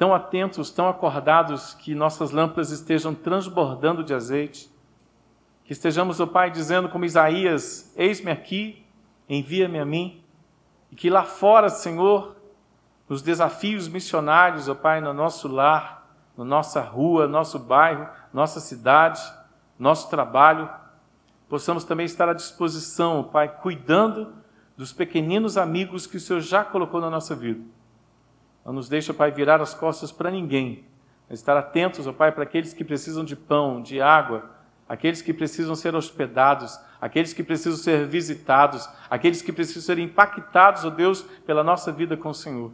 tão 0.00 0.14
atentos, 0.14 0.70
tão 0.70 0.88
acordados, 0.88 1.74
que 1.74 1.94
nossas 1.94 2.30
lâmpadas 2.30 2.70
estejam 2.70 3.14
transbordando 3.14 4.02
de 4.02 4.14
azeite 4.14 4.70
que 5.62 5.74
estejamos, 5.74 6.18
ó 6.18 6.26
Pai, 6.26 6.50
dizendo 6.50 6.88
como 6.88 7.04
Isaías: 7.04 7.92
Eis-me 7.94 8.30
aqui, 8.30 8.82
envia-me 9.28 9.78
a 9.78 9.84
mim. 9.84 10.24
E 10.90 10.96
que 10.96 11.10
lá 11.10 11.22
fora, 11.22 11.68
Senhor, 11.68 12.34
nos 13.06 13.20
desafios 13.20 13.88
missionários, 13.88 14.70
ó 14.70 14.74
Pai, 14.74 15.02
no 15.02 15.12
nosso 15.12 15.46
lar, 15.46 16.10
na 16.34 16.44
nossa 16.44 16.80
rua, 16.80 17.28
nosso 17.28 17.58
bairro, 17.58 18.08
nossa 18.32 18.58
cidade, 18.58 19.22
nosso 19.78 20.08
trabalho, 20.08 20.68
possamos 21.46 21.84
também 21.84 22.06
estar 22.06 22.26
à 22.26 22.32
disposição, 22.32 23.20
ó 23.20 23.22
Pai, 23.22 23.48
cuidando 23.48 24.32
dos 24.78 24.94
pequeninos 24.94 25.58
amigos 25.58 26.06
que 26.06 26.16
o 26.16 26.20
Senhor 26.20 26.40
já 26.40 26.64
colocou 26.64 27.02
na 27.02 27.10
nossa 27.10 27.36
vida. 27.36 27.60
Não 28.64 28.72
nos 28.72 28.88
deixe, 28.88 29.10
ó 29.10 29.14
Pai, 29.14 29.30
virar 29.30 29.60
as 29.60 29.74
costas 29.74 30.12
para 30.12 30.30
ninguém, 30.30 30.84
mas 31.28 31.38
estar 31.38 31.56
atentos, 31.56 32.06
ó 32.06 32.12
Pai, 32.12 32.32
para 32.32 32.42
aqueles 32.42 32.72
que 32.72 32.84
precisam 32.84 33.24
de 33.24 33.34
pão, 33.34 33.82
de 33.82 34.00
água, 34.00 34.50
aqueles 34.88 35.22
que 35.22 35.32
precisam 35.32 35.74
ser 35.74 35.94
hospedados, 35.94 36.78
aqueles 37.00 37.32
que 37.32 37.42
precisam 37.42 37.78
ser 37.78 38.06
visitados, 38.06 38.88
aqueles 39.08 39.40
que 39.40 39.52
precisam 39.52 39.82
ser 39.82 39.98
impactados, 39.98 40.84
ó 40.84 40.90
Deus, 40.90 41.22
pela 41.46 41.64
nossa 41.64 41.90
vida 41.90 42.16
com 42.16 42.30
o 42.30 42.34
Senhor. 42.34 42.72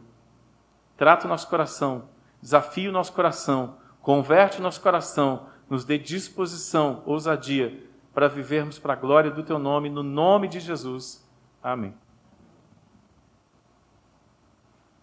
Trata 0.96 1.26
o 1.26 1.28
nosso 1.28 1.48
coração, 1.48 2.08
desafia 2.40 2.88
o 2.88 2.92
nosso 2.92 3.12
coração, 3.12 3.76
converte 4.00 4.58
o 4.58 4.62
nosso 4.62 4.80
coração, 4.80 5.46
nos 5.68 5.84
dê 5.84 5.98
disposição, 5.98 7.02
ousadia, 7.04 7.84
para 8.14 8.28
vivermos 8.28 8.78
para 8.78 8.94
a 8.94 8.96
glória 8.96 9.30
do 9.30 9.42
Teu 9.42 9.58
nome, 9.58 9.90
no 9.90 10.02
nome 10.02 10.48
de 10.48 10.58
Jesus. 10.58 11.22
Amém. 11.62 11.94